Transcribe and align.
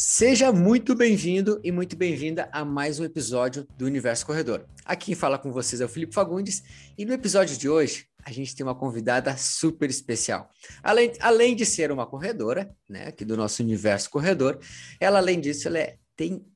Seja 0.00 0.52
muito 0.52 0.94
bem-vindo 0.94 1.60
e 1.64 1.72
muito 1.72 1.96
bem-vinda 1.96 2.48
a 2.52 2.64
mais 2.64 3.00
um 3.00 3.04
episódio 3.04 3.66
do 3.76 3.84
Universo 3.84 4.24
Corredor. 4.24 4.64
Aqui 4.84 5.06
quem 5.06 5.14
fala 5.16 5.36
com 5.36 5.50
vocês 5.50 5.80
é 5.80 5.84
o 5.84 5.88
Felipe 5.88 6.14
Fagundes 6.14 6.62
e 6.96 7.04
no 7.04 7.12
episódio 7.12 7.58
de 7.58 7.68
hoje 7.68 8.06
a 8.24 8.30
gente 8.30 8.54
tem 8.54 8.64
uma 8.64 8.76
convidada 8.76 9.36
super 9.36 9.90
especial. 9.90 10.48
Além, 10.84 11.14
além 11.18 11.56
de 11.56 11.66
ser 11.66 11.90
uma 11.90 12.06
corredora, 12.06 12.72
né, 12.88 13.08
aqui 13.08 13.24
do 13.24 13.36
nosso 13.36 13.60
Universo 13.60 14.08
Corredor, 14.08 14.60
ela 15.00 15.18
além 15.18 15.40
disso 15.40 15.66
ela 15.66 15.80
é, 15.80 15.96
tem 16.14 16.46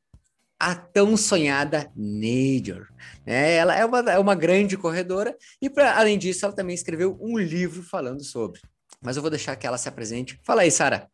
a 0.56 0.76
tão 0.76 1.16
sonhada 1.16 1.90
Nature. 1.96 2.86
Né? 3.26 3.54
Ela 3.54 3.76
é 3.76 3.84
uma, 3.84 3.98
é 4.12 4.18
uma 4.20 4.36
grande 4.36 4.76
corredora 4.76 5.36
e, 5.60 5.68
pra, 5.68 5.98
além 5.98 6.16
disso, 6.16 6.44
ela 6.44 6.54
também 6.54 6.76
escreveu 6.76 7.18
um 7.20 7.36
livro 7.36 7.82
falando 7.82 8.22
sobre. 8.22 8.60
Mas 9.00 9.16
eu 9.16 9.20
vou 9.20 9.32
deixar 9.32 9.56
que 9.56 9.66
ela 9.66 9.78
se 9.78 9.88
apresente. 9.88 10.38
Fala 10.44 10.62
aí, 10.62 10.70
Sara. 10.70 11.10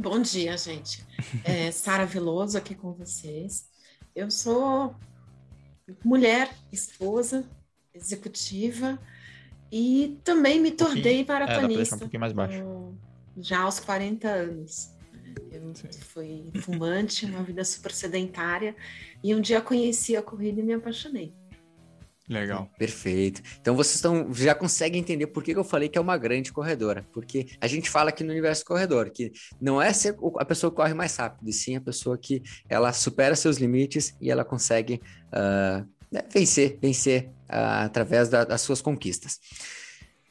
Bom 0.00 0.18
dia, 0.18 0.56
gente. 0.56 1.04
É 1.44 1.70
Sara 1.70 2.06
Veloso 2.06 2.56
aqui 2.56 2.74
com 2.74 2.94
vocês. 2.94 3.68
Eu 4.16 4.30
sou 4.30 4.96
mulher, 6.02 6.50
esposa, 6.72 7.44
executiva 7.92 8.98
e 9.70 10.18
também 10.24 10.58
me 10.58 10.70
tornei 10.70 11.22
um 11.22 11.26
maratonista. 11.26 11.94
É, 11.94 11.96
um 11.96 11.98
pouquinho 11.98 12.20
mais 12.20 12.32
baixo. 12.32 12.64
Já 13.36 13.60
aos 13.60 13.78
40 13.78 14.26
anos. 14.26 14.90
Eu 15.52 15.74
Sim. 15.74 15.92
fui 16.00 16.50
fumante, 16.62 17.26
uma 17.26 17.42
vida 17.42 17.62
super 17.62 17.92
sedentária, 17.92 18.74
e 19.22 19.34
um 19.34 19.40
dia 19.40 19.60
conheci 19.60 20.16
a 20.16 20.22
corrida 20.22 20.60
e 20.60 20.62
me 20.62 20.72
apaixonei. 20.72 21.34
Legal. 22.30 22.70
Perfeito. 22.78 23.42
Então 23.60 23.74
vocês 23.74 23.96
estão, 23.96 24.32
já 24.32 24.54
conseguem 24.54 25.00
entender 25.00 25.26
por 25.26 25.42
que 25.42 25.50
eu 25.50 25.64
falei 25.64 25.88
que 25.88 25.98
é 25.98 26.00
uma 26.00 26.16
grande 26.16 26.52
corredora. 26.52 27.04
Porque 27.12 27.48
a 27.60 27.66
gente 27.66 27.90
fala 27.90 28.10
aqui 28.10 28.22
no 28.22 28.30
universo 28.30 28.64
corredor 28.64 29.10
que 29.10 29.32
não 29.60 29.82
é 29.82 29.92
ser 29.92 30.16
a 30.38 30.44
pessoa 30.44 30.70
que 30.70 30.76
corre 30.76 30.94
mais 30.94 31.16
rápido, 31.16 31.50
e 31.50 31.52
sim 31.52 31.74
a 31.74 31.80
pessoa 31.80 32.16
que 32.16 32.40
ela 32.68 32.92
supera 32.92 33.34
seus 33.34 33.56
limites 33.56 34.14
e 34.20 34.30
ela 34.30 34.44
consegue 34.44 35.00
uh, 35.34 35.84
vencer, 36.32 36.78
vencer 36.80 37.24
uh, 37.48 37.84
através 37.84 38.28
da, 38.28 38.44
das 38.44 38.60
suas 38.60 38.80
conquistas. 38.80 39.40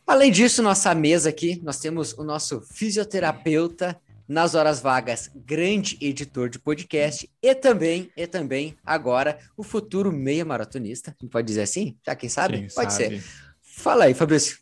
Além 0.07 0.31
disso, 0.31 0.63
nossa 0.63 0.95
mesa 0.95 1.27
aqui, 1.27 1.59
nós 1.61 1.79
temos 1.79 2.13
o 2.13 2.23
nosso 2.23 2.61
fisioterapeuta 2.61 3.99
nas 4.29 4.53
horas 4.53 4.79
vagas, 4.79 5.31
grande 5.35 5.97
editor 5.99 6.49
de 6.49 6.59
podcast 6.59 7.27
e 7.41 7.55
também, 7.55 8.11
e 8.15 8.27
também 8.27 8.77
agora 8.85 9.39
o 9.57 9.63
futuro 9.63 10.11
meia 10.11 10.45
maratonista, 10.45 11.15
pode 11.31 11.47
dizer 11.47 11.63
assim? 11.63 11.97
Já 12.05 12.15
quem 12.15 12.29
sabe? 12.29 12.59
Quem 12.59 12.67
pode 12.67 12.93
sabe. 12.93 13.19
ser. 13.19 13.23
Fala 13.63 14.03
aí, 14.03 14.13
Fabrício. 14.13 14.59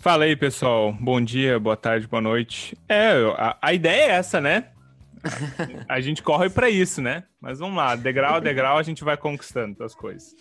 Fala 0.00 0.24
aí, 0.24 0.36
pessoal. 0.36 0.92
Bom 0.92 1.20
dia, 1.20 1.58
boa 1.58 1.76
tarde, 1.76 2.06
boa 2.06 2.20
noite. 2.20 2.78
É, 2.88 3.10
a, 3.36 3.58
a 3.60 3.72
ideia 3.72 4.02
é 4.02 4.10
essa, 4.10 4.40
né? 4.40 4.68
A, 5.88 5.94
a 5.98 6.00
gente 6.00 6.22
corre 6.22 6.48
para 6.48 6.70
isso, 6.70 7.02
né? 7.02 7.24
Mas 7.40 7.58
vamos 7.58 7.76
lá, 7.76 7.96
degrau 7.96 8.36
a 8.36 8.40
degrau 8.40 8.78
a 8.78 8.82
gente 8.84 9.02
vai 9.02 9.16
conquistando 9.16 9.82
as 9.82 9.96
coisas. 9.96 10.32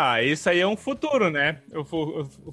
Ah, 0.00 0.22
isso 0.22 0.48
aí 0.48 0.60
é 0.60 0.66
um 0.66 0.76
futuro, 0.76 1.28
né? 1.28 1.58
O, 1.74 1.84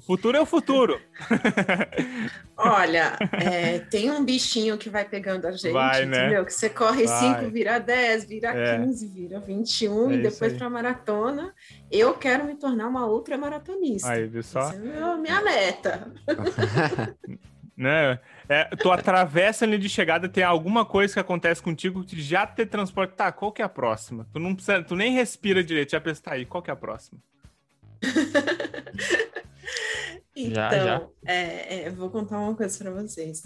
futuro 0.00 0.36
é 0.36 0.40
o 0.40 0.44
futuro. 0.44 1.00
Olha, 2.58 3.16
é, 3.30 3.78
tem 3.78 4.10
um 4.10 4.24
bichinho 4.24 4.76
que 4.76 4.90
vai 4.90 5.04
pegando 5.04 5.46
a 5.46 5.52
gente, 5.52 5.70
vai, 5.70 6.04
né? 6.06 6.24
entendeu? 6.24 6.44
Que 6.44 6.52
você 6.52 6.68
corre 6.68 7.06
5, 7.06 7.48
vira 7.52 7.78
10, 7.78 8.24
vira 8.24 8.48
é. 8.48 8.78
15, 8.78 9.06
vira 9.06 9.38
21 9.38 10.10
é 10.10 10.14
e 10.14 10.22
depois 10.22 10.54
para 10.54 10.68
maratona. 10.68 11.54
Eu 11.88 12.14
quero 12.14 12.46
me 12.46 12.56
tornar 12.56 12.88
uma 12.88 13.06
outra 13.06 13.38
maratonista. 13.38 14.10
Aí, 14.10 14.26
viu 14.26 14.42
só? 14.42 14.62
Essa 14.62 14.74
é 14.84 15.00
a 15.00 15.16
minha 15.16 15.40
meta. 15.40 16.12
né? 17.78 18.18
É, 18.48 18.64
tu 18.74 18.90
atravessa 18.90 19.64
a 19.64 19.68
linha 19.68 19.78
de 19.78 19.88
chegada, 19.88 20.28
tem 20.28 20.42
alguma 20.42 20.84
coisa 20.84 21.14
que 21.14 21.20
acontece 21.20 21.62
contigo 21.62 22.02
que 22.02 22.20
já 22.20 22.44
te 22.44 22.66
transporta. 22.66 23.14
Tá, 23.14 23.30
qual 23.30 23.52
que 23.52 23.62
é 23.62 23.64
a 23.64 23.68
próxima? 23.68 24.26
Tu 24.32 24.40
não 24.40 24.52
precisa, 24.52 24.82
tu 24.82 24.96
nem 24.96 25.12
respira 25.12 25.62
direito, 25.62 25.92
já 25.92 26.00
pensa, 26.00 26.22
tá 26.24 26.32
aí, 26.32 26.44
qual 26.44 26.60
que 26.60 26.70
é 26.70 26.72
a 26.72 26.76
próxima? 26.76 27.20
então, 30.34 30.54
já, 30.54 30.70
já. 30.70 31.06
É, 31.24 31.84
é, 31.84 31.90
vou 31.90 32.10
contar 32.10 32.38
uma 32.38 32.54
coisa 32.54 32.76
para 32.78 32.90
vocês. 32.90 33.44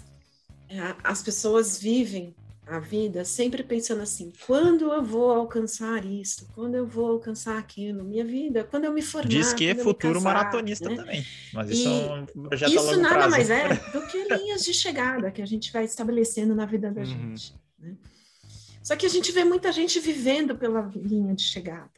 É, 0.69 0.95
as 1.03 1.21
pessoas 1.21 1.79
vivem 1.79 2.35
a 2.71 2.79
vida 2.79 3.25
sempre 3.25 3.63
pensando 3.63 4.01
assim: 4.01 4.31
quando 4.45 4.91
eu 4.93 5.03
vou 5.03 5.31
alcançar 5.31 6.05
isso? 6.05 6.47
Quando 6.55 6.75
eu 6.75 6.87
vou 6.87 7.11
alcançar 7.11 7.57
aquilo? 7.57 8.03
Minha 8.03 8.23
vida, 8.23 8.63
quando 8.63 8.85
eu 8.85 8.93
me 8.93 9.01
formar. 9.01 9.27
Diz 9.27 9.53
que 9.53 9.67
é 9.67 9.75
futuro 9.75 10.15
casar, 10.15 10.33
maratonista 10.33 10.89
né? 10.89 10.95
também. 10.95 11.25
Mas 11.53 11.69
isso 11.69 11.89
e 11.89 11.91
é 11.91 12.13
um 12.13 12.25
projeto 12.25 12.73
Isso 12.73 13.01
nada 13.01 13.15
prazo. 13.15 13.31
mais 13.31 13.49
é 13.49 13.67
do 13.91 14.07
que 14.07 14.23
linhas 14.35 14.63
de 14.63 14.73
chegada 14.73 15.31
que 15.31 15.41
a 15.41 15.45
gente 15.45 15.71
vai 15.71 15.83
estabelecendo 15.83 16.55
na 16.55 16.65
vida 16.65 16.91
da 16.91 17.01
uhum. 17.01 17.05
gente. 17.05 17.53
Né? 17.77 17.95
Só 18.81 18.95
que 18.95 19.05
a 19.05 19.09
gente 19.09 19.31
vê 19.31 19.43
muita 19.43 19.71
gente 19.71 19.99
vivendo 19.99 20.55
pela 20.55 20.89
linha 20.95 21.35
de 21.35 21.43
chegada. 21.43 21.91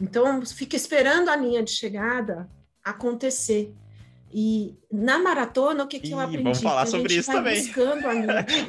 Então, 0.00 0.44
fica 0.44 0.76
esperando 0.76 1.28
a 1.28 1.36
linha 1.36 1.62
de 1.62 1.70
chegada 1.70 2.48
acontecer. 2.84 3.74
E 4.32 4.74
na 4.92 5.18
maratona, 5.18 5.84
o 5.84 5.86
que, 5.86 5.98
que 5.98 6.10
eu 6.10 6.20
aprendi? 6.20 6.42
Vamos 6.44 6.60
falar 6.60 6.86
sobre 6.86 7.14
isso 7.14 7.30
também. 7.30 7.62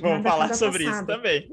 vamos 0.02 0.24
falar 0.24 0.54
sobre 0.54 0.86
passada. 0.86 0.98
isso 0.98 1.06
também. 1.06 1.50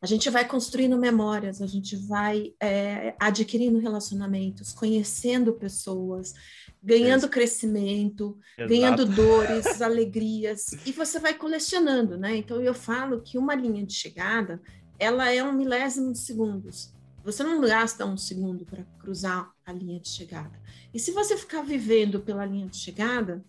A 0.00 0.06
gente 0.06 0.28
vai 0.28 0.46
construindo 0.46 0.98
memórias, 0.98 1.62
a 1.62 1.66
gente 1.66 1.96
vai 1.96 2.52
é, 2.60 3.14
adquirindo 3.18 3.78
relacionamentos, 3.78 4.70
conhecendo 4.70 5.54
pessoas, 5.54 6.34
ganhando 6.82 7.26
crescimento, 7.26 8.38
Exato. 8.58 8.68
ganhando 8.68 9.06
dores, 9.16 9.80
alegrias, 9.80 10.66
e 10.84 10.92
você 10.92 11.18
vai 11.18 11.32
colecionando, 11.32 12.18
né? 12.18 12.36
Então 12.36 12.60
eu 12.60 12.74
falo 12.74 13.22
que 13.22 13.38
uma 13.38 13.54
linha 13.54 13.84
de 13.84 13.94
chegada, 13.94 14.60
ela 14.98 15.32
é 15.32 15.42
um 15.42 15.52
milésimo 15.52 16.12
de 16.12 16.18
segundos. 16.18 16.93
Você 17.24 17.42
não 17.42 17.60
gasta 17.60 18.04
um 18.04 18.16
segundo 18.16 18.66
para 18.66 18.84
cruzar 18.98 19.50
a 19.64 19.72
linha 19.72 19.98
de 19.98 20.08
chegada. 20.08 20.52
E 20.92 20.98
se 20.98 21.10
você 21.10 21.36
ficar 21.36 21.62
vivendo 21.62 22.20
pela 22.20 22.44
linha 22.44 22.68
de 22.68 22.76
chegada, 22.76 23.42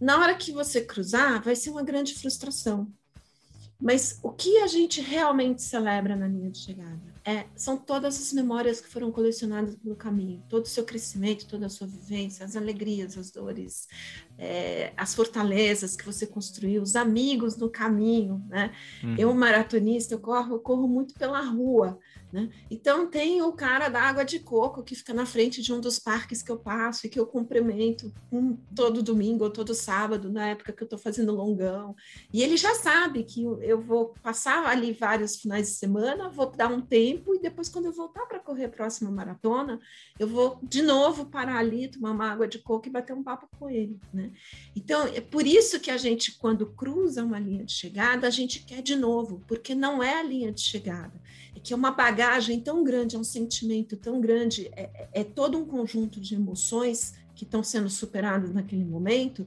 na 0.00 0.18
hora 0.18 0.34
que 0.34 0.50
você 0.50 0.80
cruzar, 0.80 1.42
vai 1.42 1.54
ser 1.54 1.70
uma 1.70 1.82
grande 1.82 2.14
frustração. 2.14 2.90
Mas 3.82 4.20
o 4.22 4.30
que 4.30 4.58
a 4.58 4.66
gente 4.68 5.00
realmente 5.00 5.60
celebra 5.60 6.14
na 6.14 6.28
linha 6.28 6.50
de 6.50 6.58
chegada? 6.58 7.00
É, 7.24 7.46
são 7.54 7.76
todas 7.76 8.20
as 8.20 8.32
memórias 8.32 8.80
que 8.80 8.88
foram 8.88 9.10
colecionadas 9.12 9.74
pelo 9.76 9.94
caminho, 9.94 10.42
todo 10.48 10.64
o 10.64 10.68
seu 10.68 10.84
crescimento, 10.84 11.46
toda 11.46 11.66
a 11.66 11.68
sua 11.68 11.86
vivência, 11.86 12.44
as 12.44 12.56
alegrias, 12.56 13.18
as 13.18 13.30
dores, 13.30 13.88
é, 14.38 14.92
as 14.96 15.14
fortalezas 15.14 15.96
que 15.96 16.04
você 16.04 16.26
construiu, 16.26 16.82
os 16.82 16.96
amigos 16.96 17.56
no 17.56 17.68
caminho, 17.68 18.44
né? 18.48 18.72
Uhum. 19.02 19.16
Eu, 19.16 19.34
maratonista, 19.34 20.14
eu 20.14 20.20
corro, 20.20 20.54
eu 20.54 20.60
corro 20.60 20.88
muito 20.88 21.14
pela 21.14 21.40
rua, 21.40 21.98
né? 22.32 22.48
Então, 22.70 23.06
tem 23.06 23.42
o 23.42 23.52
cara 23.52 23.90
da 23.90 24.00
água 24.00 24.24
de 24.24 24.38
coco 24.38 24.82
que 24.82 24.94
fica 24.94 25.12
na 25.12 25.26
frente 25.26 25.60
de 25.60 25.70
um 25.70 25.80
dos 25.80 25.98
parques 25.98 26.42
que 26.42 26.50
eu 26.50 26.58
passo 26.58 27.06
e 27.06 27.10
que 27.10 27.20
eu 27.20 27.26
cumprimento 27.26 28.10
um, 28.32 28.56
todo 28.74 29.02
domingo 29.02 29.44
ou 29.44 29.50
todo 29.50 29.74
sábado, 29.74 30.32
na 30.32 30.48
época 30.48 30.72
que 30.72 30.82
eu 30.82 30.86
estou 30.86 30.98
fazendo 30.98 31.34
longão. 31.34 31.94
E 32.32 32.42
ele 32.42 32.56
já 32.56 32.74
sabe 32.74 33.22
que 33.22 33.42
eu 33.44 33.78
vou 33.78 34.14
passar 34.22 34.64
ali 34.64 34.94
vários 34.94 35.36
finais 35.36 35.68
de 35.68 35.74
semana, 35.74 36.30
vou 36.30 36.50
dar 36.50 36.68
um 36.68 36.80
tempo 36.80 37.34
e 37.34 37.38
depois, 37.38 37.68
quando 37.68 37.86
eu 37.86 37.92
voltar 37.92 38.24
para 38.24 38.40
correr 38.40 38.64
a 38.64 38.70
próxima 38.70 39.10
maratona, 39.10 39.78
eu 40.18 40.26
vou 40.26 40.58
de 40.62 40.80
novo 40.80 41.26
parar 41.26 41.58
ali, 41.58 41.88
tomar 41.88 42.12
uma 42.12 42.30
água 42.30 42.48
de 42.48 42.58
coco 42.58 42.88
e 42.88 42.90
bater 42.90 43.12
um 43.12 43.22
papo 43.22 43.46
com 43.58 43.68
ele. 43.68 44.00
Né? 44.12 44.32
Então, 44.74 45.06
é 45.08 45.20
por 45.20 45.46
isso 45.46 45.78
que 45.80 45.90
a 45.90 45.98
gente, 45.98 46.38
quando 46.38 46.72
cruza 46.72 47.22
uma 47.22 47.38
linha 47.38 47.64
de 47.64 47.72
chegada, 47.72 48.26
a 48.26 48.30
gente 48.30 48.64
quer 48.64 48.80
de 48.80 48.96
novo, 48.96 49.42
porque 49.46 49.74
não 49.74 50.02
é 50.02 50.18
a 50.18 50.22
linha 50.22 50.50
de 50.50 50.62
chegada 50.62 51.20
que 51.60 51.72
é 51.72 51.76
uma 51.76 51.90
bagagem 51.90 52.60
tão 52.60 52.82
grande, 52.82 53.16
é 53.16 53.18
um 53.18 53.24
sentimento 53.24 53.96
tão 53.96 54.20
grande, 54.20 54.68
é, 54.74 54.90
é, 54.94 55.08
é 55.20 55.24
todo 55.24 55.58
um 55.58 55.64
conjunto 55.64 56.20
de 56.20 56.34
emoções 56.34 57.14
que 57.34 57.44
estão 57.44 57.62
sendo 57.62 57.88
superadas 57.88 58.52
naquele 58.52 58.84
momento, 58.84 59.46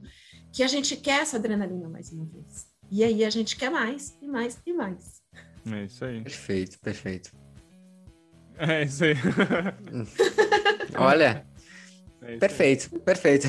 que 0.52 0.62
a 0.62 0.68
gente 0.68 0.96
quer 0.96 1.22
essa 1.22 1.36
adrenalina 1.36 1.88
mais 1.88 2.12
uma 2.12 2.24
vez. 2.24 2.66
E 2.90 3.02
aí 3.02 3.24
a 3.24 3.30
gente 3.30 3.56
quer 3.56 3.70
mais, 3.70 4.16
e 4.22 4.26
mais, 4.26 4.58
e 4.64 4.72
mais. 4.72 5.22
É 5.70 5.84
isso 5.84 6.04
aí. 6.04 6.22
Perfeito, 6.22 6.78
perfeito. 6.78 7.32
É 8.58 8.84
isso 8.84 9.04
aí. 9.04 9.14
Olha, 10.96 11.46
é 12.22 12.36
perfeito, 12.38 12.98
perfeito. 13.00 13.46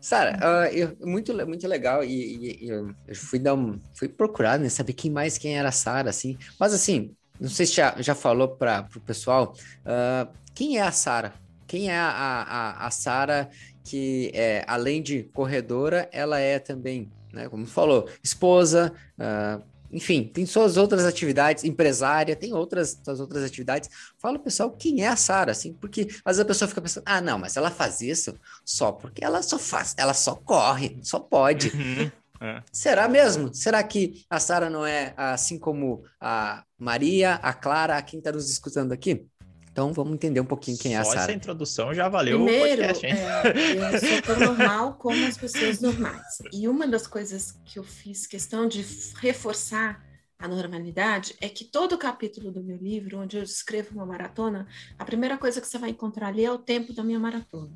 Sara, 0.00 0.38
uh, 0.38 1.06
muito, 1.06 1.32
muito 1.46 1.66
legal 1.66 2.04
e, 2.04 2.08
e, 2.08 2.66
e, 2.66 2.68
eu 2.68 2.94
fui 3.14 3.38
dar 3.38 3.54
um, 3.54 3.80
fui 3.94 4.08
procurar, 4.08 4.58
né, 4.58 4.68
saber 4.68 4.92
quem 4.92 5.10
mais 5.10 5.38
quem 5.38 5.56
era 5.56 5.68
a 5.68 5.72
Sara, 5.72 6.10
assim. 6.10 6.36
Mas 6.58 6.74
assim, 6.74 7.14
não 7.40 7.48
sei 7.48 7.66
se 7.66 7.74
já, 7.74 7.94
já 7.98 8.14
falou 8.14 8.48
para 8.48 8.88
o 8.94 9.00
pessoal, 9.00 9.54
uh, 9.80 10.32
quem 10.54 10.78
é 10.78 10.82
a 10.82 10.92
Sara? 10.92 11.34
Quem 11.66 11.90
é 11.90 11.98
a, 11.98 12.08
a, 12.08 12.86
a 12.86 12.90
Sara 12.90 13.50
que, 13.82 14.30
é, 14.34 14.64
além 14.66 15.02
de 15.02 15.24
corredora, 15.24 16.08
ela 16.12 16.38
é 16.38 16.58
também, 16.58 17.10
né, 17.32 17.48
como 17.48 17.66
falou, 17.66 18.08
esposa, 18.22 18.92
uh, 19.18 19.62
enfim, 19.92 20.24
tem 20.24 20.44
suas 20.44 20.76
outras 20.76 21.04
atividades, 21.04 21.62
empresária, 21.62 22.34
tem 22.34 22.52
outras, 22.52 23.00
suas 23.04 23.20
outras 23.20 23.44
atividades. 23.44 23.88
Fala, 24.18 24.38
pessoal, 24.38 24.72
quem 24.72 25.04
é 25.04 25.08
a 25.08 25.14
Sara, 25.14 25.52
assim, 25.52 25.72
porque 25.72 26.08
às 26.24 26.36
vezes 26.36 26.40
a 26.40 26.44
pessoa 26.44 26.68
fica 26.68 26.80
pensando, 26.80 27.04
ah, 27.06 27.20
não, 27.20 27.38
mas 27.38 27.56
ela 27.56 27.70
faz 27.70 28.00
isso 28.00 28.34
só 28.64 28.90
porque 28.90 29.24
ela 29.24 29.40
só 29.42 29.58
faz, 29.58 29.94
ela 29.96 30.14
só 30.14 30.34
corre, 30.34 30.98
só 31.02 31.20
pode. 31.20 31.68
Uhum. 31.68 32.10
É. 32.40 32.62
Será 32.72 33.08
mesmo? 33.08 33.54
Será 33.54 33.82
que 33.82 34.24
a 34.28 34.40
Sara 34.40 34.68
não 34.68 34.84
é 34.84 35.14
assim 35.16 35.58
como 35.58 36.02
a 36.20 36.64
Maria, 36.78 37.34
a 37.34 37.52
Clara, 37.52 38.00
quem 38.02 38.18
está 38.18 38.32
nos 38.32 38.50
escutando 38.50 38.92
aqui? 38.92 39.26
Então 39.70 39.92
vamos 39.92 40.14
entender 40.14 40.40
um 40.40 40.44
pouquinho 40.44 40.78
quem 40.78 40.92
Só 40.92 40.98
é 40.98 41.00
a 41.00 41.04
Sara. 41.04 41.20
essa 41.22 41.32
introdução 41.32 41.92
já 41.92 42.08
valeu 42.08 42.36
Primeiro, 42.36 42.64
o 42.64 42.86
podcast, 42.86 43.06
hein? 43.06 43.12
É, 43.12 43.94
eu 43.94 43.98
sou 43.98 44.22
tão 44.22 44.38
normal 44.54 44.94
como 44.94 45.26
as 45.26 45.36
pessoas 45.36 45.80
normais. 45.80 46.38
E 46.52 46.68
uma 46.68 46.86
das 46.86 47.06
coisas 47.06 47.58
que 47.64 47.78
eu 47.78 47.82
fiz 47.82 48.26
questão 48.26 48.68
de 48.68 48.86
reforçar 49.20 50.00
a 50.38 50.48
normalidade 50.48 51.34
é 51.40 51.48
que 51.48 51.64
todo 51.64 51.94
o 51.94 51.98
capítulo 51.98 52.52
do 52.52 52.62
meu 52.62 52.76
livro, 52.76 53.18
onde 53.18 53.36
eu 53.36 53.42
escrevo 53.42 53.94
uma 53.94 54.06
maratona, 54.06 54.66
a 54.98 55.04
primeira 55.04 55.38
coisa 55.38 55.60
que 55.60 55.66
você 55.66 55.78
vai 55.78 55.90
encontrar 55.90 56.28
ali 56.28 56.44
é 56.44 56.52
o 56.52 56.58
tempo 56.58 56.92
da 56.92 57.02
minha 57.02 57.18
maratona. 57.18 57.72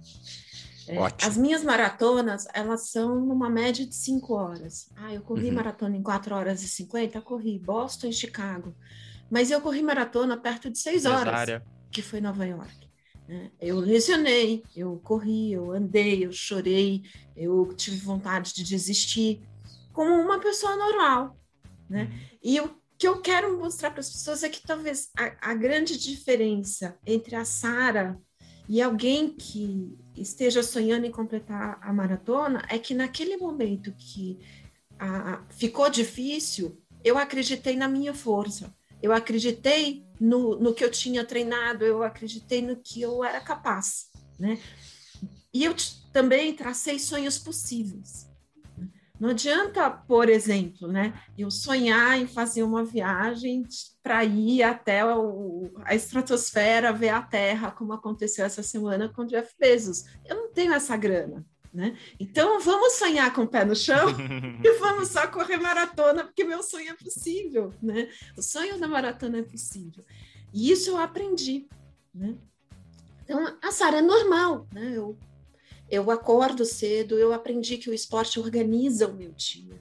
É, 0.89 1.27
as 1.27 1.37
minhas 1.37 1.63
maratonas, 1.63 2.47
elas 2.55 2.89
são 2.91 3.21
numa 3.21 3.51
média 3.51 3.87
de 3.87 3.95
cinco 3.95 4.35
horas. 4.35 4.89
Ah, 4.97 5.13
eu 5.13 5.21
corri 5.23 5.49
uhum. 5.49 5.55
maratona 5.55 5.97
em 5.97 6.03
4 6.03 6.35
horas 6.35 6.63
e 6.63 6.69
50, 6.69 7.21
corri 7.21 7.59
Boston 7.59 8.09
e 8.09 8.13
Chicago. 8.13 8.75
Mas 9.31 9.51
eu 9.51 9.61
corri 9.61 9.83
maratona 9.83 10.37
perto 10.37 10.71
de 10.71 10.79
6 10.79 11.05
horas 11.05 11.63
que 11.91 12.03
foi 12.03 12.21
Nova 12.21 12.47
York. 12.47 12.89
Né? 13.29 13.51
Eu 13.61 13.79
lesionei, 13.79 14.63
eu 14.75 14.99
corri, 15.05 15.53
eu 15.53 15.71
andei, 15.71 16.25
eu 16.25 16.33
chorei, 16.33 17.03
eu 17.37 17.75
tive 17.75 17.99
vontade 17.99 18.55
de 18.55 18.65
desistir, 18.65 19.43
como 19.93 20.15
uma 20.15 20.39
pessoa 20.39 20.77
normal. 20.77 21.37
Né? 21.89 22.05
Uhum. 22.05 22.39
E 22.43 22.61
o 22.61 22.75
que 22.97 23.07
eu 23.07 23.21
quero 23.21 23.59
mostrar 23.59 23.91
para 23.91 24.01
as 24.01 24.11
pessoas 24.11 24.43
é 24.43 24.49
que 24.49 24.63
talvez 24.67 25.11
a, 25.17 25.51
a 25.53 25.55
grande 25.55 25.99
diferença 25.99 26.99
entre 27.07 27.37
a 27.37 27.45
Sara 27.45 28.19
e 28.69 28.83
alguém 28.83 29.31
que 29.31 29.97
esteja 30.15 30.63
sonhando 30.63 31.07
em 31.07 31.11
completar 31.11 31.79
a 31.81 31.93
maratona 31.93 32.63
é 32.69 32.79
que 32.79 32.93
naquele 32.93 33.37
momento 33.39 33.95
que 33.97 34.39
a, 34.99 35.43
ficou 35.49 35.89
difícil, 35.89 36.79
eu 37.03 37.17
acreditei 37.17 37.77
na 37.77 37.89
minha 37.89 38.13
força. 38.13 38.77
Eu 39.01 39.13
acreditei 39.13 40.05
no, 40.21 40.57
no 40.57 40.75
que 40.75 40.85
eu 40.85 40.91
tinha 40.91 41.25
treinado, 41.25 41.85
eu 41.85 42.03
acreditei 42.03 42.61
no 42.61 42.77
que 42.77 43.01
eu 43.01 43.25
era 43.25 43.41
capaz, 43.41 44.11
né? 44.39 44.59
E 45.55 45.65
eu 45.65 45.75
também 46.13 46.55
tracei 46.55 46.99
sonhos 46.99 47.39
possíveis. 47.39 48.28
Não 49.19 49.31
adianta, 49.31 49.91
por 49.91 50.29
exemplo, 50.29 50.87
né, 50.87 51.13
eu 51.37 51.51
sonhar 51.51 52.21
em 52.21 52.27
fazer 52.27 52.63
uma 52.63 52.85
viagem 52.85 53.67
para 54.03 54.25
ir 54.25 54.63
até 54.63 55.05
o, 55.05 55.71
a 55.85 55.95
estratosfera, 55.95 56.93
ver 56.93 57.09
a 57.09 57.21
Terra, 57.21 57.71
como 57.71 57.93
aconteceu 57.93 58.45
essa 58.45 58.63
semana 58.63 59.09
com 59.09 59.25
Jeff 59.25 59.53
Bezos. 59.59 60.05
Eu 60.25 60.37
não 60.37 60.53
tenho 60.53 60.73
essa 60.73 60.97
grana. 60.97 61.45
Né? 61.73 61.97
Então 62.19 62.59
vamos 62.61 62.95
sonhar 62.95 63.33
com 63.35 63.43
o 63.43 63.49
pé 63.49 63.65
no 63.65 63.77
chão 63.77 64.09
e 64.65 64.79
vamos 64.79 65.09
só 65.09 65.27
correr 65.27 65.59
maratona, 65.59 66.25
porque 66.25 66.43
meu 66.43 66.63
sonho 66.63 66.91
é 66.91 66.95
possível, 66.95 67.73
né? 67.83 68.09
O 68.37 68.43
sonho 68.43 68.81
da 68.81 68.89
maratona 68.89 69.39
é 69.39 69.43
possível. 69.43 70.03
E 70.53 70.73
isso 70.73 70.91
eu 70.91 70.97
aprendi, 70.97 71.69
né? 72.15 72.35
Então, 73.23 73.59
a 73.63 73.71
Sara 73.71 73.99
é 73.99 74.03
normal, 74.03 74.67
né? 74.73 74.93
Eu, 74.97 75.17
eu 75.91 76.11
acordo 76.11 76.65
cedo, 76.65 77.19
eu 77.19 77.33
aprendi 77.33 77.79
que 77.79 77.89
o 77.89 77.95
esporte 77.95 78.39
organiza 78.39 79.09
o 79.09 79.15
meu 79.15 79.33
dia. 79.33 79.81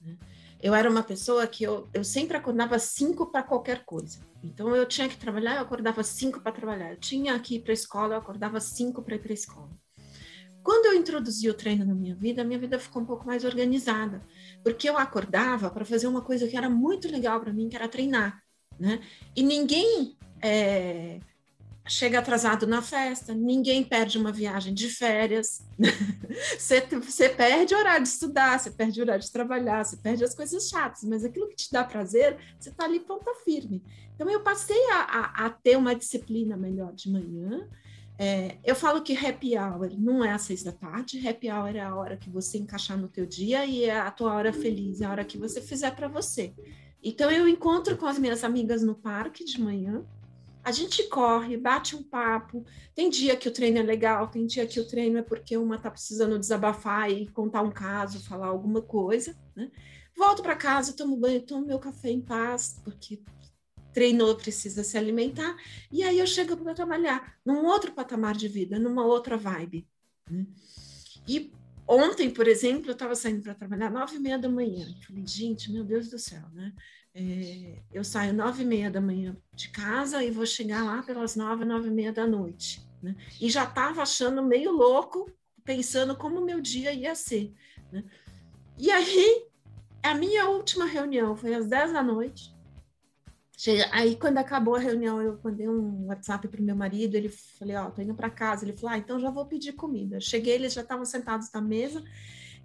Né? 0.00 0.16
Eu 0.60 0.74
era 0.74 0.90
uma 0.90 1.02
pessoa 1.02 1.46
que 1.46 1.62
eu, 1.62 1.88
eu 1.94 2.02
sempre 2.02 2.36
acordava 2.36 2.78
cinco 2.78 3.26
para 3.26 3.42
qualquer 3.42 3.84
coisa. 3.84 4.20
Então, 4.42 4.74
eu 4.74 4.86
tinha 4.86 5.08
que 5.08 5.16
trabalhar, 5.16 5.56
eu 5.56 5.62
acordava 5.62 6.02
cinco 6.02 6.40
para 6.40 6.52
trabalhar. 6.52 6.90
Eu 6.90 6.96
tinha 6.96 7.38
que 7.38 7.56
ir 7.56 7.60
para 7.60 7.72
a 7.72 7.74
escola, 7.74 8.14
eu 8.14 8.18
acordava 8.18 8.60
cinco 8.60 9.02
para 9.02 9.16
ir 9.16 9.20
para 9.20 9.32
a 9.32 9.34
escola. 9.34 9.70
Quando 10.62 10.86
eu 10.86 10.94
introduzi 10.94 11.48
o 11.48 11.54
treino 11.54 11.84
na 11.84 11.94
minha 11.94 12.14
vida, 12.14 12.42
a 12.42 12.44
minha 12.44 12.58
vida 12.58 12.78
ficou 12.78 13.00
um 13.00 13.06
pouco 13.06 13.26
mais 13.26 13.44
organizada, 13.44 14.22
porque 14.62 14.88
eu 14.88 14.98
acordava 14.98 15.70
para 15.70 15.84
fazer 15.84 16.06
uma 16.06 16.20
coisa 16.20 16.46
que 16.46 16.56
era 16.56 16.68
muito 16.68 17.10
legal 17.10 17.40
para 17.40 17.52
mim, 17.52 17.68
que 17.68 17.76
era 17.76 17.88
treinar, 17.88 18.42
né? 18.78 19.00
E 19.34 19.42
ninguém 19.42 20.18
é, 20.42 21.20
chega 21.88 22.18
atrasado 22.18 22.66
na 22.66 22.82
festa, 22.82 23.34
ninguém 23.34 23.82
perde 23.82 24.18
uma 24.18 24.30
viagem 24.30 24.74
de 24.74 24.88
férias, 24.88 25.66
você, 26.58 27.28
perde 27.28 27.74
horário 27.74 28.02
de 28.02 28.08
estudar, 28.08 28.58
você 28.58 28.70
perde 28.70 29.00
horário 29.00 29.22
de 29.22 29.32
trabalhar, 29.32 29.84
você 29.84 29.96
perde 29.96 30.22
as 30.22 30.34
coisas 30.34 30.68
chatas, 30.68 31.02
mas 31.04 31.24
aquilo 31.24 31.48
que 31.48 31.56
te 31.56 31.72
dá 31.72 31.82
prazer, 31.82 32.36
você 32.58 32.68
está 32.68 32.84
ali 32.84 33.00
ponta 33.00 33.34
firme. 33.44 33.82
Então 34.14 34.28
eu 34.28 34.40
passei 34.40 34.80
a, 34.90 35.00
a, 35.00 35.46
a 35.46 35.50
ter 35.50 35.76
uma 35.76 35.94
disciplina 35.94 36.56
melhor 36.56 36.92
de 36.92 37.10
manhã, 37.10 37.66
é, 38.20 38.58
eu 38.64 38.74
falo 38.74 39.00
que 39.00 39.16
happy 39.16 39.56
hour 39.56 39.90
não 39.96 40.24
é 40.24 40.32
às 40.32 40.42
seis 40.42 40.64
da 40.64 40.72
tarde, 40.72 41.26
happy 41.26 41.48
hour 41.48 41.76
é 41.76 41.80
a 41.80 41.94
hora 41.94 42.16
que 42.16 42.28
você 42.28 42.58
encaixar 42.58 42.98
no 42.98 43.08
teu 43.08 43.24
dia 43.24 43.64
e 43.64 43.84
é 43.84 43.96
a 43.96 44.10
tua 44.10 44.34
hora 44.34 44.52
feliz, 44.52 45.00
é 45.00 45.06
a 45.06 45.10
hora 45.10 45.24
que 45.24 45.38
você 45.38 45.62
fizer 45.62 45.94
para 45.94 46.08
você. 46.08 46.52
Então 47.00 47.30
eu 47.30 47.48
encontro 47.48 47.96
com 47.96 48.06
as 48.06 48.18
minhas 48.18 48.42
amigas 48.42 48.82
no 48.82 48.96
parque 48.96 49.44
de 49.44 49.60
manhã, 49.60 50.04
a 50.68 50.70
gente 50.70 51.02
corre, 51.04 51.56
bate 51.56 51.96
um 51.96 52.02
papo. 52.02 52.62
Tem 52.94 53.08
dia 53.08 53.34
que 53.34 53.48
o 53.48 53.50
treino 53.50 53.78
é 53.78 53.82
legal, 53.82 54.28
tem 54.28 54.44
dia 54.44 54.66
que 54.66 54.78
o 54.78 54.86
treino 54.86 55.16
é 55.16 55.22
porque 55.22 55.56
uma 55.56 55.78
tá 55.78 55.90
precisando 55.90 56.38
desabafar 56.38 57.10
e 57.10 57.26
contar 57.28 57.62
um 57.62 57.70
caso, 57.70 58.22
falar 58.22 58.48
alguma 58.48 58.82
coisa, 58.82 59.34
né? 59.56 59.70
Volto 60.14 60.42
para 60.42 60.54
casa, 60.54 60.92
tomo 60.92 61.16
banho, 61.16 61.40
tomo 61.40 61.64
meu 61.64 61.78
café 61.78 62.10
em 62.10 62.20
paz, 62.20 62.82
porque 62.84 63.22
treinou, 63.94 64.36
precisa 64.36 64.84
se 64.84 64.98
alimentar, 64.98 65.56
e 65.90 66.02
aí 66.02 66.18
eu 66.18 66.26
chego 66.26 66.54
para 66.54 66.74
trabalhar 66.74 67.38
num 67.46 67.64
outro 67.64 67.92
patamar 67.92 68.36
de 68.36 68.46
vida, 68.46 68.78
numa 68.78 69.06
outra 69.06 69.38
vibe. 69.38 69.88
Né? 70.30 70.46
E 71.26 71.50
ontem, 71.86 72.28
por 72.28 72.46
exemplo, 72.46 72.90
eu 72.90 72.92
estava 72.92 73.14
saindo 73.14 73.42
para 73.42 73.54
trabalhar 73.54 73.90
nove 73.90 74.16
e 74.16 74.18
meia 74.18 74.38
da 74.38 74.50
manhã. 74.50 74.86
Falei, 75.06 75.26
gente, 75.26 75.72
meu 75.72 75.82
Deus 75.82 76.10
do 76.10 76.18
céu, 76.18 76.46
né? 76.52 76.74
É, 77.18 77.82
eu 77.92 78.04
saio 78.04 78.32
nove 78.32 78.62
e 78.62 78.66
meia 78.66 78.88
da 78.88 79.00
manhã 79.00 79.36
de 79.52 79.70
casa 79.70 80.22
e 80.22 80.30
vou 80.30 80.46
chegar 80.46 80.84
lá 80.84 81.02
pelas 81.02 81.34
nove, 81.34 81.64
nove 81.64 81.88
e 81.88 81.90
meia 81.90 82.12
da 82.12 82.24
noite. 82.24 82.80
Né? 83.02 83.16
E 83.40 83.50
já 83.50 83.64
estava 83.64 84.02
achando 84.02 84.40
meio 84.40 84.70
louco, 84.70 85.28
pensando 85.64 86.16
como 86.16 86.40
meu 86.40 86.60
dia 86.60 86.92
ia 86.92 87.16
ser. 87.16 87.52
Né? 87.90 88.04
E 88.78 88.88
aí, 88.92 89.48
a 90.00 90.14
minha 90.14 90.48
última 90.48 90.86
reunião 90.86 91.34
foi 91.34 91.54
às 91.54 91.66
dez 91.66 91.92
da 91.92 92.04
noite. 92.04 92.56
Aí 93.90 94.14
quando 94.14 94.38
acabou 94.38 94.76
a 94.76 94.78
reunião, 94.78 95.20
eu 95.20 95.40
mandei 95.42 95.68
um 95.68 96.06
WhatsApp 96.06 96.46
para 96.46 96.60
o 96.60 96.64
meu 96.64 96.76
marido, 96.76 97.16
ele 97.16 97.28
falei, 97.28 97.74
ó, 97.74 97.88
oh, 97.88 97.90
tô 97.90 98.00
indo 98.00 98.14
para 98.14 98.30
casa. 98.30 98.64
Ele 98.64 98.76
falou, 98.76 98.94
ah, 98.94 98.98
então 98.98 99.18
já 99.18 99.30
vou 99.30 99.44
pedir 99.46 99.72
comida. 99.72 100.20
Cheguei, 100.20 100.54
eles 100.54 100.72
já 100.72 100.82
estavam 100.82 101.04
sentados 101.04 101.50
na 101.52 101.60
mesa. 101.60 102.04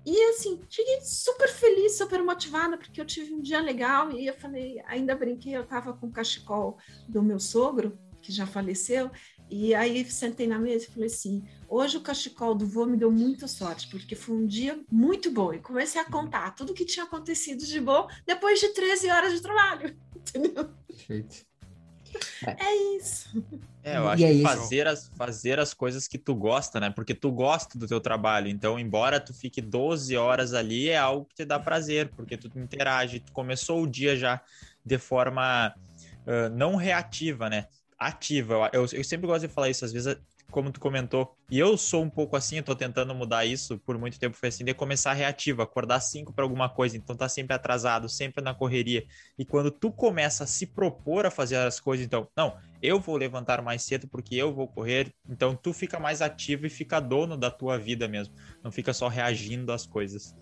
E 0.06 0.22
assim, 0.30 0.60
cheguei 0.70 1.00
super 1.02 1.50
feliz, 1.50 1.98
super 1.98 2.22
motivada, 2.22 2.78
porque 2.78 3.00
eu 3.00 3.06
tive 3.06 3.34
um 3.34 3.42
dia 3.42 3.62
legal. 3.62 4.12
E 4.12 4.28
eu 4.28 4.34
falei, 4.34 4.82
ainda 4.86 5.16
brinquei, 5.16 5.56
eu 5.56 5.64
estava 5.64 5.94
com 5.94 6.08
o 6.08 6.12
cachecol 6.12 6.78
do 7.08 7.24
meu 7.24 7.40
sogro, 7.40 7.98
que 8.22 8.32
já 8.32 8.46
faleceu. 8.46 9.10
E 9.50 9.76
aí 9.76 10.04
sentei 10.10 10.48
na 10.48 10.58
mesa 10.58 10.86
e 10.86 10.92
falei 10.92 11.08
assim: 11.08 11.44
hoje 11.70 11.98
o 11.98 12.02
cachecol 12.02 12.56
do 12.56 12.66
vô 12.66 12.86
me 12.86 12.98
deu 12.98 13.12
muita 13.12 13.48
sorte, 13.48 13.88
porque 13.90 14.16
foi 14.16 14.36
um 14.36 14.48
dia 14.48 14.84
muito 14.92 15.30
bom. 15.30 15.54
E 15.54 15.60
comecei 15.60 16.02
a 16.02 16.10
contar 16.10 16.56
tudo 16.56 16.72
o 16.72 16.74
que 16.74 16.86
tinha 16.86 17.06
acontecido 17.06 17.64
de 17.64 17.80
bom 17.80 18.08
depois 18.26 18.60
de 18.60 18.70
13 18.70 19.10
horas 19.10 19.34
de 19.34 19.42
trabalho. 19.42 19.96
Entendeu? 20.16 20.70
Perfeito. 20.88 21.46
É. 22.46 22.66
é 22.66 22.98
isso. 22.98 23.44
É, 23.84 23.98
eu 23.98 24.08
acho 24.08 24.24
é 24.24 24.34
que 24.34 24.42
fazer 24.42 24.88
as, 24.88 25.10
fazer 25.18 25.60
as 25.60 25.74
coisas 25.74 26.08
que 26.08 26.18
tu 26.18 26.34
gosta, 26.34 26.80
né? 26.80 26.90
Porque 26.90 27.14
tu 27.14 27.32
gosta 27.32 27.78
do 27.78 27.88
teu 27.88 28.00
trabalho. 28.00 28.48
Então, 28.48 28.80
embora 28.80 29.20
tu 29.20 29.34
fique 29.34 29.62
12 29.62 30.16
horas 30.16 30.54
ali, 30.54 30.90
é 30.90 30.98
algo 30.98 31.26
que 31.26 31.36
te 31.36 31.46
dá 31.46 31.60
prazer, 31.60 32.10
porque 32.16 32.38
tu 32.38 32.50
interage. 32.58 33.20
Tu 33.20 33.32
começou 33.34 33.82
o 33.82 33.88
dia 33.88 34.16
já 34.16 34.42
de 34.86 34.98
forma 34.98 35.74
uh, 36.26 36.50
não 36.56 36.76
reativa, 36.76 37.50
né? 37.50 37.68
Ativa. 37.98 38.70
Eu, 38.72 38.86
eu 38.92 39.04
sempre 39.04 39.28
gosto 39.28 39.48
de 39.48 39.54
falar 39.54 39.70
isso. 39.70 39.84
Às 39.84 39.92
vezes 39.92 40.18
como 40.54 40.72
tu 40.72 40.80
comentou, 40.80 41.36
e 41.50 41.58
eu 41.58 41.76
sou 41.76 42.04
um 42.04 42.10
pouco 42.10 42.36
assim, 42.36 42.58
eu 42.58 42.64
tô 42.64 42.76
tentando 42.76 43.14
mudar 43.16 43.44
isso 43.44 43.80
por 43.80 43.98
muito 43.98 44.20
tempo, 44.20 44.38
foi 44.38 44.50
assim, 44.50 44.64
de 44.64 44.74
começar 44.74 45.12
reativo, 45.14 45.64
acordar 45.64 46.00
cinco 46.00 46.32
para 46.32 46.46
alguma 46.46 46.70
coisa, 46.70 46.96
então 46.96 47.16
tá 47.16 47.28
sempre 47.28 47.56
atrasado, 47.56 48.08
sempre 48.08 48.44
na 48.44 48.54
correria. 48.54 49.04
E 49.38 49.44
quando 49.44 49.72
tu 49.72 49.92
começa 49.92 50.44
a 50.44 50.48
se 50.48 50.68
propor 50.68 51.26
a 51.26 51.32
fazer 51.32 51.56
as 51.56 51.80
coisas, 51.80 52.06
então, 52.06 52.28
não, 52.38 52.56
eu 52.84 53.00
vou 53.00 53.18
levantar 53.18 53.64
mais 53.64 53.82
cedo 53.82 54.08
porque 54.08 54.36
eu 54.36 54.54
vou 54.54 54.68
correr, 54.68 55.12
então 55.28 55.56
tu 55.56 55.74
fica 55.74 56.00
mais 56.00 56.22
ativo 56.22 56.68
e 56.68 56.70
fica 56.70 57.00
dono 57.00 57.36
da 57.36 57.50
tua 57.50 57.80
vida 57.80 58.08
mesmo, 58.08 58.36
não 58.64 58.72
fica 58.72 58.94
só 58.94 59.08
reagindo 59.08 59.72
às 59.74 59.88
coisas. 59.88 60.36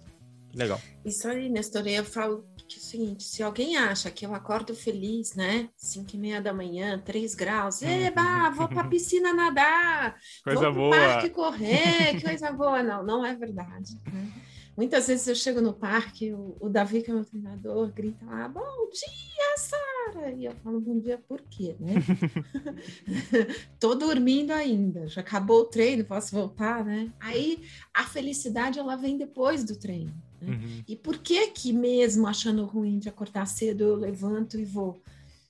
Legal. 0.53 0.81
Isso 1.05 1.27
aí, 1.29 1.49
Nestor, 1.49 1.87
eu 1.87 2.03
falo 2.03 2.45
que 2.71 2.77
é 2.77 2.81
o 2.81 2.83
seguinte, 2.83 3.23
se 3.23 3.43
alguém 3.43 3.75
acha 3.75 4.09
que 4.09 4.25
eu 4.25 4.33
acordo 4.33 4.73
feliz, 4.73 5.35
né, 5.35 5.67
cinco 5.75 6.15
e 6.15 6.17
meia 6.17 6.41
da 6.41 6.53
manhã, 6.53 6.97
três 7.03 7.35
graus, 7.35 7.81
eba, 7.81 8.49
vou 8.51 8.67
pra 8.69 8.85
piscina 8.87 9.33
nadar, 9.33 10.15
coisa 10.41 10.61
vou 10.61 10.71
pro 10.71 10.81
boa. 10.83 10.91
parque 10.91 11.29
correr, 11.29 12.21
coisa 12.23 12.51
boa. 12.51 12.81
Não, 12.81 13.03
não 13.03 13.25
é 13.25 13.35
verdade. 13.35 13.99
Né? 14.11 14.31
Muitas 14.77 15.07
vezes 15.07 15.27
eu 15.27 15.35
chego 15.35 15.59
no 15.59 15.73
parque, 15.73 16.31
o, 16.31 16.55
o, 16.61 16.69
Davi, 16.69 17.01
que 17.01 17.11
é 17.11 17.13
meu 17.13 17.25
treinador, 17.25 17.91
grita 17.91 18.25
lá, 18.25 18.47
bom 18.47 18.89
dia, 18.89 19.57
Sara! 19.57 20.31
E 20.31 20.45
eu 20.45 20.55
falo, 20.63 20.79
bom 20.79 20.97
dia 20.97 21.21
por 21.27 21.41
quê, 21.41 21.75
né? 21.77 21.95
Tô 23.81 23.95
dormindo 23.95 24.51
ainda, 24.51 25.07
já 25.07 25.19
acabou 25.19 25.61
o 25.61 25.65
treino, 25.65 26.05
posso 26.05 26.33
voltar, 26.33 26.85
né? 26.85 27.11
Aí 27.19 27.61
a 27.93 28.05
felicidade, 28.05 28.79
ela 28.79 28.95
vem 28.95 29.17
depois 29.17 29.65
do 29.65 29.77
treino. 29.77 30.13
Né? 30.41 30.53
Uhum. 30.53 30.83
E 30.87 30.95
por 30.95 31.17
que 31.19 31.47
que 31.47 31.71
mesmo 31.71 32.27
achando 32.27 32.65
ruim 32.65 32.99
de 32.99 33.07
acordar 33.07 33.45
cedo 33.45 33.83
eu 33.83 33.95
levanto 33.95 34.59
e 34.59 34.65
vou? 34.65 35.01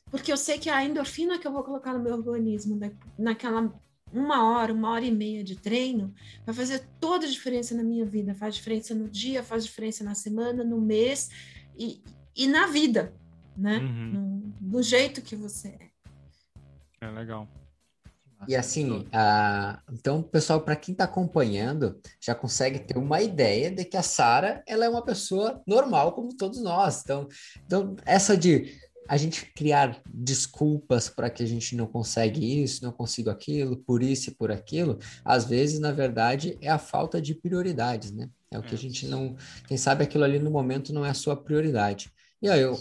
Porque 0.09 0.31
eu 0.31 0.37
sei 0.37 0.57
que 0.57 0.69
a 0.69 0.83
endorfina 0.83 1.39
que 1.39 1.47
eu 1.47 1.51
vou 1.51 1.63
colocar 1.63 1.93
no 1.93 2.03
meu 2.03 2.13
organismo 2.13 2.77
naquela 3.17 3.73
uma 4.13 4.43
hora, 4.43 4.73
uma 4.73 4.89
hora 4.91 5.05
e 5.05 5.11
meia 5.11 5.41
de 5.41 5.55
treino 5.55 6.13
vai 6.45 6.53
fazer 6.53 6.85
toda 6.99 7.25
a 7.25 7.29
diferença 7.29 7.73
na 7.73 7.83
minha 7.83 8.05
vida. 8.05 8.35
Faz 8.35 8.55
diferença 8.55 8.93
no 8.93 9.07
dia, 9.07 9.41
faz 9.41 9.63
diferença 9.63 10.03
na 10.03 10.13
semana, 10.13 10.63
no 10.63 10.81
mês 10.81 11.29
e, 11.77 12.01
e 12.35 12.45
na 12.47 12.67
vida, 12.67 13.13
né? 13.55 13.77
Uhum. 13.77 14.11
No, 14.11 14.53
do 14.59 14.83
jeito 14.83 15.21
que 15.21 15.35
você 15.35 15.69
é. 15.69 15.91
É 16.99 17.09
legal. 17.09 17.47
E 18.47 18.55
assim, 18.55 19.07
então, 19.91 20.21
pessoal, 20.21 20.61
para 20.61 20.75
quem 20.75 20.93
está 20.93 21.03
acompanhando, 21.03 21.99
já 22.19 22.33
consegue 22.33 22.79
ter 22.79 22.97
uma 22.97 23.21
ideia 23.21 23.71
de 23.71 23.85
que 23.85 23.97
a 23.97 24.01
Sara 24.01 24.63
ela 24.67 24.85
é 24.85 24.89
uma 24.89 25.03
pessoa 25.03 25.61
normal, 25.65 26.13
como 26.13 26.35
todos 26.35 26.61
nós. 26.61 27.01
Então, 27.03 27.27
então 27.65 27.95
essa 28.05 28.35
de 28.35 28.79
a 29.07 29.17
gente 29.17 29.45
criar 29.53 30.01
desculpas 30.07 31.09
para 31.09 31.29
que 31.29 31.43
a 31.43 31.45
gente 31.45 31.75
não 31.75 31.85
consegue 31.85 32.63
isso, 32.63 32.83
não 32.83 32.91
consigo 32.91 33.29
aquilo, 33.29 33.75
por 33.75 34.01
isso 34.01 34.29
e 34.29 34.33
por 34.33 34.51
aquilo, 34.51 34.99
às 35.25 35.45
vezes, 35.45 35.79
na 35.79 35.91
verdade, 35.91 36.57
é 36.61 36.69
a 36.69 36.77
falta 36.77 37.21
de 37.21 37.35
prioridades, 37.35 38.11
né? 38.11 38.29
É 38.49 38.57
o 38.57 38.61
que 38.61 38.73
a 38.73 38.77
é. 38.77 38.81
gente 38.81 39.07
não. 39.07 39.35
Quem 39.67 39.77
sabe 39.77 40.03
aquilo 40.03 40.23
ali 40.23 40.39
no 40.39 40.51
momento 40.51 40.93
não 40.93 41.05
é 41.05 41.09
a 41.09 41.13
sua 41.13 41.35
prioridade. 41.35 42.11
E 42.41 42.49
aí 42.49 42.61
eu, 42.61 42.77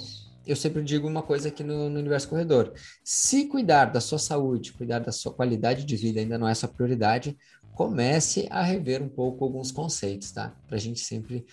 eu 0.51 0.57
sempre 0.57 0.83
digo 0.83 1.07
uma 1.07 1.23
coisa 1.23 1.49
aqui 1.49 1.63
no, 1.63 1.89
no 1.89 1.99
Universo 1.99 2.29
Corredor: 2.29 2.73
se 3.05 3.47
cuidar 3.47 3.87
da 3.87 4.01
sua 4.01 4.19
saúde, 4.19 4.73
cuidar 4.73 4.99
da 4.99 5.13
sua 5.13 5.33
qualidade 5.33 5.85
de 5.85 5.97
vida 5.97 6.21
ainda 6.21 6.37
não 6.37 6.49
é 6.49 6.55
sua 6.55 6.69
prioridade, 6.69 7.37
comece 7.75 8.47
a 8.51 8.63
rever 8.63 9.03
um 9.03 9.09
pouco 9.09 9.45
alguns 9.45 9.71
conceitos, 9.71 10.33
tá? 10.33 10.55
Para 10.67 10.77
a 10.77 10.81
gente 10.81 11.01
sempre 11.01 11.47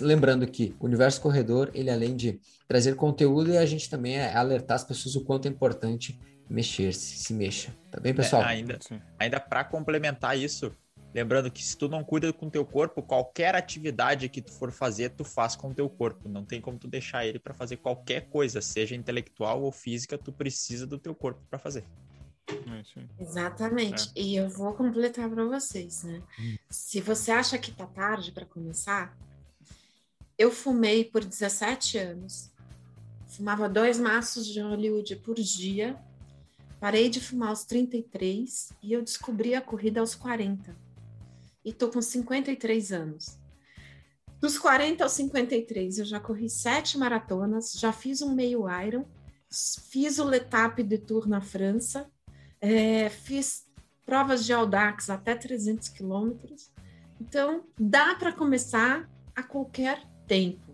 lembrando 0.00 0.46
que 0.46 0.74
o 0.80 0.86
universo 0.86 1.20
corredor, 1.20 1.70
ele 1.74 1.90
além 1.90 2.16
de 2.16 2.40
trazer 2.66 2.96
conteúdo, 2.96 3.56
a 3.56 3.66
gente 3.66 3.88
também 3.88 4.16
é 4.16 4.34
alertar 4.34 4.76
as 4.76 4.84
pessoas 4.84 5.14
o 5.14 5.24
quanto 5.24 5.46
é 5.46 5.50
importante 5.50 6.18
mexer-se, 6.48 7.18
se 7.18 7.34
mexa. 7.34 7.74
Tá 7.90 8.00
bem, 8.00 8.14
pessoal? 8.14 8.42
É, 8.42 8.46
ainda 8.46 8.78
ainda 9.18 9.40
para 9.40 9.64
complementar 9.64 10.38
isso, 10.38 10.72
lembrando 11.16 11.50
que 11.50 11.64
se 11.64 11.74
tu 11.78 11.88
não 11.88 12.04
cuida 12.04 12.30
com 12.30 12.50
teu 12.50 12.62
corpo, 12.62 13.02
qualquer 13.02 13.54
atividade 13.54 14.28
que 14.28 14.42
tu 14.42 14.52
for 14.52 14.70
fazer, 14.70 15.08
tu 15.08 15.24
faz 15.24 15.56
com 15.56 15.72
teu 15.72 15.88
corpo. 15.88 16.28
Não 16.28 16.44
tem 16.44 16.60
como 16.60 16.78
tu 16.78 16.86
deixar 16.86 17.24
ele 17.24 17.38
para 17.38 17.54
fazer 17.54 17.78
qualquer 17.78 18.28
coisa, 18.28 18.60
seja 18.60 18.94
intelectual 18.94 19.62
ou 19.62 19.72
física, 19.72 20.18
tu 20.18 20.30
precisa 20.30 20.86
do 20.86 20.98
teu 20.98 21.14
corpo 21.14 21.40
para 21.48 21.58
fazer. 21.58 21.84
É 22.48 23.22
Exatamente. 23.22 24.10
É. 24.14 24.20
E 24.20 24.36
eu 24.36 24.50
vou 24.50 24.74
completar 24.74 25.30
para 25.30 25.46
vocês, 25.46 26.04
né? 26.04 26.22
Hum. 26.38 26.56
Se 26.68 27.00
você 27.00 27.30
acha 27.30 27.56
que 27.56 27.72
tá 27.72 27.86
tarde 27.86 28.30
para 28.30 28.44
começar, 28.44 29.16
eu 30.36 30.50
fumei 30.52 31.02
por 31.02 31.24
17 31.24 31.96
anos. 31.96 32.50
Fumava 33.26 33.70
dois 33.70 33.98
maços 33.98 34.46
de 34.46 34.60
Hollywood 34.60 35.16
por 35.16 35.36
dia. 35.36 35.96
Parei 36.78 37.08
de 37.08 37.22
fumar 37.22 37.48
aos 37.48 37.64
33 37.64 38.70
e 38.82 38.92
eu 38.92 39.00
descobri 39.00 39.54
a 39.54 39.62
corrida 39.62 40.00
aos 40.00 40.14
40. 40.14 40.84
E 41.66 41.72
tô 41.72 41.88
com 41.88 42.00
53 42.00 42.92
anos. 42.92 43.36
Dos 44.40 44.56
40 44.56 45.02
aos 45.02 45.12
53, 45.14 45.98
eu 45.98 46.04
já 46.04 46.20
corri 46.20 46.48
sete 46.48 46.96
maratonas, 46.96 47.72
já 47.72 47.92
fiz 47.92 48.22
um 48.22 48.36
meio 48.36 48.66
Iron, 48.84 49.04
fiz 49.90 50.20
o 50.20 50.24
Letap 50.24 50.80
de 50.80 50.96
Tour 50.96 51.26
na 51.26 51.40
França, 51.40 52.08
é, 52.60 53.08
fiz 53.08 53.66
provas 54.04 54.44
de 54.44 54.52
Audax 54.52 55.10
até 55.10 55.34
300 55.34 55.88
quilômetros. 55.88 56.70
Então, 57.20 57.64
dá 57.76 58.14
para 58.14 58.32
começar 58.32 59.10
a 59.34 59.42
qualquer 59.42 60.06
tempo. 60.28 60.72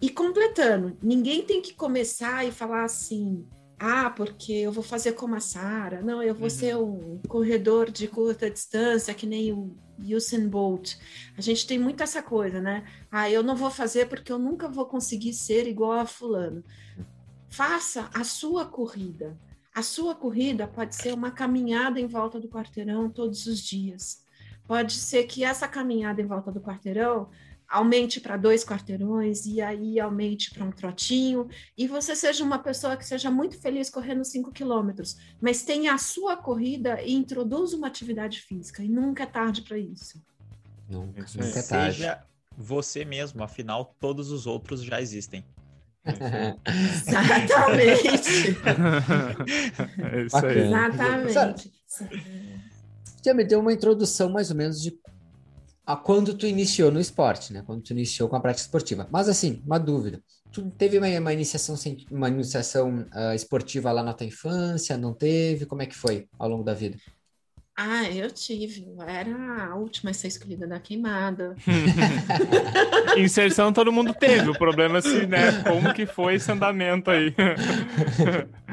E 0.00 0.08
completando, 0.08 0.96
ninguém 1.02 1.42
tem 1.42 1.60
que 1.60 1.74
começar 1.74 2.46
e 2.46 2.52
falar 2.52 2.84
assim, 2.84 3.44
ah, 3.82 4.10
porque 4.10 4.52
eu 4.52 4.70
vou 4.70 4.84
fazer 4.84 5.12
como 5.12 5.34
a 5.34 5.40
Sara, 5.40 6.02
não, 6.02 6.22
eu 6.22 6.34
vou 6.34 6.44
uhum. 6.44 6.50
ser 6.50 6.76
um 6.76 7.18
corredor 7.26 7.90
de 7.90 8.06
curta 8.06 8.50
distância, 8.50 9.14
que 9.14 9.26
nem 9.26 9.54
o 9.54 9.74
Usain 9.98 10.46
Bolt. 10.46 10.96
A 11.34 11.40
gente 11.40 11.66
tem 11.66 11.78
muito 11.78 12.02
essa 12.02 12.22
coisa, 12.22 12.60
né? 12.60 12.84
Ah, 13.10 13.30
eu 13.30 13.42
não 13.42 13.56
vou 13.56 13.70
fazer 13.70 14.06
porque 14.06 14.30
eu 14.30 14.38
nunca 14.38 14.68
vou 14.68 14.84
conseguir 14.84 15.32
ser 15.32 15.66
igual 15.66 15.92
a 15.92 16.04
fulano. 16.04 16.62
Faça 17.48 18.10
a 18.12 18.22
sua 18.22 18.66
corrida. 18.66 19.38
A 19.74 19.82
sua 19.82 20.14
corrida 20.14 20.68
pode 20.68 20.94
ser 20.94 21.14
uma 21.14 21.30
caminhada 21.30 21.98
em 21.98 22.06
volta 22.06 22.38
do 22.38 22.50
quarteirão 22.50 23.08
todos 23.08 23.46
os 23.46 23.60
dias. 23.60 24.22
Pode 24.66 24.92
ser 24.92 25.24
que 25.24 25.42
essa 25.42 25.66
caminhada 25.66 26.20
em 26.20 26.26
volta 26.26 26.52
do 26.52 26.60
quarteirão 26.60 27.30
aumente 27.70 28.20
para 28.20 28.36
dois 28.36 28.64
quarteirões 28.64 29.46
e 29.46 29.60
aí 29.60 30.00
aumente 30.00 30.50
para 30.50 30.64
um 30.64 30.72
trotinho 30.72 31.48
e 31.78 31.86
você 31.86 32.16
seja 32.16 32.42
uma 32.42 32.58
pessoa 32.58 32.96
que 32.96 33.06
seja 33.06 33.30
muito 33.30 33.58
feliz 33.60 33.88
correndo 33.88 34.24
cinco 34.24 34.50
quilômetros, 34.50 35.16
mas 35.40 35.62
tenha 35.62 35.94
a 35.94 35.98
sua 35.98 36.36
corrida 36.36 37.00
e 37.00 37.12
introduza 37.12 37.76
uma 37.76 37.86
atividade 37.86 38.40
física 38.40 38.82
e 38.82 38.88
nunca 38.88 39.22
é 39.22 39.26
tarde 39.26 39.62
para 39.62 39.78
isso. 39.78 40.20
Nunca, 40.88 41.24
nunca 41.36 41.58
é 41.58 41.62
tarde. 41.62 41.96
Seja 41.96 42.24
você 42.58 43.04
mesmo, 43.04 43.44
afinal 43.44 43.94
todos 44.00 44.32
os 44.32 44.46
outros 44.46 44.82
já 44.82 45.00
existem. 45.00 45.44
Exatamente. 46.66 48.56
é 50.12 50.22
isso 50.22 50.44
aí. 50.44 50.58
Exatamente. 50.66 51.72
Já 53.24 53.34
me 53.34 53.44
deu 53.44 53.60
uma 53.60 53.72
introdução 53.72 54.30
mais 54.30 54.50
ou 54.50 54.56
menos 54.56 54.82
de 54.82 54.90
a 55.92 55.96
quando 55.96 56.34
tu 56.34 56.46
iniciou 56.46 56.90
no 56.90 57.00
esporte, 57.00 57.52
né? 57.52 57.62
Quando 57.66 57.82
tu 57.82 57.92
iniciou 57.92 58.28
com 58.28 58.36
a 58.36 58.40
prática 58.40 58.66
esportiva. 58.66 59.08
Mas 59.10 59.28
assim, 59.28 59.62
uma 59.64 59.78
dúvida. 59.78 60.22
Tu 60.52 60.68
teve 60.70 60.98
uma, 60.98 61.06
uma 61.06 61.32
iniciação, 61.32 61.76
uma 62.10 62.28
iniciação 62.28 63.06
uh, 63.14 63.34
esportiva 63.34 63.92
lá 63.92 64.02
na 64.02 64.12
tua 64.12 64.26
infância? 64.26 64.96
Não 64.96 65.14
teve? 65.14 65.66
Como 65.66 65.82
é 65.82 65.86
que 65.86 65.96
foi 65.96 66.28
ao 66.38 66.48
longo 66.48 66.64
da 66.64 66.74
vida? 66.74 66.96
Ah, 67.76 68.10
eu 68.10 68.30
tive. 68.30 68.84
Eu 68.86 69.00
era 69.02 69.70
a 69.70 69.74
última 69.76 70.10
a 70.10 70.14
ser 70.14 70.28
escolhida 70.28 70.66
da 70.66 70.78
queimada. 70.78 71.56
Inserção 73.16 73.72
todo 73.72 73.90
mundo 73.90 74.12
teve. 74.12 74.50
O 74.50 74.58
problema 74.58 74.98
é 74.98 75.00
se, 75.00 75.26
né? 75.26 75.62
Como 75.62 75.94
que 75.94 76.04
foi 76.04 76.34
esse 76.34 76.52
andamento 76.52 77.10
aí? 77.10 77.34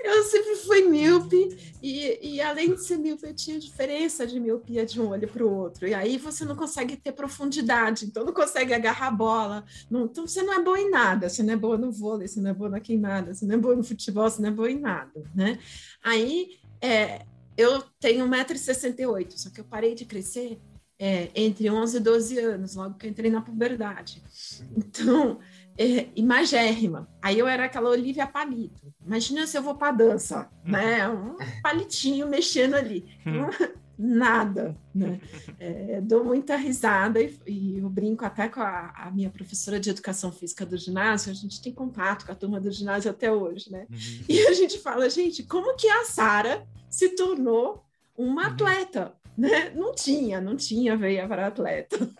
eu 0.00 0.24
sempre 0.24 0.56
fui 0.56 0.82
míope 0.88 1.74
e, 1.82 2.34
e, 2.34 2.40
além 2.40 2.74
de 2.74 2.82
ser 2.82 2.98
míope, 2.98 3.26
eu 3.26 3.34
tinha 3.34 3.58
diferença 3.58 4.26
de 4.26 4.40
miopia 4.40 4.84
de 4.84 5.00
um 5.00 5.08
olho 5.08 5.28
para 5.28 5.44
o 5.44 5.52
outro. 5.52 5.86
E 5.86 5.94
aí 5.94 6.18
você 6.18 6.44
não 6.44 6.56
consegue 6.56 6.96
ter 6.96 7.12
profundidade, 7.12 8.06
então 8.06 8.24
não 8.24 8.32
consegue 8.32 8.74
agarrar 8.74 9.08
a 9.08 9.12
bola. 9.12 9.64
Não, 9.90 10.06
então 10.06 10.26
você 10.26 10.42
não 10.42 10.54
é 10.54 10.62
boa 10.62 10.78
em 10.78 10.90
nada. 10.90 11.28
Você 11.28 11.42
não 11.42 11.54
é 11.54 11.56
boa 11.56 11.78
no 11.78 11.92
vôlei, 11.92 12.26
você 12.26 12.40
não 12.40 12.50
é 12.50 12.54
boa 12.54 12.70
na 12.70 12.80
queimada, 12.80 13.34
você 13.34 13.46
não 13.46 13.54
é 13.54 13.58
boa 13.58 13.76
no 13.76 13.84
futebol, 13.84 14.28
você 14.28 14.42
não 14.42 14.48
é 14.48 14.52
boa 14.52 14.70
em 14.70 14.78
nada, 14.78 15.22
né? 15.34 15.58
Aí 16.02 16.58
é, 16.80 17.24
eu 17.56 17.82
tenho 18.00 18.26
1,68m, 18.26 19.36
só 19.36 19.50
que 19.50 19.60
eu 19.60 19.64
parei 19.64 19.94
de 19.94 20.04
crescer 20.04 20.58
é, 20.98 21.30
entre 21.34 21.70
11 21.70 21.96
e 21.96 22.00
12 22.00 22.38
anos, 22.38 22.74
logo 22.74 22.94
que 22.94 23.06
eu 23.06 23.10
entrei 23.10 23.30
na 23.30 23.40
puberdade. 23.40 24.22
Então, 24.76 25.38
é, 25.78 26.08
imagérrima. 26.16 27.08
Aí 27.22 27.38
eu 27.38 27.46
era 27.46 27.66
aquela 27.66 27.88
Olivia 27.88 28.26
Palito. 28.26 28.92
Imagina 29.06 29.46
se 29.46 29.56
eu 29.56 29.62
vou 29.62 29.76
para 29.76 29.92
dança, 29.92 30.50
uhum. 30.64 30.72
né? 30.72 31.08
Um 31.08 31.36
palitinho 31.62 32.28
mexendo 32.28 32.74
ali. 32.74 33.06
Uhum. 33.24 33.78
Nada, 33.96 34.76
né? 34.94 35.20
É, 35.58 36.00
dou 36.00 36.24
muita 36.24 36.56
risada 36.56 37.20
e, 37.20 37.36
e, 37.46 37.78
eu 37.78 37.88
brinco 37.88 38.24
até 38.24 38.48
com 38.48 38.60
a, 38.60 38.92
a, 38.94 39.10
minha 39.10 39.28
professora 39.28 39.80
de 39.80 39.90
educação 39.90 40.30
física 40.30 40.66
do 40.66 40.76
ginásio. 40.76 41.30
A 41.30 41.34
gente 41.34 41.62
tem 41.62 41.72
contato 41.72 42.26
com 42.26 42.32
a 42.32 42.34
turma 42.34 42.60
do 42.60 42.70
ginásio 42.70 43.10
até 43.10 43.30
hoje, 43.30 43.70
né? 43.70 43.86
Uhum. 43.90 44.24
E 44.28 44.46
a 44.46 44.52
gente 44.52 44.78
fala, 44.78 45.08
gente, 45.08 45.44
como 45.44 45.76
que 45.76 45.88
a 45.88 46.04
Sara 46.04 46.66
se 46.90 47.10
tornou 47.10 47.84
uma 48.16 48.48
atleta? 48.48 49.14
Né? 49.36 49.70
Não 49.70 49.94
tinha, 49.94 50.40
não 50.40 50.56
tinha 50.56 50.96
veia 50.96 51.26
para 51.26 51.46
atleta. 51.46 52.10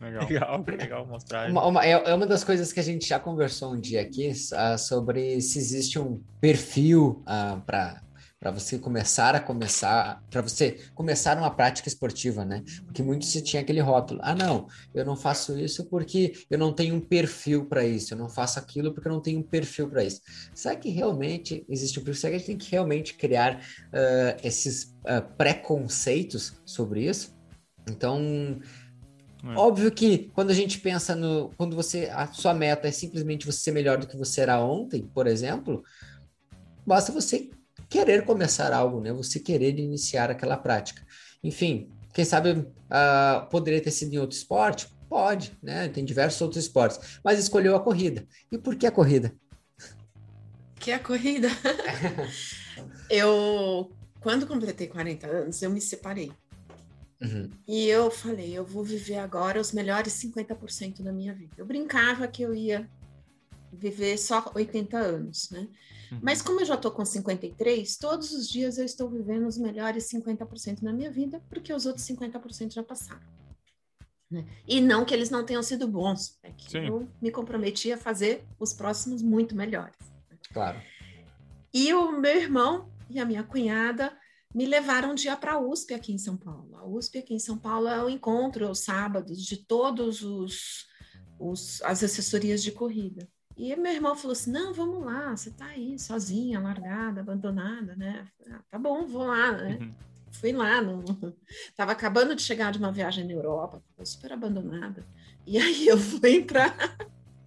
Legal. 0.00 0.28
legal, 0.28 0.64
legal 0.66 1.06
mostrar. 1.06 1.50
Uma, 1.50 1.66
uma, 1.66 1.84
é, 1.84 1.90
é, 1.90 2.14
uma 2.14 2.26
das 2.26 2.44
coisas 2.44 2.72
que 2.72 2.80
a 2.80 2.82
gente 2.82 3.06
já 3.06 3.18
conversou 3.18 3.74
um 3.74 3.80
dia 3.80 4.00
aqui 4.00 4.30
uh, 4.30 4.78
sobre 4.78 5.40
se 5.40 5.58
existe 5.58 5.98
um 5.98 6.22
perfil 6.40 7.22
uh, 7.26 7.60
para 7.62 8.00
para 8.40 8.52
você 8.52 8.78
começar 8.78 9.34
a 9.34 9.40
começar, 9.40 10.22
para 10.30 10.40
você 10.40 10.78
começar 10.94 11.36
uma 11.36 11.50
prática 11.50 11.88
esportiva, 11.88 12.44
né? 12.44 12.62
Porque 12.84 13.02
muito 13.02 13.24
se 13.24 13.42
tinha 13.42 13.60
aquele 13.62 13.80
rótulo: 13.80 14.20
ah, 14.22 14.34
não, 14.34 14.68
eu 14.94 15.04
não 15.04 15.16
faço 15.16 15.58
isso 15.58 15.84
porque 15.86 16.32
eu 16.48 16.58
não 16.58 16.72
tenho 16.72 16.94
um 16.94 17.00
perfil 17.00 17.66
para 17.66 17.84
isso, 17.84 18.14
eu 18.14 18.18
não 18.18 18.28
faço 18.28 18.58
aquilo 18.58 18.94
porque 18.94 19.08
eu 19.08 19.12
não 19.12 19.20
tenho 19.20 19.40
um 19.40 19.42
perfil 19.42 19.88
para 19.88 20.04
isso. 20.04 20.20
Será 20.54 20.76
que 20.76 20.88
realmente 20.88 21.64
existe 21.68 21.98
um 21.98 22.04
perfil? 22.04 22.20
Será 22.20 22.30
que 22.30 22.36
a 22.36 22.38
gente 22.38 22.46
tem 22.46 22.58
que 22.58 22.70
realmente 22.70 23.14
criar 23.14 23.56
uh, 23.56 24.38
esses 24.42 24.96
uh, 25.04 25.22
preconceitos 25.36 26.60
sobre 26.64 27.08
isso? 27.08 27.36
Então, 27.90 28.60
é. 29.44 29.56
Óbvio 29.56 29.90
que 29.90 30.30
quando 30.34 30.50
a 30.50 30.54
gente 30.54 30.80
pensa 30.80 31.14
no. 31.14 31.50
Quando 31.56 31.76
você. 31.76 32.10
A 32.12 32.26
sua 32.26 32.52
meta 32.52 32.88
é 32.88 32.90
simplesmente 32.90 33.46
você 33.46 33.58
ser 33.58 33.72
melhor 33.72 33.98
do 33.98 34.06
que 34.06 34.16
você 34.16 34.40
era 34.40 34.60
ontem, 34.60 35.02
por 35.14 35.26
exemplo, 35.26 35.84
basta 36.86 37.12
você 37.12 37.50
querer 37.88 38.24
começar 38.24 38.72
algo, 38.72 39.00
né? 39.00 39.12
Você 39.12 39.38
querer 39.38 39.78
iniciar 39.78 40.30
aquela 40.30 40.56
prática. 40.56 41.06
Enfim, 41.42 41.88
quem 42.12 42.24
sabe 42.24 42.50
uh, 42.50 43.48
poderia 43.50 43.80
ter 43.80 43.90
sido 43.90 44.14
em 44.14 44.18
outro 44.18 44.36
esporte? 44.36 44.88
Pode, 45.08 45.56
né? 45.62 45.88
Tem 45.88 46.04
diversos 46.04 46.40
outros 46.40 46.64
esportes, 46.64 47.18
mas 47.24 47.38
escolheu 47.38 47.74
a 47.74 47.80
corrida. 47.80 48.26
E 48.52 48.58
por 48.58 48.76
que 48.76 48.86
a 48.86 48.90
corrida? 48.90 49.32
Que 50.78 50.92
a 50.92 50.98
corrida? 50.98 51.48
eu, 53.08 53.90
quando 54.20 54.46
completei 54.46 54.86
40 54.86 55.26
anos, 55.26 55.62
eu 55.62 55.70
me 55.70 55.80
separei. 55.80 56.30
Uhum. 57.20 57.50
E 57.66 57.86
eu 57.86 58.10
falei, 58.10 58.56
eu 58.56 58.64
vou 58.64 58.84
viver 58.84 59.16
agora 59.16 59.60
os 59.60 59.72
melhores 59.72 60.12
50% 60.14 61.02
da 61.02 61.12
minha 61.12 61.34
vida. 61.34 61.54
Eu 61.56 61.66
brincava 61.66 62.28
que 62.28 62.42
eu 62.42 62.54
ia 62.54 62.88
viver 63.72 64.16
só 64.16 64.50
80 64.54 64.96
anos, 64.96 65.50
né? 65.50 65.68
Uhum. 66.12 66.20
Mas 66.22 66.40
como 66.40 66.60
eu 66.60 66.64
já 66.64 66.74
estou 66.74 66.90
com 66.90 67.04
53, 67.04 67.96
todos 67.96 68.32
os 68.32 68.48
dias 68.48 68.78
eu 68.78 68.84
estou 68.84 69.10
vivendo 69.10 69.46
os 69.46 69.58
melhores 69.58 70.08
50% 70.10 70.82
da 70.82 70.92
minha 70.92 71.10
vida, 71.10 71.42
porque 71.48 71.72
os 71.72 71.86
outros 71.86 72.06
50% 72.06 72.72
já 72.72 72.82
passaram. 72.82 73.26
Né? 74.30 74.44
E 74.66 74.80
não 74.80 75.04
que 75.04 75.14
eles 75.14 75.30
não 75.30 75.44
tenham 75.44 75.62
sido 75.62 75.88
bons, 75.88 76.38
é 76.42 76.50
que 76.50 76.70
Sim. 76.70 76.86
eu 76.86 77.08
me 77.20 77.30
comprometi 77.30 77.92
a 77.92 77.98
fazer 77.98 78.44
os 78.58 78.72
próximos 78.72 79.22
muito 79.22 79.56
melhores. 79.56 79.96
Claro. 80.52 80.80
E 81.72 81.92
o 81.92 82.12
meu 82.12 82.36
irmão 82.36 82.90
e 83.10 83.18
a 83.18 83.24
minha 83.24 83.42
cunhada 83.42 84.16
me 84.54 84.66
levaram 84.66 85.12
um 85.12 85.14
dia 85.14 85.36
para 85.36 85.52
a 85.52 85.60
USP 85.60 85.94
aqui 85.94 86.12
em 86.12 86.18
São 86.18 86.36
Paulo. 86.36 86.76
A 86.76 86.86
USP 86.86 87.18
aqui 87.18 87.34
em 87.34 87.38
São 87.38 87.58
Paulo 87.58 87.88
é 87.88 88.02
o 88.02 88.08
encontro 88.08 88.66
aos 88.66 88.80
sábados 88.80 89.44
de 89.44 89.56
todos 89.56 90.22
os, 90.22 90.86
os 91.38 91.82
as 91.82 92.02
assessorias 92.02 92.62
de 92.62 92.72
corrida. 92.72 93.28
E 93.56 93.74
meu 93.74 93.92
irmão 93.92 94.16
falou 94.16 94.32
assim: 94.32 94.52
não, 94.52 94.72
vamos 94.72 95.04
lá, 95.04 95.36
você 95.36 95.48
está 95.48 95.66
aí 95.66 95.98
sozinha, 95.98 96.60
largada, 96.60 97.20
abandonada, 97.20 97.96
né? 97.96 98.26
Ah, 98.50 98.60
tá 98.70 98.78
bom, 98.78 99.06
vou 99.06 99.26
lá, 99.26 99.52
né? 99.52 99.78
Uhum. 99.80 99.94
Fui 100.30 100.52
lá, 100.52 100.80
não... 100.80 101.02
tava 101.76 101.92
acabando 101.92 102.34
de 102.34 102.42
chegar 102.42 102.70
de 102.70 102.78
uma 102.78 102.92
viagem 102.92 103.24
na 103.24 103.32
Europa, 103.32 103.82
super 104.04 104.32
abandonada. 104.32 105.04
E 105.46 105.58
aí 105.58 105.88
eu 105.88 105.98
fui 105.98 106.44
para 106.44 106.72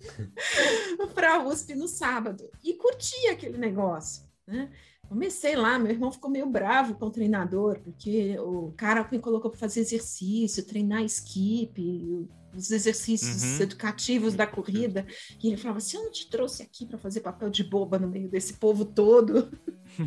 para 1.16 1.36
a 1.36 1.48
USP 1.48 1.76
no 1.76 1.88
sábado 1.88 2.50
e 2.64 2.74
curti 2.74 3.28
aquele 3.28 3.58
negócio, 3.58 4.24
né? 4.46 4.70
Comecei 5.12 5.58
lá, 5.58 5.78
meu 5.78 5.92
irmão 5.92 6.10
ficou 6.10 6.32
meio 6.32 6.46
bravo 6.46 6.96
com 6.96 7.08
o 7.08 7.12
treinador, 7.12 7.82
porque 7.82 8.40
o 8.40 8.72
cara 8.78 9.06
me 9.12 9.20
colocou 9.20 9.52
para 9.52 9.60
fazer 9.60 9.82
exercício, 9.82 10.66
treinar 10.66 11.04
skip, 11.04 12.30
os 12.56 12.72
exercícios 12.72 13.44
uhum. 13.44 13.64
educativos 13.64 14.36
da 14.36 14.48
corrida, 14.48 15.06
e 15.44 15.50
ele 15.50 15.58
falava 15.58 15.80
assim: 15.80 15.98
Eu 15.98 16.06
não 16.06 16.12
te 16.14 16.30
trouxe 16.30 16.64
aqui 16.64 16.86
para 16.86 16.98
fazer 16.98 17.20
papel 17.20 17.50
de 17.50 17.62
boba 17.62 18.00
no 18.00 18.08
meio 18.08 18.30
desse 18.30 18.54
povo 18.54 18.86
todo. 18.86 19.52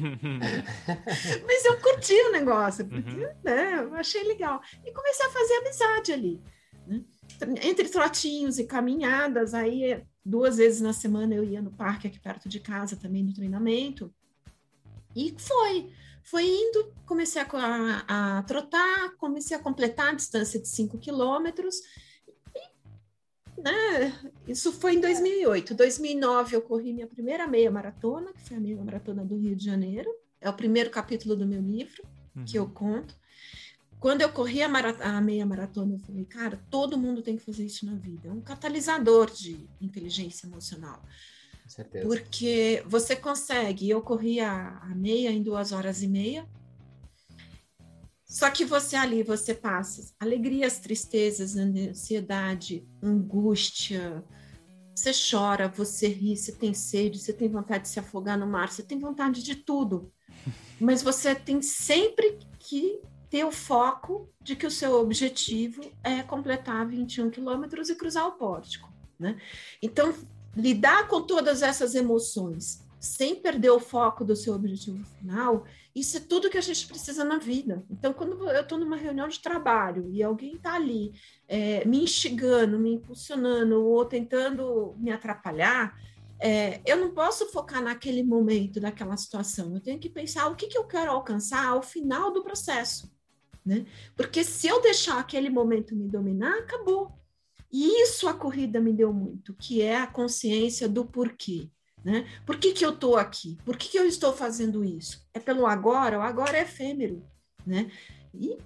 Mas 1.47 1.65
eu 1.67 1.79
curti 1.83 2.15
o 2.15 2.33
negócio, 2.33 2.87
porque 2.87 3.27
uhum. 3.27 3.35
né, 3.45 3.81
eu 3.83 3.95
achei 3.97 4.23
legal. 4.23 4.59
E 4.87 4.91
comecei 4.91 5.27
a 5.27 5.31
fazer 5.31 5.55
amizade 5.57 6.13
ali. 6.15 6.43
Né? 6.87 7.05
Entre 7.63 7.91
trotinhos 7.91 8.59
e 8.59 8.65
caminhadas, 8.65 9.53
aí 9.53 10.03
duas 10.25 10.57
vezes 10.57 10.81
na 10.81 10.95
semana 10.95 11.35
eu 11.35 11.45
ia 11.45 11.61
no 11.61 11.73
parque 11.73 12.09
aqui 12.09 12.19
perto 12.19 12.49
de 12.49 12.59
casa 12.59 12.97
também 12.97 13.23
no 13.23 13.35
treinamento. 13.35 14.11
E 15.15 15.35
foi. 15.39 15.91
Foi 16.23 16.45
indo, 16.47 16.93
comecei 17.05 17.43
a, 17.43 17.47
a, 18.09 18.39
a 18.39 18.43
trotar, 18.45 19.15
comecei 19.17 19.57
a 19.57 19.61
completar 19.61 20.09
a 20.09 20.15
distância 20.15 20.59
de 20.59 20.67
5 20.69 20.99
quilômetros. 20.99 21.77
Né, 23.57 24.13
isso 24.49 24.73
foi 24.73 24.95
em 24.95 25.01
2008. 25.01 25.75
2009 25.75 26.57
eu 26.57 26.63
corri 26.63 26.93
minha 26.93 27.07
primeira 27.07 27.47
meia 27.47 27.71
maratona, 27.71 28.33
que 28.33 28.41
foi 28.43 28.57
a 28.57 28.61
meia 28.61 28.83
maratona 28.83 29.25
do 29.25 29.37
Rio 29.37 29.55
de 29.55 29.65
Janeiro. 29.65 30.11
É 30.41 30.49
o 30.49 30.55
primeiro 30.55 30.91
capítulo 30.91 31.37
do 31.37 31.47
meu 31.47 31.61
livro 31.61 32.03
uhum. 32.35 32.45
que 32.45 32.59
eu 32.59 32.69
conto. 32.69 33.15
Quando 34.01 34.21
eu 34.21 34.31
corri 34.31 34.63
a, 34.63 34.69
a, 35.01 35.21
meia 35.21 35.47
maratona, 35.47 35.95
eu 35.95 35.99
falei, 35.99 36.27
cara, 36.27 36.61
todo 36.71 36.99
mundo 36.99 37.23
tem 37.23 37.37
que 37.37 37.45
fazer 37.45 37.65
isso 37.65 37.87
na 37.87 37.95
vida. 37.95 38.29
É 38.29 38.33
um 38.33 38.41
catalisador 38.41 39.31
de 39.31 39.67
inteligência 39.81 40.47
emocional. 40.47 41.03
Certeza. 41.67 42.07
Porque 42.07 42.83
você 42.87 43.17
consegue, 43.17 43.89
eu 43.89 44.03
corri 44.03 44.41
a, 44.41 44.79
a 44.79 44.95
meia 44.95 45.31
em 45.31 45.43
duas 45.43 45.73
horas 45.73 46.03
e 46.03 46.09
meia, 46.09 46.47
só 48.25 48.51
que 48.51 48.65
você 48.65 48.97
ali, 48.97 49.23
você 49.23 49.55
passa 49.55 50.13
alegrias, 50.19 50.81
tristezas, 50.81 51.57
ansiedade, 51.57 52.85
angústia, 53.01 54.25
você 54.95 55.13
chora, 55.13 55.69
você 55.69 56.09
ri, 56.09 56.37
você 56.37 56.53
tem 56.53 56.75
sede, 56.75 57.19
você 57.19 57.33
tem 57.33 57.49
vontade 57.49 57.85
de 57.85 57.91
se 57.91 58.01
afogar 58.01 58.39
no 58.39 58.47
mar, 58.47 58.71
você 58.71 58.83
tem 58.83 58.99
vontade 58.99 59.43
de 59.43 59.55
tudo. 59.55 60.13
Mas 60.81 61.03
você 61.03 61.35
tem 61.35 61.63
sempre 61.63 62.39
que 62.59 63.01
ter 63.31 63.45
o 63.45 63.53
foco 63.53 64.29
de 64.41 64.55
que 64.55 64.67
o 64.67 64.71
seu 64.71 64.95
objetivo 65.01 65.83
é 66.03 66.23
completar 66.23 66.87
21 66.87 67.31
quilômetros 67.31 67.89
e 67.89 67.95
cruzar 67.95 68.27
o 68.27 68.33
pórtico. 68.33 68.93
Né? 69.19 69.41
Então, 69.81 70.13
lidar 70.57 71.09
com 71.09 71.23
todas 71.23 71.63
essas 71.63 71.95
emoções 71.95 72.85
sem 73.05 73.37
perder 73.37 73.71
o 73.71 73.79
foco 73.79 74.25
do 74.25 74.35
seu 74.35 74.55
objetivo 74.55 75.05
final, 75.19 75.65
isso 75.95 76.17
é 76.17 76.21
tudo 76.21 76.49
que 76.49 76.57
a 76.57 76.63
gente 76.63 76.87
precisa 76.87 77.23
na 77.23 77.39
vida. 77.39 77.85
Então, 77.91 78.13
quando 78.13 78.49
eu 78.49 78.63
estou 78.63 78.79
numa 78.79 78.97
reunião 78.97 79.29
de 79.29 79.41
trabalho 79.41 80.11
e 80.11 80.23
alguém 80.23 80.55
está 80.55 80.75
ali 80.75 81.13
é, 81.47 81.85
me 81.85 82.03
instigando, 82.03 82.79
me 82.79 82.95
impulsionando 82.95 83.85
ou 83.85 84.05
tentando 84.07 84.95
me 84.99 85.13
atrapalhar, 85.13 85.95
é, 86.41 86.81
eu 86.85 86.97
não 86.97 87.11
posso 87.13 87.51
focar 87.53 87.83
naquele 87.83 88.23
momento, 88.23 88.81
naquela 88.81 89.17
situação. 89.17 89.75
Eu 89.75 89.81
tenho 89.81 89.99
que 89.99 90.09
pensar 90.09 90.49
o 90.49 90.57
que, 90.57 90.67
que 90.67 90.77
eu 90.77 90.85
quero 90.85 91.11
alcançar 91.11 91.67
ao 91.67 91.83
final 91.83 92.33
do 92.33 92.43
processo. 92.43 93.13
Né? 93.65 93.87
Porque 94.17 94.43
se 94.43 94.67
eu 94.67 94.81
deixar 94.83 95.19
aquele 95.19 95.49
momento 95.49 95.95
me 95.95 96.09
dominar, 96.09 96.59
acabou. 96.59 97.13
E 97.75 98.03
isso 98.03 98.29
a 98.29 98.33
corrida 98.33 98.81
me 98.81 98.93
deu 98.93 99.13
muito, 99.13 99.53
que 99.53 99.83
é 99.83 99.97
a 99.97 100.07
consciência 100.07 100.89
do 100.89 101.05
porquê. 101.05 101.69
Né? 102.05 102.25
Por 102.47 102.57
que, 102.57 102.73
que 102.73 102.87
eu 102.87 102.91
estou 102.91 103.17
aqui? 103.17 103.59
Por 103.65 103.77
que, 103.77 103.89
que 103.89 103.99
eu 103.99 104.07
estou 104.07 104.33
fazendo 104.33 104.85
isso? 104.85 105.27
É 105.35 105.41
pelo 105.41 105.67
agora? 105.67 106.21
O 106.21 106.23
agora 106.23 106.57
é 106.57 106.63
efêmero. 106.63 107.27
Né? 107.67 107.91
E 108.33 108.57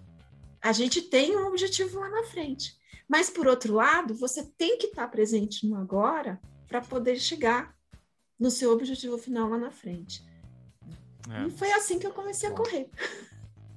a 0.61 0.73
gente 0.73 1.01
tem 1.01 1.35
um 1.35 1.47
objetivo 1.47 1.99
lá 1.99 2.11
na 2.11 2.25
frente. 2.25 2.77
Mas, 3.09 3.31
por 3.31 3.47
outro 3.47 3.73
lado, 3.73 4.13
você 4.13 4.45
tem 4.59 4.77
que 4.77 4.89
estar 4.89 5.09
presente 5.09 5.67
no 5.67 5.77
agora 5.77 6.39
para 6.67 6.83
poder 6.83 7.19
chegar 7.19 7.75
no 8.39 8.51
seu 8.51 8.71
objetivo 8.73 9.17
final 9.17 9.49
lá 9.49 9.57
na 9.57 9.71
frente. 9.71 10.23
É. 11.31 11.47
E 11.47 11.51
foi 11.51 11.73
assim 11.73 11.99
que 11.99 12.07
eu 12.07 12.13
comecei 12.13 12.47
a 12.47 12.53
correr. 12.53 12.91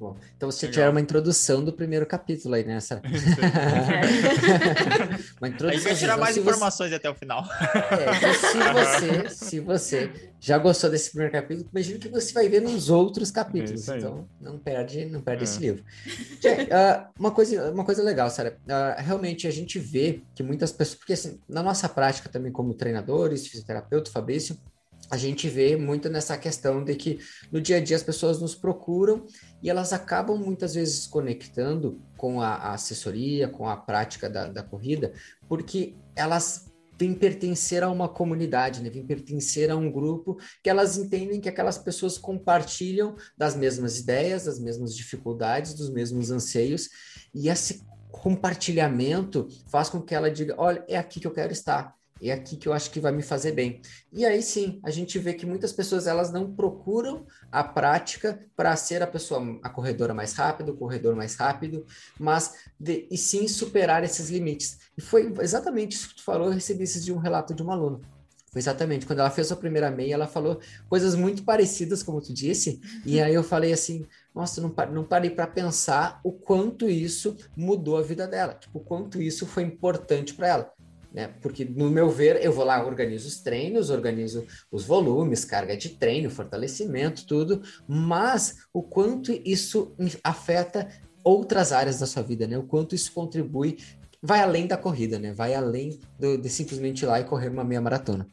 Bom, 0.02 0.18
então 0.36 0.50
você 0.50 0.66
Legal. 0.66 0.74
tiver 0.74 0.90
uma 0.90 1.00
introdução 1.00 1.64
do 1.64 1.72
primeiro 1.72 2.08
capítulo 2.08 2.56
aí 2.56 2.66
nessa. 2.66 2.96
Né, 2.96 3.02
uma 5.40 5.48
introdução. 5.48 5.70
A 5.70 5.74
gente 5.74 5.84
vai 5.84 5.96
tirar 5.96 6.18
mais 6.18 6.38
informações 6.38 6.90
você... 6.90 6.96
até 6.96 7.08
o 7.08 7.14
final. 7.14 7.46
É, 7.92 8.34
se 8.34 8.58
você, 8.74 9.30
se 9.30 9.60
você 9.60 10.12
já 10.40 10.58
gostou 10.58 10.90
desse 10.90 11.12
primeiro 11.12 11.32
capítulo, 11.32 11.70
imagina 11.72 12.00
que 12.00 12.10
você 12.10 12.34
vai 12.34 12.50
ver 12.50 12.64
nos 12.64 12.90
outros 12.90 13.30
capítulos. 13.30 13.88
É 13.90 14.00
então, 14.00 14.28
não 14.40 14.58
perde, 14.58 15.06
não 15.06 15.22
perde 15.22 15.42
é. 15.42 15.44
esse 15.44 15.60
livro. 15.60 15.84
uh, 15.84 17.08
uma, 17.20 17.30
coisa, 17.30 17.72
uma 17.72 17.86
coisa 17.86 18.02
legal, 18.02 18.28
Sara. 18.32 18.58
Uh, 18.66 19.04
realmente 19.04 19.48
a 19.48 19.52
gente 19.52 19.78
vê 19.78 20.24
que 20.34 20.42
muitas 20.42 20.72
pessoas, 20.72 20.98
porque 20.98 21.14
assim, 21.14 21.40
na 21.48 21.62
nossa 21.62 21.88
prática 21.88 22.28
também 22.28 22.52
como 22.52 22.74
treinadores, 22.74 23.46
fisioterapeuta, 23.46 24.10
Fabrício, 24.10 24.58
a 25.12 25.18
gente 25.18 25.50
vê 25.50 25.76
muito 25.76 26.08
nessa 26.08 26.38
questão 26.38 26.82
de 26.82 26.96
que 26.96 27.20
no 27.52 27.60
dia 27.60 27.78
a 27.78 27.80
dia 27.82 27.98
as 27.98 28.02
pessoas 28.02 28.40
nos 28.40 28.56
procuram 28.56 29.26
e 29.62 29.70
elas 29.70 29.92
acabam 29.92 30.38
muitas 30.38 30.74
vezes 30.74 31.06
conectando 31.06 32.02
com 32.16 32.40
a, 32.40 32.56
a 32.56 32.74
assessoria, 32.76 33.50
com 33.50 33.68
a 33.68 33.76
prática 33.76 34.30
da, 34.30 34.48
da, 34.48 34.64
corrida, 34.64 35.12
porque 35.50 35.98
elas 36.16 36.72
vêm 36.98 37.14
pertencer 37.14 37.84
a 37.84 37.90
uma 37.90 38.08
comunidade, 38.08 38.82
né? 38.82 38.90
vêm 38.90 39.06
pertencer 39.06 39.70
a 39.70 39.76
um 39.76 39.92
grupo 39.92 40.38
que 40.64 40.70
elas 40.70 40.98
entendem 40.98 41.42
que 41.42 41.50
aquelas 41.50 41.78
pessoas 41.78 42.18
compartilham 42.18 43.18
das 43.38 43.54
mesmas 43.54 44.00
ideias, 44.00 44.46
das 44.46 44.60
mesmas 44.60 44.96
dificuldades, 44.96 45.74
dos 45.74 45.90
mesmos 45.90 46.32
anseios, 46.32 46.88
e 47.36 47.50
esse 47.50 47.84
compartilhamento 48.10 49.50
faz 49.68 49.90
com 49.90 50.02
que 50.02 50.16
ela 50.16 50.32
diga: 50.32 50.56
olha, 50.58 50.86
é 50.88 50.98
aqui 50.98 51.20
que 51.20 51.28
eu 51.28 51.34
quero 51.34 51.52
estar 51.52 52.00
é 52.30 52.34
aqui 52.34 52.56
que 52.56 52.68
eu 52.68 52.74
acho 52.74 52.92
que 52.92 53.00
vai 53.00 53.12
me 53.12 53.24
fazer 53.24 53.52
bem. 53.52 53.82
E 54.14 54.26
aí 54.26 54.44
sim, 54.44 54.80
a 54.84 54.92
gente 54.92 55.18
vê 55.18 55.34
que 55.34 55.46
muitas 55.46 55.74
pessoas 55.74 56.06
elas 56.06 56.32
não 56.32 56.54
procuram 56.54 57.26
a 57.52 57.64
prática 57.64 58.40
para 58.56 58.76
ser 58.76 59.02
a 59.02 59.08
pessoa, 59.08 59.60
a 59.64 59.70
corredora 59.70 60.14
mais 60.14 60.34
rápida, 60.34 60.72
o 60.72 60.78
corredor 60.78 61.16
mais 61.16 61.36
rápido, 61.36 61.86
mas 62.20 62.54
de, 62.80 63.08
e 63.10 63.18
sim 63.18 63.48
superar 63.48 64.04
esses 64.04 64.30
limites. 64.30 64.78
E 64.98 65.02
foi 65.02 65.34
exatamente 65.40 65.96
isso 65.96 66.10
que 66.10 66.16
tu 66.16 66.24
falou, 66.24 66.48
eu 66.48 66.54
recebi 66.54 66.84
isso 66.84 67.02
de 67.02 67.12
um 67.12 67.18
relato 67.18 67.54
de 67.54 67.64
uma 67.64 67.74
aluna. 67.74 68.00
Foi 68.52 68.60
exatamente, 68.60 69.06
quando 69.06 69.20
ela 69.20 69.32
fez 69.32 69.50
a 69.50 69.56
primeira 69.56 69.90
meia, 69.90 70.14
ela 70.14 70.28
falou 70.28 70.60
coisas 70.90 71.16
muito 71.16 71.44
parecidas, 71.44 72.04
como 72.04 72.22
tu 72.22 72.34
disse, 72.34 72.82
e 73.06 73.22
aí 73.22 73.34
eu 73.34 73.44
falei 73.44 73.72
assim, 73.72 74.06
nossa, 74.36 74.60
não, 74.60 74.76
não 74.92 75.06
parei 75.06 75.30
para 75.30 75.48
pensar 75.48 76.20
o 76.22 76.34
quanto 76.34 76.90
isso 76.90 77.38
mudou 77.56 77.98
a 77.98 78.02
vida 78.02 78.28
dela, 78.28 78.54
tipo, 78.54 78.80
o 78.80 78.84
quanto 78.84 79.22
isso 79.22 79.46
foi 79.48 79.64
importante 79.64 80.34
para 80.34 80.48
ela 80.50 80.74
né? 81.12 81.28
Porque, 81.42 81.66
no 81.66 81.90
meu 81.90 82.10
ver, 82.10 82.44
eu 82.44 82.54
vou 82.54 82.64
lá, 82.64 82.86
organizo 82.86 83.28
os 83.28 83.42
treinos, 83.42 83.90
organizo 83.90 84.46
os 84.72 84.86
volumes, 84.86 85.44
carga 85.44 85.76
de 85.76 85.90
treino, 85.90 86.30
fortalecimento, 86.30 87.26
tudo, 87.26 87.62
mas 87.88 88.66
o 88.74 88.82
quanto 88.82 89.32
isso 89.46 89.94
afeta 90.24 90.88
outras 91.24 91.72
áreas 91.72 92.00
da 92.00 92.08
sua 92.08 92.24
vida, 92.24 92.48
né? 92.48 92.58
O 92.58 92.64
quanto 92.64 92.96
isso 92.96 93.12
contribui, 93.12 93.78
vai 94.22 94.42
além 94.42 94.68
da 94.68 94.78
corrida, 94.78 95.20
né? 95.20 95.34
Vai 95.34 95.54
além 95.54 96.00
do, 96.18 96.38
de 96.38 96.50
simplesmente 96.50 97.04
ir 97.04 97.08
lá 97.08 97.20
e 97.20 97.26
correr 97.26 97.50
uma 97.50 97.64
meia 97.64 97.82
maratona. 97.82 98.28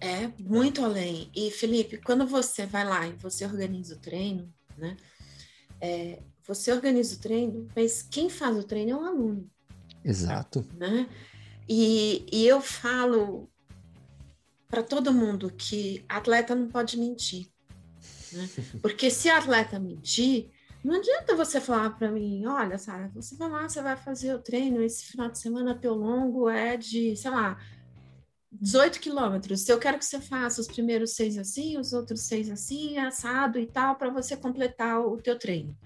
É, 0.00 0.30
muito 0.40 0.84
além. 0.84 1.30
E, 1.34 1.50
Felipe, 1.50 1.98
quando 1.98 2.26
você 2.26 2.66
vai 2.66 2.84
lá 2.84 3.06
e 3.06 3.12
você 3.12 3.44
organiza 3.44 3.94
o 3.94 3.98
treino, 3.98 4.52
né? 4.76 4.96
É, 5.80 6.18
você 6.46 6.72
organiza 6.72 7.14
o 7.14 7.18
treino, 7.18 7.68
mas 7.74 8.02
quem 8.02 8.28
faz 8.28 8.56
o 8.56 8.64
treino 8.64 8.92
é 8.92 8.96
o 8.96 9.04
aluno. 9.04 9.48
Exato. 10.04 10.66
Né? 10.76 11.08
E, 11.68 12.24
e 12.32 12.46
eu 12.46 12.60
falo 12.60 13.48
para 14.68 14.82
todo 14.82 15.12
mundo 15.12 15.50
que 15.50 16.04
atleta 16.08 16.54
não 16.54 16.68
pode 16.68 16.96
mentir. 16.96 17.48
Né? 18.32 18.48
Porque 18.80 19.10
se 19.10 19.28
atleta 19.28 19.78
mentir, 19.78 20.50
não 20.84 20.96
adianta 20.96 21.34
você 21.34 21.60
falar 21.60 21.90
para 21.90 22.10
mim, 22.10 22.46
olha, 22.46 22.78
Sara, 22.78 23.10
você 23.14 23.36
vai 23.36 23.50
lá, 23.50 23.68
você 23.68 23.82
vai 23.82 23.96
fazer 23.96 24.34
o 24.34 24.38
treino, 24.38 24.82
esse 24.82 25.06
final 25.06 25.28
de 25.30 25.38
semana 25.38 25.74
teu 25.74 25.94
longo 25.94 26.48
é 26.48 26.76
de, 26.76 27.16
sei 27.16 27.30
lá, 27.30 27.58
18 28.52 29.00
quilômetros. 29.00 29.68
Eu 29.68 29.78
quero 29.78 29.98
que 29.98 30.04
você 30.04 30.20
faça 30.20 30.60
os 30.60 30.66
primeiros 30.66 31.14
seis 31.14 31.36
assim, 31.36 31.78
os 31.78 31.92
outros 31.92 32.22
seis 32.22 32.50
assim, 32.50 32.98
assado 32.98 33.58
e 33.58 33.66
tal, 33.66 33.96
para 33.96 34.10
você 34.10 34.36
completar 34.36 35.00
o 35.00 35.16
teu 35.16 35.38
treino. 35.38 35.76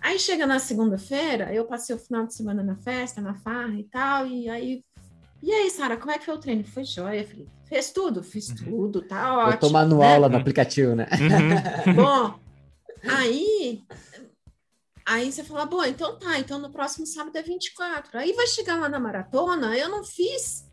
Aí 0.00 0.18
chega 0.18 0.46
na 0.46 0.58
segunda-feira, 0.58 1.52
eu 1.52 1.64
passei 1.64 1.94
o 1.94 1.98
final 1.98 2.26
de 2.26 2.34
semana 2.34 2.62
na 2.62 2.76
festa, 2.76 3.20
na 3.20 3.34
farra 3.34 3.74
e 3.74 3.84
tal, 3.84 4.26
e 4.26 4.48
aí. 4.48 4.84
E 5.42 5.52
aí, 5.52 5.70
Sara, 5.70 5.96
como 5.96 6.10
é 6.10 6.18
que 6.18 6.24
foi 6.24 6.34
o 6.34 6.38
treino? 6.38 6.64
Foi 6.64 6.84
jóia, 6.84 7.26
Felipe. 7.26 7.50
Fez 7.66 7.90
tudo, 7.90 8.22
fiz 8.22 8.48
uhum. 8.48 8.56
tudo, 8.56 9.02
tá 9.02 9.36
ótimo. 9.36 9.52
Botou 9.52 9.70
manual 9.70 10.20
né? 10.22 10.28
no 10.28 10.36
aplicativo, 10.36 10.94
né? 10.94 11.06
Uhum. 11.86 11.94
Bom, 11.96 12.38
aí 13.08 13.82
Aí 15.04 15.30
você 15.30 15.44
fala, 15.44 15.64
bom, 15.66 15.84
então 15.84 16.18
tá, 16.18 16.36
então 16.40 16.58
no 16.58 16.70
próximo 16.70 17.06
sábado 17.06 17.36
é 17.36 17.42
24. 17.42 18.18
Aí 18.18 18.32
vai 18.32 18.46
chegar 18.48 18.76
lá 18.76 18.88
na 18.88 18.98
maratona, 18.98 19.76
eu 19.76 19.88
não 19.88 20.02
fiz 20.02 20.66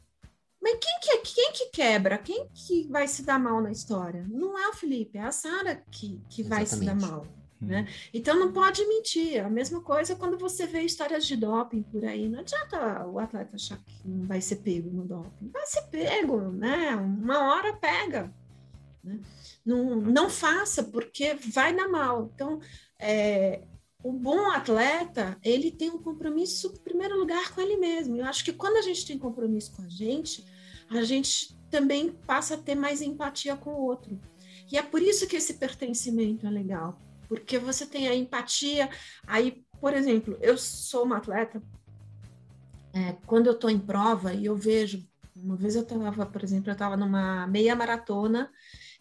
mas 0.64 0.78
quem 0.80 1.00
que, 1.02 1.12
é, 1.12 1.18
quem 1.18 1.52
que 1.52 1.66
quebra? 1.72 2.18
Quem 2.18 2.48
que 2.54 2.88
vai 2.88 3.06
se 3.06 3.22
dar 3.24 3.38
mal 3.38 3.62
na 3.62 3.70
história? 3.70 4.26
Não 4.30 4.58
é 4.58 4.70
o 4.70 4.74
Felipe, 4.74 5.18
é 5.18 5.22
a 5.22 5.32
Sara 5.32 5.84
que, 5.92 6.22
que 6.30 6.42
vai 6.42 6.66
se 6.66 6.86
dar 6.86 6.96
mal. 6.96 7.28
Né? 7.64 7.88
Então 8.14 8.38
não 8.38 8.52
pode 8.52 8.86
mentir. 8.88 9.44
A 9.44 9.50
mesma 9.50 9.82
coisa 9.82 10.16
quando 10.16 10.38
você 10.38 10.68
vê 10.68 10.82
histórias 10.82 11.26
de 11.26 11.36
doping 11.36 11.84
por 11.84 12.04
aí. 12.06 12.28
Não 12.28 12.40
adianta 12.40 13.06
o 13.08 13.20
atleta 13.20 13.56
achar 13.56 13.78
que 13.78 14.08
não 14.08 14.26
vai 14.26 14.42
ser 14.42 14.58
pego 14.58 14.90
no 14.90 15.06
doping. 15.06 15.50
Vai 15.52 15.66
ser 15.66 15.84
pego, 15.84 16.40
né? 16.52 16.96
Uma 16.96 17.52
hora 17.52 17.74
pega. 17.74 18.34
Né? 19.04 19.20
Não, 19.66 19.96
não 19.96 20.30
faça, 20.30 20.84
porque 20.84 21.36
vai 21.36 21.76
dar 21.76 21.88
mal. 21.88 22.30
Então, 22.34 22.60
é, 23.00 23.62
o 24.04 24.12
bom 24.12 24.52
atleta, 24.52 25.38
ele 25.44 25.72
tem 25.72 25.90
um 25.90 25.98
compromisso, 25.98 26.74
em 26.76 26.84
primeiro 26.84 27.18
lugar, 27.18 27.54
com 27.54 27.62
ele 27.62 27.78
mesmo. 27.78 28.18
Eu 28.18 28.26
acho 28.26 28.44
que 28.44 28.54
quando 28.54 28.78
a 28.78 28.82
gente 28.82 29.06
tem 29.06 29.18
compromisso 29.18 29.74
com 29.76 29.84
a 29.84 29.90
gente, 29.90 30.46
a 30.90 31.04
gente 31.04 31.58
também 31.70 32.12
passa 32.12 32.56
a 32.56 32.58
ter 32.58 32.76
mais 32.76 33.02
empatia 33.02 33.56
com 33.56 33.72
o 33.72 33.86
outro. 33.86 34.20
E 34.72 34.78
é 34.78 34.82
por 34.82 35.02
isso 35.02 35.28
que 35.28 35.36
esse 35.36 35.56
pertencimento 35.56 36.46
é 36.46 36.50
legal, 36.50 37.00
porque 37.34 37.58
você 37.58 37.86
tem 37.86 38.08
a 38.08 38.16
empatia. 38.16 38.90
Aí, 39.26 39.66
por 39.80 39.94
exemplo, 39.94 40.38
eu 40.42 40.58
sou 40.58 41.04
uma 41.04 41.18
atleta, 41.18 41.62
é, 42.94 43.14
quando 43.26 43.48
eu 43.48 43.54
estou 43.54 43.70
em 43.70 43.80
prova 43.80 44.34
e 44.34 44.46
eu 44.46 44.56
vejo, 44.56 45.04
uma 45.36 45.56
vez 45.56 45.76
eu 45.76 45.82
estava, 45.82 46.26
por 46.26 46.44
exemplo, 46.44 46.70
eu 46.70 46.74
estava 46.74 46.96
numa 46.96 47.48
meia 47.48 47.76
maratona 47.76 48.52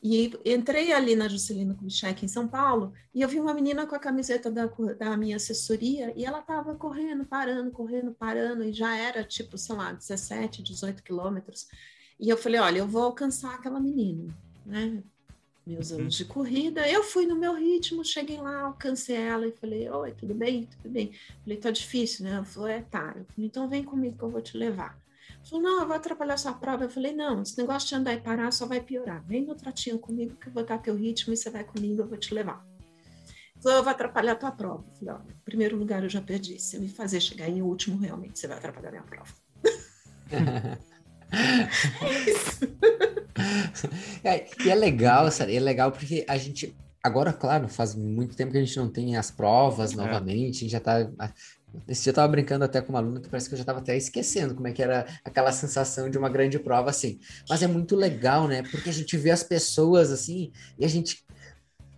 e 0.03 0.33
entrei 0.45 0.93
ali 0.93 1.15
na 1.15 1.29
Juscelino 1.29 1.77
Kubitschek, 1.77 2.25
em 2.25 2.29
São 2.29 2.49
Paulo, 2.49 2.93
e 3.15 3.23
eu 3.23 3.29
vi 3.29 3.39
uma 3.39 3.55
menina 3.55 3.87
com 3.87 3.95
a 3.95 4.01
camiseta 4.01 4.51
da, 4.51 4.67
da 4.99 5.17
minha 5.17 5.37
assessoria, 5.37 6.13
e 6.17 6.25
ela 6.25 6.41
estava 6.41 6.75
correndo, 6.75 7.25
parando, 7.25 7.71
correndo, 7.71 8.13
parando, 8.13 8.65
e 8.65 8.73
já 8.73 8.97
era, 8.97 9.23
tipo, 9.23 9.57
sei 9.57 9.77
lá, 9.77 9.93
17, 9.93 10.61
18 10.61 11.05
quilômetros. 11.05 11.69
E 12.19 12.29
eu 12.29 12.37
falei, 12.37 12.61
olha, 12.61 12.79
eu 12.79 12.89
vou 12.89 13.03
alcançar 13.03 13.55
aquela 13.55 13.79
menina, 13.79 14.35
né? 14.67 15.05
Meus 15.67 15.91
uhum. 15.91 16.01
anos 16.01 16.17
de 16.17 16.25
corrida, 16.25 16.89
eu 16.89 17.05
fui 17.05 17.25
no 17.25 17.37
meu 17.37 17.55
ritmo, 17.55 18.05
cheguei 18.05 18.39
lá, 18.39 18.63
alcancei 18.63 19.17
ela 19.17 19.47
e 19.47 19.53
falei, 19.53 19.89
oi, 19.89 20.13
tudo 20.13 20.35
bem? 20.35 20.67
Tudo 20.67 20.91
bem? 20.91 21.13
Falei, 21.45 21.57
tá 21.57 21.71
difícil, 21.71 22.25
né? 22.25 22.33
Ela 22.33 22.45
falou, 22.45 22.69
é, 22.69 22.83
tá. 22.83 23.15
Eu 23.17 23.25
falei, 23.27 23.47
então 23.47 23.69
vem 23.69 23.85
comigo 23.85 24.19
que 24.19 24.25
eu 24.25 24.31
vou 24.31 24.43
te 24.43 24.57
levar. 24.57 25.01
Falou, 25.45 25.63
não, 25.63 25.81
eu 25.81 25.87
vou 25.87 25.95
atrapalhar 25.95 26.37
sua 26.37 26.53
prova. 26.53 26.85
Eu 26.85 26.91
falei, 26.91 27.13
não, 27.13 27.43
esse 27.43 27.57
negócio 27.59 27.89
de 27.89 27.95
andar 27.95 28.13
e 28.15 28.21
parar 28.21 28.51
só 28.53 28.67
vai 28.67 28.81
piorar. 28.81 29.25
Vem 29.25 29.45
no 29.45 29.55
tratinho 29.55 29.99
comigo 29.99 30.35
que 30.37 30.49
eu 30.49 30.53
vou 30.53 30.65
dar 30.65 30.79
teu 30.79 30.97
ritmo 30.97 31.33
e 31.33 31.37
você 31.37 31.49
vai 31.49 31.63
comigo, 31.63 32.03
eu 32.03 32.07
vou 32.09 32.19
te 32.19 32.35
levar. 32.35 32.67
Falou, 33.63 33.79
eu 33.79 33.85
vou 33.85 33.93
atrapalhar 33.93 34.35
tua 34.35 34.51
prova. 34.51 34.85
Eu 34.89 34.95
falei, 34.97 35.15
olha, 35.15 35.37
primeiro 35.45 35.77
lugar 35.77 36.03
eu 36.03 36.09
já 36.09 36.21
perdi. 36.21 36.59
Se 36.59 36.79
me 36.79 36.89
fazer 36.89 37.21
chegar 37.21 37.49
em 37.49 37.63
último, 37.63 37.99
realmente 37.99 38.39
você 38.39 38.49
vai 38.49 38.59
atrapalhar 38.59 38.91
minha 38.91 39.05
prova. 39.05 39.33
é 41.33 42.31
isso. 42.31 42.61
É, 44.23 44.47
e 44.65 44.71
é 44.71 44.75
legal, 44.75 45.29
sabe? 45.31 45.57
É 45.57 45.61
legal 45.61 45.91
porque 45.91 46.25
a 46.29 46.37
gente 46.37 46.77
Agora, 47.03 47.33
claro, 47.33 47.67
faz 47.67 47.97
muito 47.97 48.37
tempo 48.37 48.53
que 48.53 48.59
a 48.59 48.65
gente 48.65 48.77
não 48.77 48.89
tem 48.89 49.17
as 49.17 49.31
provas 49.31 49.93
é. 49.93 49.97
novamente, 49.97 50.59
a 50.59 50.61
gente 50.61 50.69
já 50.69 50.79
está 50.79 51.09
esse 51.89 52.03
dia 52.03 52.11
eu 52.11 52.15
tava 52.15 52.29
brincando 52.29 52.65
até 52.65 52.81
com 52.81 52.91
uma 52.91 52.99
aluna 52.99 53.21
que 53.21 53.29
parece 53.29 53.49
que 53.49 53.55
eu 53.55 53.59
já 53.59 53.65
tava 53.65 53.79
até 53.79 53.97
esquecendo 53.97 54.55
como 54.55 54.69
é 54.69 54.73
que 54.73 54.83
era 54.83 55.07
aquela 55.25 55.51
sensação 55.53 56.11
de 56.11 56.19
uma 56.19 56.29
grande 56.29 56.59
prova, 56.59 56.91
assim. 56.91 57.19
Mas 57.49 57.63
é 57.63 57.67
muito 57.67 57.97
legal, 57.97 58.47
né? 58.47 58.63
Porque 58.63 58.91
a 58.91 58.93
gente 58.93 59.17
vê 59.17 59.31
as 59.31 59.43
pessoas, 59.43 60.11
assim, 60.13 60.53
e 60.79 60.85
a 60.85 60.89
gente... 60.89 61.25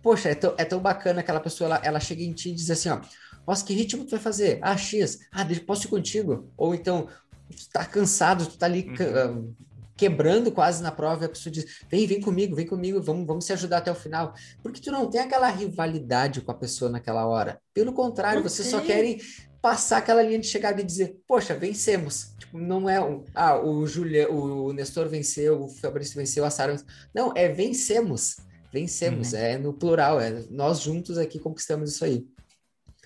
Poxa, 0.01 0.29
é 0.29 0.35
tão, 0.35 0.53
é 0.57 0.63
tão 0.63 0.79
bacana 0.79 1.19
aquela 1.19 1.39
pessoa, 1.39 1.67
ela, 1.67 1.81
ela 1.83 1.99
chega 1.99 2.23
em 2.23 2.31
ti 2.31 2.49
e 2.49 2.55
diz 2.55 2.69
assim, 2.69 2.89
ó, 2.89 3.01
nossa, 3.45 3.65
que 3.65 3.73
ritmo 3.73 4.05
tu 4.05 4.11
vai 4.11 4.19
fazer? 4.19 4.59
Ah, 4.61 4.77
X. 4.77 5.19
Ah, 5.31 5.45
posso 5.65 5.87
ir 5.87 5.89
contigo? 5.89 6.51
Ou 6.57 6.73
então, 6.73 7.07
tu 7.49 7.69
tá 7.71 7.85
cansado, 7.85 8.45
tu 8.45 8.57
tá 8.57 8.65
ali... 8.65 8.89
Uhum. 8.89 9.53
quebrando 9.97 10.51
quase 10.51 10.83
na 10.83 10.91
prova, 10.91 11.23
e 11.23 11.25
a 11.25 11.29
pessoa 11.29 11.51
diz: 11.51 11.65
vem, 11.89 12.05
vem 12.05 12.19
comigo, 12.19 12.55
vem 12.55 12.67
comigo, 12.67 13.01
vamos, 13.01 13.25
vamos 13.25 13.45
se 13.45 13.53
ajudar 13.53 13.77
até 13.77 13.91
o 13.91 13.95
final. 13.95 14.33
Porque 14.61 14.81
tu 14.81 14.91
não 14.91 15.09
tem 15.09 15.21
aquela 15.21 15.47
rivalidade 15.47 16.41
com 16.41 16.51
a 16.51 16.55
pessoa 16.55 16.91
naquela 16.91 17.25
hora. 17.25 17.61
Pelo 17.73 17.93
contrário, 17.93 18.41
não 18.41 18.49
vocês 18.49 18.67
só 18.67 18.81
querem 18.81 19.21
passar 19.61 19.97
aquela 19.97 20.21
linha 20.21 20.37
de 20.37 20.45
chegada 20.45 20.79
e 20.79 20.83
dizer, 20.83 21.17
poxa, 21.27 21.55
vencemos. 21.55 22.35
Tipo, 22.37 22.59
não 22.59 22.87
é 22.87 23.03
um, 23.03 23.23
ah, 23.33 23.59
o 23.59 23.87
Julia, 23.87 24.31
o 24.31 24.71
Nestor 24.73 25.07
venceu, 25.07 25.63
o 25.63 25.69
Fabrício 25.69 26.15
venceu, 26.15 26.45
a 26.45 26.51
Sara 26.51 26.75
Não, 27.13 27.31
é 27.35 27.49
vencemos. 27.49 28.35
Vencemos, 28.71 29.33
uhum. 29.33 29.39
é 29.39 29.57
no 29.57 29.73
plural, 29.73 30.19
é 30.19 30.43
nós 30.51 30.81
juntos 30.81 31.17
aqui 31.17 31.39
conquistamos 31.39 31.91
isso 31.93 32.05
aí. 32.05 32.27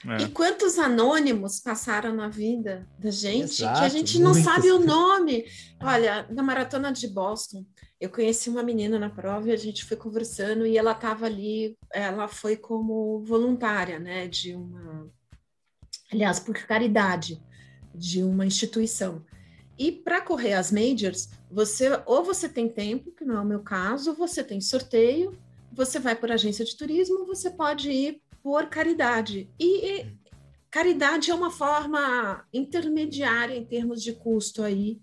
É. 0.07 0.23
E 0.23 0.29
quantos 0.29 0.79
anônimos 0.79 1.59
passaram 1.59 2.13
na 2.15 2.29
vida 2.29 2.87
da 2.97 3.11
gente 3.11 3.61
Exato, 3.63 3.79
que 3.79 3.85
a 3.85 3.89
gente 3.89 4.19
não 4.19 4.31
muitos. 4.31 4.49
sabe 4.49 4.71
o 4.71 4.79
nome? 4.85 5.45
Olha, 5.81 6.25
na 6.29 6.41
maratona 6.41 6.91
de 6.91 7.07
Boston, 7.07 7.65
eu 7.99 8.09
conheci 8.09 8.49
uma 8.49 8.63
menina 8.63 8.97
na 8.97 9.09
prova 9.09 9.49
e 9.49 9.51
a 9.51 9.57
gente 9.57 9.83
foi 9.83 9.97
conversando 9.97 10.65
e 10.65 10.77
ela 10.77 10.93
estava 10.93 11.25
ali, 11.25 11.77
ela 11.93 12.27
foi 12.27 12.55
como 12.55 13.19
voluntária, 13.25 13.99
né, 13.99 14.27
de 14.27 14.55
uma 14.55 15.09
aliás, 16.11 16.39
por 16.39 16.55
caridade 16.55 17.41
de 17.93 18.23
uma 18.23 18.45
instituição. 18.45 19.23
E 19.77 19.91
para 19.91 20.21
correr 20.21 20.53
as 20.53 20.71
majors, 20.71 21.29
você 21.49 21.89
ou 22.05 22.23
você 22.23 22.49
tem 22.49 22.67
tempo, 22.67 23.11
que 23.11 23.23
não 23.23 23.37
é 23.37 23.41
o 23.41 23.45
meu 23.45 23.61
caso, 23.61 24.13
você 24.13 24.43
tem 24.43 24.59
sorteio, 24.59 25.37
você 25.71 25.99
vai 25.99 26.15
por 26.15 26.31
agência 26.31 26.65
de 26.65 26.75
turismo, 26.75 27.25
você 27.25 27.49
pode 27.49 27.89
ir 27.89 28.21
por 28.43 28.67
caridade. 28.67 29.49
E, 29.59 29.85
e 29.85 30.17
caridade 30.69 31.31
é 31.31 31.35
uma 31.35 31.51
forma 31.51 32.45
intermediária 32.53 33.55
em 33.55 33.65
termos 33.65 34.03
de 34.03 34.13
custo 34.13 34.63
aí 34.63 34.99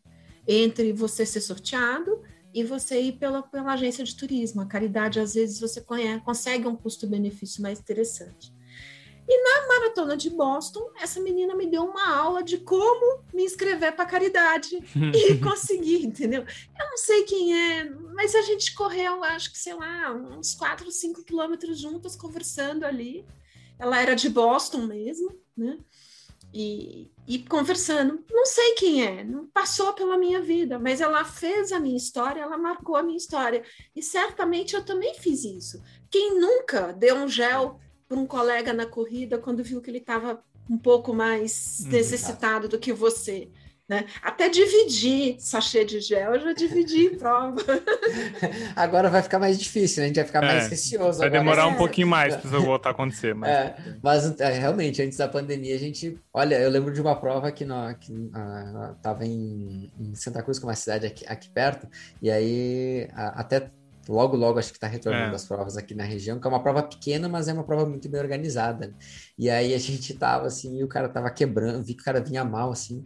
entre 0.46 0.92
você 0.92 1.26
ser 1.26 1.40
sorteado 1.40 2.22
e 2.54 2.62
você 2.64 3.00
ir 3.00 3.18
pela, 3.18 3.42
pela 3.42 3.72
agência 3.72 4.04
de 4.04 4.16
turismo. 4.16 4.62
A 4.62 4.66
caridade, 4.66 5.20
às 5.20 5.34
vezes, 5.34 5.60
você 5.60 5.84
consegue 6.24 6.66
um 6.66 6.76
custo-benefício 6.76 7.62
mais 7.62 7.78
interessante. 7.80 8.54
E 9.28 9.42
na 9.42 9.68
maratona 9.68 10.16
de 10.16 10.30
Boston, 10.30 10.90
essa 11.00 11.20
menina 11.20 11.54
me 11.56 11.66
deu 11.66 11.84
uma 11.84 12.14
aula 12.14 12.42
de 12.44 12.58
como 12.58 13.24
me 13.34 13.44
inscrever 13.44 13.94
para 13.94 14.06
caridade 14.06 14.78
e 15.12 15.38
conseguir, 15.38 16.06
entendeu? 16.06 16.42
Eu 16.42 16.86
não 16.88 16.96
sei 16.96 17.24
quem 17.24 17.52
é, 17.52 17.90
mas 18.14 18.34
a 18.36 18.42
gente 18.42 18.74
correu, 18.74 19.24
acho 19.24 19.50
que 19.50 19.58
sei 19.58 19.74
lá, 19.74 20.12
uns 20.12 20.54
4, 20.54 20.90
5 20.90 21.24
quilômetros 21.24 21.80
juntas 21.80 22.14
conversando 22.14 22.84
ali. 22.84 23.26
Ela 23.78 24.00
era 24.00 24.14
de 24.14 24.28
Boston 24.28 24.86
mesmo, 24.86 25.36
né? 25.56 25.78
E, 26.54 27.10
e 27.26 27.40
conversando. 27.40 28.24
Não 28.30 28.46
sei 28.46 28.74
quem 28.74 29.04
é, 29.04 29.24
não 29.24 29.46
passou 29.48 29.92
pela 29.92 30.16
minha 30.16 30.40
vida, 30.40 30.78
mas 30.78 31.00
ela 31.00 31.24
fez 31.24 31.72
a 31.72 31.80
minha 31.80 31.96
história, 31.96 32.40
ela 32.40 32.56
marcou 32.56 32.96
a 32.96 33.02
minha 33.02 33.18
história. 33.18 33.64
E 33.94 34.02
certamente 34.02 34.74
eu 34.74 34.84
também 34.84 35.14
fiz 35.14 35.44
isso. 35.44 35.82
Quem 36.08 36.38
nunca 36.38 36.92
deu 36.92 37.16
um 37.16 37.28
gel 37.28 37.78
por 38.08 38.18
um 38.18 38.26
colega 38.26 38.72
na 38.72 38.86
corrida 38.86 39.38
quando 39.38 39.64
viu 39.64 39.80
que 39.80 39.90
ele 39.90 39.98
estava 39.98 40.42
um 40.68 40.78
pouco 40.78 41.14
mais 41.14 41.80
uhum. 41.84 41.90
necessitado 41.90 42.68
do 42.68 42.78
que 42.78 42.92
você. 42.92 43.48
Né? 43.88 44.04
Até 44.20 44.48
dividir 44.48 45.36
sachê 45.38 45.84
de 45.84 46.00
gel, 46.00 46.34
eu 46.34 46.40
já 46.40 46.52
dividi 46.52 47.06
em 47.06 47.14
prova. 47.18 47.62
Agora 48.74 49.08
vai 49.08 49.22
ficar 49.22 49.38
mais 49.38 49.56
difícil, 49.56 50.00
né? 50.00 50.06
A 50.06 50.08
gente 50.08 50.16
vai 50.16 50.24
ficar 50.24 50.42
é, 50.42 50.46
mais 50.46 50.68
receoso. 50.68 51.20
Vai 51.20 51.28
agora. 51.28 51.40
demorar 51.40 51.62
é. 51.62 51.66
um 51.66 51.76
pouquinho 51.76 52.08
mais 52.08 52.34
para 52.34 52.50
isso 52.50 52.60
voltar 52.66 52.88
a 52.88 52.92
acontecer. 52.92 53.32
Mas, 53.32 53.48
é, 53.48 53.76
mas 54.02 54.40
é, 54.40 54.58
realmente, 54.58 55.00
antes 55.00 55.16
da 55.16 55.28
pandemia, 55.28 55.76
a 55.76 55.78
gente. 55.78 56.18
Olha, 56.34 56.58
eu 56.58 56.68
lembro 56.68 56.92
de 56.92 57.00
uma 57.00 57.14
prova 57.14 57.52
que, 57.52 57.64
no, 57.64 57.94
que 57.94 58.12
uh, 58.12 58.96
tava 59.00 59.24
em, 59.24 59.92
em, 60.00 60.14
Santa 60.16 60.42
Cruz, 60.42 60.58
que 60.58 60.64
é 60.64 60.68
uma 60.68 60.74
cidade 60.74 61.06
aqui, 61.06 61.24
aqui 61.28 61.48
perto, 61.48 61.86
e 62.20 62.28
aí 62.28 63.08
a, 63.14 63.40
até 63.40 63.70
logo, 64.08 64.36
logo 64.36 64.58
acho 64.58 64.70
que 64.70 64.76
está 64.76 64.86
retornando 64.86 65.32
é. 65.32 65.34
as 65.34 65.44
provas 65.44 65.76
aqui 65.76 65.94
na 65.94 66.04
região, 66.04 66.38
que 66.40 66.46
é 66.46 66.50
uma 66.50 66.62
prova 66.62 66.82
pequena, 66.82 67.28
mas 67.28 67.48
é 67.48 67.52
uma 67.52 67.64
prova 67.64 67.86
muito 67.86 68.08
bem 68.08 68.20
organizada. 68.20 68.94
E 69.38 69.50
aí 69.50 69.74
a 69.74 69.78
gente 69.78 70.14
tava 70.14 70.46
assim, 70.46 70.78
e 70.78 70.84
o 70.84 70.88
cara 70.88 71.08
tava 71.08 71.30
quebrando, 71.30 71.82
vi 71.82 71.94
que 71.94 72.02
o 72.02 72.04
cara 72.04 72.20
vinha 72.20 72.44
mal, 72.44 72.70
assim. 72.70 73.04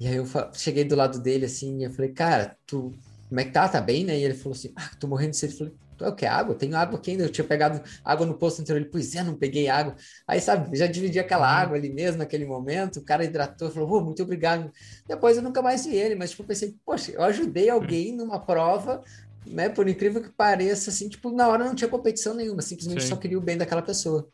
E 0.00 0.06
aí 0.06 0.16
eu 0.16 0.26
cheguei 0.52 0.84
do 0.84 0.96
lado 0.96 1.20
dele 1.20 1.46
assim, 1.46 1.80
e 1.80 1.84
eu 1.84 1.90
falei, 1.90 2.12
cara, 2.12 2.56
tu 2.66 2.92
como 3.32 3.40
é 3.40 3.44
que 3.44 3.50
tá? 3.50 3.66
Tá 3.66 3.80
bem, 3.80 4.04
né? 4.04 4.18
E 4.18 4.24
ele 4.24 4.34
falou 4.34 4.52
assim, 4.52 4.70
ah, 4.76 4.90
tô 5.00 5.08
morrendo 5.08 5.30
de 5.30 5.38
sede. 5.38 5.54
Eu 5.54 5.58
falei, 5.58 5.72
tu 5.96 6.04
é 6.04 6.08
o 6.08 6.14
que? 6.14 6.26
Água? 6.26 6.54
Tenho 6.54 6.76
água 6.76 6.98
aqui 6.98 7.12
ainda. 7.12 7.24
Eu 7.24 7.30
tinha 7.30 7.46
pegado 7.46 7.82
água 8.04 8.26
no 8.26 8.34
posto 8.34 8.60
anterior. 8.60 8.82
Ele, 8.82 8.90
pois 8.90 9.14
é, 9.14 9.22
não 9.22 9.34
peguei 9.34 9.70
água. 9.70 9.96
Aí, 10.28 10.38
sabe, 10.38 10.76
já 10.76 10.86
dividi 10.86 11.18
aquela 11.18 11.46
uhum. 11.46 11.62
água 11.62 11.76
ali 11.78 11.88
mesmo 11.88 12.18
naquele 12.18 12.44
momento. 12.44 12.98
O 12.98 13.02
cara 13.02 13.24
hidratou, 13.24 13.70
falou, 13.70 13.90
oh, 13.90 14.04
muito 14.04 14.22
obrigado. 14.22 14.70
Depois 15.08 15.38
eu 15.38 15.42
nunca 15.42 15.62
mais 15.62 15.86
vi 15.86 15.96
ele, 15.96 16.14
mas 16.14 16.28
tipo, 16.28 16.42
eu 16.42 16.46
pensei, 16.46 16.76
poxa, 16.84 17.12
eu 17.12 17.22
ajudei 17.22 17.70
alguém 17.70 18.14
numa 18.14 18.38
prova, 18.38 19.02
né? 19.46 19.68
Por 19.68 19.88
incrível 19.88 20.22
que 20.22 20.30
pareça, 20.30 20.90
assim, 20.90 21.08
tipo, 21.08 21.30
na 21.30 21.48
hora 21.48 21.64
não 21.64 21.74
tinha 21.74 21.88
competição 21.88 22.34
nenhuma, 22.34 22.62
simplesmente 22.62 23.02
Sim. 23.02 23.08
só 23.08 23.16
queria 23.16 23.38
o 23.38 23.40
bem 23.40 23.56
daquela 23.56 23.82
pessoa. 23.82 24.28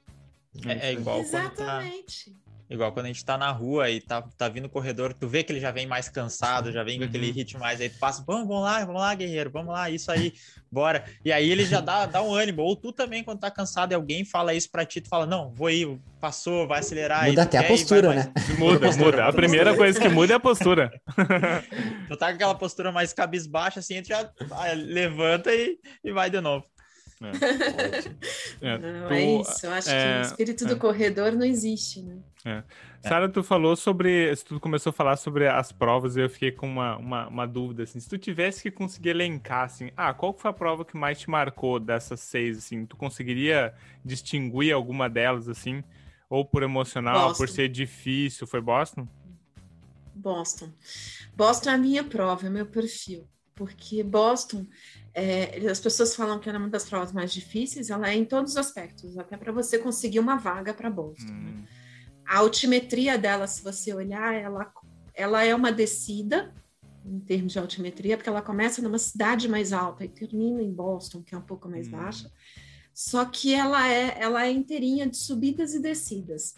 É, 0.66 0.88
é 0.88 0.92
igual 0.92 1.20
Exatamente. 1.20 2.30
Tá 2.30 2.47
Igual 2.70 2.92
quando 2.92 3.06
a 3.06 3.08
gente 3.08 3.24
tá 3.24 3.38
na 3.38 3.50
rua 3.50 3.88
e 3.88 3.98
tá, 3.98 4.20
tá 4.36 4.46
vindo 4.46 4.66
o 4.66 4.68
corredor, 4.68 5.14
tu 5.14 5.26
vê 5.26 5.42
que 5.42 5.50
ele 5.50 5.60
já 5.60 5.70
vem 5.70 5.86
mais 5.86 6.10
cansado, 6.10 6.70
já 6.70 6.84
vem 6.84 6.98
com 6.98 7.04
aquele 7.06 7.28
uhum. 7.28 7.32
ritmo 7.32 7.60
mais, 7.60 7.80
aí 7.80 7.88
tu 7.88 7.98
passa, 7.98 8.22
vamos, 8.26 8.46
vamos 8.46 8.62
lá, 8.62 8.84
vamos 8.84 9.00
lá, 9.00 9.14
guerreiro, 9.14 9.50
vamos 9.50 9.72
lá, 9.72 9.88
isso 9.88 10.12
aí, 10.12 10.34
bora. 10.70 11.02
E 11.24 11.32
aí 11.32 11.48
ele 11.48 11.64
já 11.64 11.80
dá, 11.80 12.04
dá 12.06 12.20
um 12.22 12.34
ânimo. 12.34 12.60
Ou 12.60 12.76
tu 12.76 12.92
também, 12.92 13.24
quando 13.24 13.40
tá 13.40 13.50
cansado 13.50 13.92
e 13.92 13.94
alguém 13.94 14.22
fala 14.22 14.52
isso 14.52 14.70
pra 14.70 14.84
ti, 14.84 15.00
tu 15.00 15.08
fala, 15.08 15.24
não, 15.24 15.50
vou 15.50 15.70
ir, 15.70 15.98
passou, 16.20 16.68
vai 16.68 16.80
acelerar. 16.80 17.26
Muda 17.26 17.42
até 17.42 17.56
a 17.56 17.64
postura, 17.64 18.14
né? 18.14 18.32
Muda, 18.58 18.92
muda. 18.92 19.24
A 19.26 19.32
primeira 19.32 19.74
coisa 19.74 19.98
que 19.98 20.08
muda 20.08 20.34
é 20.34 20.36
a 20.36 20.40
postura. 20.40 20.90
tu 22.06 22.16
tá 22.18 22.28
com 22.28 22.34
aquela 22.34 22.54
postura 22.54 22.92
mais 22.92 23.14
cabisbaixa, 23.14 23.80
assim, 23.80 24.02
tu 24.02 24.08
já 24.08 24.30
levanta 24.74 25.54
e, 25.54 25.78
e 26.04 26.12
vai 26.12 26.28
de 26.28 26.40
novo. 26.40 26.66
É. 27.20 27.30
é. 28.74 28.78
Não, 28.78 29.08
tu, 29.08 29.14
é 29.14 29.40
isso. 29.40 29.66
Eu 29.66 29.72
acho 29.72 29.90
é, 29.90 30.12
que 30.12 30.18
o 30.18 30.22
espírito 30.30 30.64
do 30.66 30.74
é. 30.74 30.76
corredor 30.76 31.32
não 31.32 31.44
existe, 31.44 32.02
né? 32.02 32.18
É. 32.44 32.62
Sara, 33.00 33.28
tu 33.28 33.42
falou 33.42 33.76
sobre. 33.76 34.34
Tu 34.36 34.60
começou 34.60 34.90
a 34.90 34.92
falar 34.92 35.16
sobre 35.16 35.48
as 35.48 35.72
provas 35.72 36.16
e 36.16 36.20
eu 36.20 36.30
fiquei 36.30 36.52
com 36.52 36.66
uma, 36.66 36.96
uma, 36.96 37.28
uma, 37.28 37.46
dúvida. 37.46 37.82
Assim, 37.82 37.98
se 38.00 38.08
tu 38.08 38.18
tivesse 38.18 38.62
que 38.62 38.70
conseguir 38.70 39.10
elencar, 39.10 39.64
assim, 39.64 39.90
ah, 39.96 40.12
qual 40.14 40.32
foi 40.32 40.50
a 40.50 40.54
prova 40.54 40.84
que 40.84 40.96
mais 40.96 41.18
te 41.18 41.30
marcou 41.30 41.80
dessas 41.80 42.20
seis? 42.20 42.58
Assim, 42.58 42.86
tu 42.86 42.96
conseguiria 42.96 43.74
distinguir 44.04 44.72
alguma 44.72 45.08
delas, 45.08 45.48
assim? 45.48 45.82
Ou 46.28 46.44
por 46.44 46.62
emocional, 46.62 47.28
Boston. 47.28 47.36
por 47.36 47.48
ser 47.48 47.68
difícil? 47.68 48.46
Foi 48.46 48.60
Boston? 48.60 49.08
Boston. 50.14 50.70
Boston 51.36 51.70
é 51.70 51.74
a 51.74 51.78
minha 51.78 52.04
prova, 52.04 52.46
é 52.46 52.50
meu 52.50 52.66
perfil. 52.66 53.28
Porque 53.58 54.04
Boston 54.04 54.64
é, 55.18 55.68
as 55.68 55.80
pessoas 55.80 56.14
falam 56.14 56.38
que 56.38 56.48
é 56.48 56.56
uma 56.56 56.68
das 56.68 56.88
provas 56.88 57.12
mais 57.12 57.32
difíceis, 57.32 57.90
ela 57.90 58.08
é 58.08 58.14
em 58.14 58.24
todos 58.24 58.52
os 58.52 58.56
aspectos, 58.56 59.18
até 59.18 59.36
para 59.36 59.50
você 59.50 59.76
conseguir 59.76 60.20
uma 60.20 60.36
vaga 60.36 60.72
para 60.72 60.88
Boston. 60.88 61.32
Né? 61.32 61.32
Hum. 61.32 61.42
Né? 61.42 61.64
A 62.24 62.38
altimetria 62.38 63.18
dela, 63.18 63.48
se 63.48 63.60
você 63.60 63.92
olhar, 63.92 64.32
ela, 64.32 64.72
ela 65.12 65.44
é 65.44 65.52
uma 65.52 65.72
descida 65.72 66.54
em 67.04 67.18
termos 67.18 67.52
de 67.52 67.58
altimetria, 67.58 68.16
porque 68.16 68.28
ela 68.28 68.42
começa 68.42 68.80
numa 68.80 68.98
cidade 68.98 69.48
mais 69.48 69.72
alta 69.72 70.04
e 70.04 70.08
termina 70.08 70.62
em 70.62 70.70
Boston, 70.70 71.22
que 71.22 71.34
é 71.34 71.38
um 71.38 71.42
pouco 71.42 71.68
mais 71.68 71.88
hum. 71.88 71.92
baixa. 71.92 72.30
Só 72.94 73.24
que 73.24 73.52
ela 73.52 73.88
é, 73.88 74.18
ela 74.20 74.46
é 74.46 74.52
inteirinha 74.52 75.06
de 75.06 75.16
subidas 75.16 75.74
e 75.74 75.80
descidas. 75.80 76.54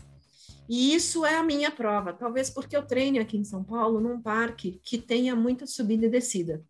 E 0.69 0.95
isso 0.95 1.25
é 1.25 1.37
a 1.37 1.43
minha 1.43 1.71
prova, 1.71 2.13
talvez 2.13 2.51
porque 2.51 2.77
eu 2.77 2.83
treino 2.83 3.21
aqui 3.21 3.39
em 3.39 3.45
São 3.45 3.65
Paulo 3.65 4.01
num 4.01 4.21
parque 4.21 4.81
que 4.85 4.99
tenha 4.99 5.35
muita 5.35 5.67
subida 5.67 6.05
e 6.05 6.11
descida 6.11 6.63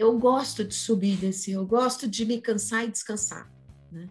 eu 0.00 0.18
gosto 0.18 0.64
de 0.64 0.74
subir 0.74 1.12
e 1.12 1.16
descer, 1.16 1.52
eu 1.52 1.66
gosto 1.66 2.08
de 2.08 2.24
me 2.24 2.40
cansar 2.40 2.84
e 2.84 2.90
descansar. 2.90 3.46
Né? 3.92 4.08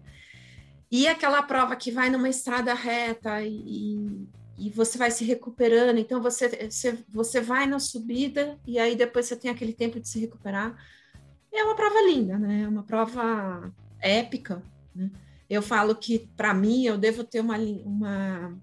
E 0.92 1.08
aquela 1.08 1.42
prova 1.42 1.76
que 1.76 1.92
vai 1.92 2.12
numa 2.12 2.30
estrada 2.30 2.76
reta 2.76 3.42
e, 3.42 4.28
e 4.56 4.70
você 4.70 5.00
vai 5.00 5.10
se 5.10 5.24
recuperando, 5.26 5.98
então 5.98 6.22
você, 6.22 6.70
você, 6.70 7.04
você 7.10 7.42
vai 7.42 7.66
na 7.66 7.80
subida 7.80 8.60
e 8.68 8.78
aí 8.78 8.96
depois 8.96 9.26
você 9.26 9.36
tem 9.36 9.50
aquele 9.50 9.74
tempo 9.74 10.00
de 10.00 10.08
se 10.08 10.20
recuperar. 10.20 10.78
É 11.52 11.64
uma 11.64 11.76
prova 11.76 12.00
linda, 12.02 12.38
né? 12.38 12.62
É 12.62 12.68
uma 12.68 12.84
prova 12.84 13.74
épica. 14.00 14.62
Né? 14.94 15.10
Eu 15.50 15.64
falo 15.64 15.96
que, 15.96 16.30
para 16.38 16.54
mim, 16.54 16.86
eu 16.86 17.00
devo 17.00 17.24
ter 17.24 17.40
uma, 17.40 17.58
uma, 17.58 18.56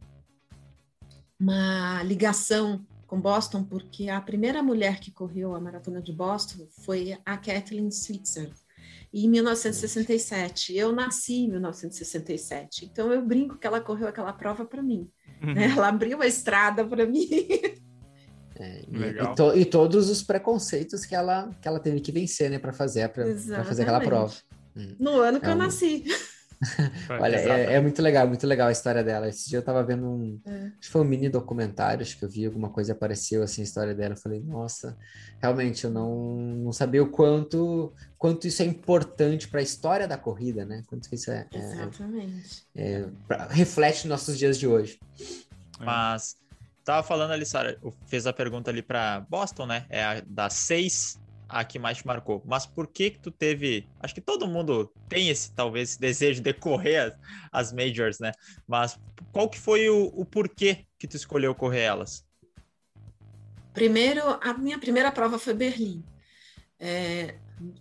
uma 1.40 2.02
ligação 2.04 2.86
com 3.06 3.20
Boston, 3.20 3.62
porque 3.64 4.08
a 4.08 4.20
primeira 4.20 4.62
mulher 4.62 5.00
que 5.00 5.10
correu 5.10 5.54
a 5.54 5.60
maratona 5.60 6.02
de 6.02 6.12
Boston 6.12 6.66
foi 6.84 7.16
a 7.24 7.36
Kathleen 7.36 7.90
Switzer, 7.90 8.50
em 9.12 9.28
1967. 9.28 10.76
Eu 10.76 10.92
nasci 10.92 11.44
em 11.44 11.50
1967, 11.50 12.84
então 12.84 13.12
eu 13.12 13.24
brinco 13.24 13.58
que 13.58 13.66
ela 13.66 13.80
correu 13.80 14.08
aquela 14.08 14.32
prova 14.32 14.64
para 14.64 14.82
mim. 14.82 15.08
Uhum. 15.42 15.54
Né? 15.54 15.70
Ela 15.70 15.88
abriu 15.88 16.20
a 16.20 16.26
estrada 16.26 16.84
para 16.84 17.06
mim. 17.06 17.28
É, 18.58 18.84
e, 18.88 19.22
e, 19.22 19.34
to, 19.34 19.54
e, 19.54 19.64
todos 19.66 20.08
os 20.08 20.22
preconceitos 20.22 21.04
que 21.04 21.14
ela, 21.14 21.50
que 21.60 21.68
ela 21.68 21.78
teve 21.78 22.00
que 22.00 22.10
vencer, 22.10 22.50
né, 22.50 22.58
para 22.58 22.72
fazer, 22.72 23.06
para 23.10 23.64
fazer 23.64 23.82
aquela 23.82 24.00
prova. 24.00 24.34
No 24.98 25.20
ano 25.20 25.40
que 25.40 25.46
é 25.46 25.50
eu 25.50 25.56
nasci. 25.56 26.04
Olha, 27.20 27.36
é, 27.36 27.74
é, 27.74 27.80
muito 27.80 28.00
legal, 28.00 28.26
muito 28.26 28.46
legal 28.46 28.68
a 28.68 28.72
história 28.72 29.04
dela. 29.04 29.28
Esse 29.28 29.48
dia 29.48 29.58
eu 29.58 29.62
tava 29.62 29.82
vendo 29.84 30.06
um. 30.06 30.40
É. 30.44 30.66
Acho 30.66 30.80
que 30.80 30.88
foi 30.88 31.00
um 31.02 31.04
mini 31.04 31.28
documentário, 31.28 32.02
acho 32.02 32.18
que 32.18 32.24
eu 32.24 32.28
vi 32.28 32.46
alguma 32.46 32.70
coisa 32.70 32.92
apareceu 32.92 33.42
assim, 33.42 33.60
a 33.60 33.64
história 33.64 33.94
dela. 33.94 34.14
Eu 34.14 34.18
falei, 34.18 34.40
nossa, 34.40 34.96
realmente 35.40 35.84
eu 35.84 35.90
não, 35.90 36.36
não 36.36 36.72
sabia 36.72 37.02
o 37.02 37.10
quanto, 37.10 37.92
quanto 38.16 38.46
isso 38.46 38.62
é 38.62 38.64
importante 38.64 39.48
para 39.48 39.60
a 39.60 39.62
história 39.62 40.08
da 40.08 40.16
corrida, 40.16 40.64
né? 40.64 40.82
Quanto 40.86 41.12
isso 41.12 41.30
é. 41.30 41.46
é 41.52 41.58
Exatamente. 41.58 42.66
É, 42.74 43.06
pra, 43.28 43.46
reflete 43.48 44.08
nossos 44.08 44.38
dias 44.38 44.58
de 44.58 44.66
hoje. 44.66 44.98
Mas. 45.78 46.36
Tava 46.84 47.02
falando 47.02 47.32
ali, 47.32 47.44
Sara, 47.44 47.76
fez 48.06 48.28
a 48.28 48.32
pergunta 48.32 48.70
ali 48.70 48.80
para 48.80 49.18
Boston, 49.28 49.66
né? 49.66 49.86
É 49.88 50.04
a 50.04 50.22
das 50.24 50.52
seis 50.54 51.18
a 51.48 51.64
que 51.64 51.78
mais 51.78 51.98
te 51.98 52.06
marcou. 52.06 52.42
Mas 52.44 52.66
por 52.66 52.86
que 52.86 53.10
que 53.10 53.18
tu 53.18 53.30
teve... 53.30 53.88
Acho 54.00 54.14
que 54.14 54.20
todo 54.20 54.46
mundo 54.46 54.92
tem 55.08 55.28
esse, 55.28 55.52
talvez, 55.52 55.90
esse 55.90 56.00
desejo 56.00 56.42
de 56.42 56.52
correr 56.52 56.96
as, 56.96 57.14
as 57.52 57.72
majors, 57.72 58.18
né? 58.18 58.32
Mas 58.66 58.98
qual 59.32 59.48
que 59.48 59.58
foi 59.58 59.88
o, 59.88 60.06
o 60.14 60.24
porquê 60.24 60.86
que 60.98 61.06
tu 61.06 61.16
escolheu 61.16 61.54
correr 61.54 61.82
elas? 61.82 62.26
Primeiro, 63.72 64.22
a 64.40 64.54
minha 64.54 64.78
primeira 64.78 65.12
prova 65.12 65.38
foi 65.38 65.52
Berlim. 65.52 66.02
É, 66.78 67.36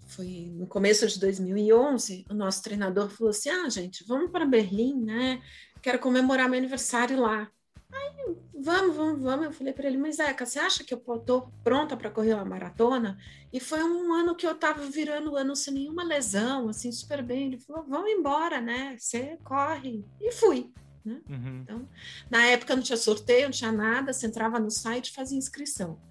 foi 0.08 0.52
no 0.54 0.68
começo 0.68 1.08
de 1.08 1.20
2011, 1.20 2.26
o 2.30 2.34
nosso 2.34 2.64
treinador 2.64 3.10
falou 3.10 3.30
assim, 3.30 3.50
ah, 3.50 3.70
gente, 3.70 4.06
vamos 4.06 4.32
para 4.32 4.46
Berlim, 4.46 5.02
né? 5.02 5.42
Quero 5.82 6.00
comemorar 6.00 6.50
meu 6.50 6.58
aniversário 6.58 7.20
lá. 7.20 7.50
Aí, 7.96 8.36
vamos, 8.60 8.96
vamos, 8.96 9.22
vamos. 9.22 9.46
Eu 9.46 9.52
falei 9.54 9.74
para 9.74 9.88
ele, 9.88 9.98
mas 9.98 10.18
Zeca, 10.18 10.46
você 10.46 10.60
acha 10.60 10.84
que 10.84 10.94
eu 10.94 10.98
estou 10.98 11.52
pronta 11.64 11.96
para 11.96 12.12
correr 12.12 12.34
uma 12.34 12.46
maratona? 12.46 13.18
E 13.52 13.60
foi 13.60 13.82
um 13.84 14.14
ano 14.14 14.36
que 14.36 14.46
eu 14.46 14.52
estava 14.52 14.86
virando 14.86 15.32
o 15.32 15.36
ano 15.36 15.56
sem 15.56 15.74
nenhuma 15.74 16.04
lesão, 16.04 16.68
assim, 16.70 16.92
super 16.92 17.24
bem. 17.24 17.48
Ele 17.48 17.58
falou, 17.58 17.86
vamos 17.88 18.12
embora, 18.12 18.60
né? 18.60 18.96
Você 19.00 19.38
corre. 19.44 20.06
E 20.20 20.32
fui. 20.32 20.74
Né? 21.06 21.22
Uhum. 21.30 21.62
Então, 21.62 21.90
na 22.30 22.46
época 22.48 22.76
não 22.76 22.84
tinha 22.84 22.98
sorteio, 22.98 23.46
não 23.46 23.52
tinha 23.52 23.72
nada, 23.72 24.12
você 24.12 24.26
entrava 24.26 24.60
no 24.60 24.72
site 24.72 25.08
e 25.08 25.14
fazia 25.14 25.38
inscrição. 25.38 26.02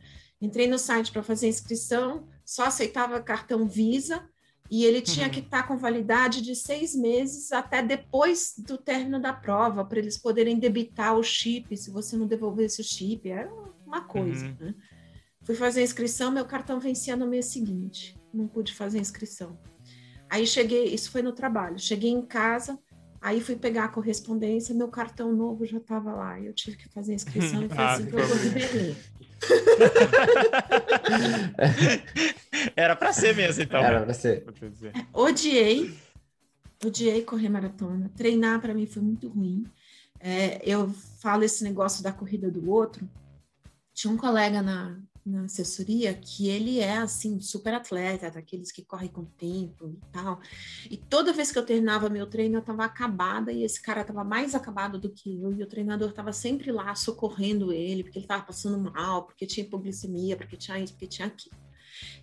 Entrei 0.41 0.67
no 0.67 0.79
site 0.79 1.11
para 1.11 1.23
fazer 1.23 1.49
inscrição, 1.49 2.29
só 2.45 2.65
aceitava 2.65 3.21
cartão 3.21 3.67
Visa, 3.67 4.29
e 4.71 4.85
ele 4.85 5.03
tinha 5.03 5.27
uhum. 5.27 5.33
que 5.33 5.41
estar 5.41 5.63
tá 5.63 5.69
com 5.69 5.77
validade 5.77 6.41
de 6.41 6.57
seis 6.57 6.95
meses 6.95 7.53
até 7.53 7.83
depois 7.83 8.55
do 8.57 8.79
término 8.79 9.21
da 9.21 9.33
prova, 9.33 9.85
para 9.85 9.99
eles 9.99 10.17
poderem 10.17 10.59
debitar 10.59 11.17
o 11.17 11.23
chip, 11.23 11.77
se 11.77 11.91
você 11.91 12.17
não 12.17 12.27
devolvesse 12.27 12.81
o 12.81 12.85
chip. 12.85 13.29
Era 13.29 13.53
uma 13.87 14.01
coisa, 14.03 14.47
uhum. 14.47 14.57
né? 14.59 14.75
Fui 15.43 15.55
fazer 15.55 15.81
a 15.81 15.85
inscrição, 15.85 16.31
meu 16.31 16.47
cartão 16.47 16.81
vencia 16.81 17.15
no 17.15 17.27
mês 17.27 17.45
seguinte. 17.47 18.19
Não 18.33 18.49
pude 18.49 18.73
fazer 18.73 18.99
a 18.99 19.03
inscrição. 19.03 19.59
Aí 20.31 20.47
cheguei, 20.47 20.87
isso 20.87 21.11
foi 21.11 21.21
no 21.21 21.33
trabalho. 21.33 21.79
Cheguei 21.79 22.11
em 22.11 22.23
casa, 22.23 22.79
aí 23.21 23.43
fui 23.43 23.55
pegar 23.55 23.85
a 23.85 23.89
correspondência, 23.89 24.75
meu 24.75 24.89
cartão 24.89 25.31
novo 25.33 25.67
já 25.67 25.77
estava 25.77 26.15
lá. 26.15 26.41
Eu 26.41 26.55
tive 26.55 26.79
que 26.79 26.89
fazer 26.89 27.13
a 27.13 27.17
inscrição 27.17 27.63
e 27.63 27.69
foi 27.69 27.79
ah, 27.85 27.93
assim 27.93 28.07
que 28.07 28.17
eu 28.17 28.27
corri 28.27 28.49
Berlim. 28.49 28.97
Era 32.77 32.97
para 32.97 33.13
ser 33.13 33.35
mesmo, 33.35 33.63
então. 33.63 33.83
Era 33.83 34.03
para 34.03 34.15
ser. 34.15 34.45
Odiei. 35.13 35.97
Odiei 36.85 37.23
correr 37.23 37.49
maratona. 37.49 38.11
Treinar 38.17 38.61
para 38.61 38.75
mim 38.75 38.87
foi 38.87 39.03
muito 39.03 39.29
ruim. 39.29 39.65
É, 40.21 40.61
eu 40.65 40.91
falo 41.21 41.45
esse 41.45 41.63
negócio 41.63 42.03
da 42.03 42.13
corrida 42.13 42.51
do 42.51 42.71
outro. 42.71 43.09
tinha 43.93 44.13
um 44.13 44.17
colega 44.17 44.63
na, 44.63 44.99
na 45.25 45.45
assessoria 45.45 46.13
que 46.13 46.49
ele 46.49 46.81
é 46.81 46.99
assim 46.99 47.41
super 47.41 47.73
atleta, 47.73 48.31
daqueles 48.31 48.71
que 48.71 48.85
correm 48.85 49.09
com 49.09 49.25
tempo 49.25 49.89
e 49.89 49.99
tal. 50.13 50.41
E 50.91 50.97
toda 50.97 51.33
vez 51.33 51.51
que 51.51 51.59
eu 51.59 51.65
terminava 51.65 52.11
meu 52.11 52.27
treino, 52.27 52.57
eu 52.57 52.61
estava 52.61 52.85
acabada 52.85 53.51
e 53.51 53.63
esse 53.63 53.81
cara 53.81 54.03
estava 54.03 54.23
mais 54.23 54.55
acabado 54.55 54.99
do 54.99 55.11
que 55.11 55.41
eu 55.41 55.53
e 55.53 55.63
o 55.63 55.67
treinador 55.67 56.11
estava 56.11 56.33
sempre 56.33 56.71
lá 56.71 56.95
socorrendo 56.95 57.73
ele, 57.73 58.03
porque 58.03 58.19
ele 58.19 58.25
estava 58.25 58.45
passando 58.45 58.79
mal, 58.79 59.25
porque 59.25 59.47
tinha 59.47 59.65
hipoglicemia, 59.65 60.37
porque 60.37 60.57
tinha 60.57 60.79
isso, 60.79 60.93
porque 60.93 61.07
tinha 61.07 61.29
aquilo. 61.29 61.64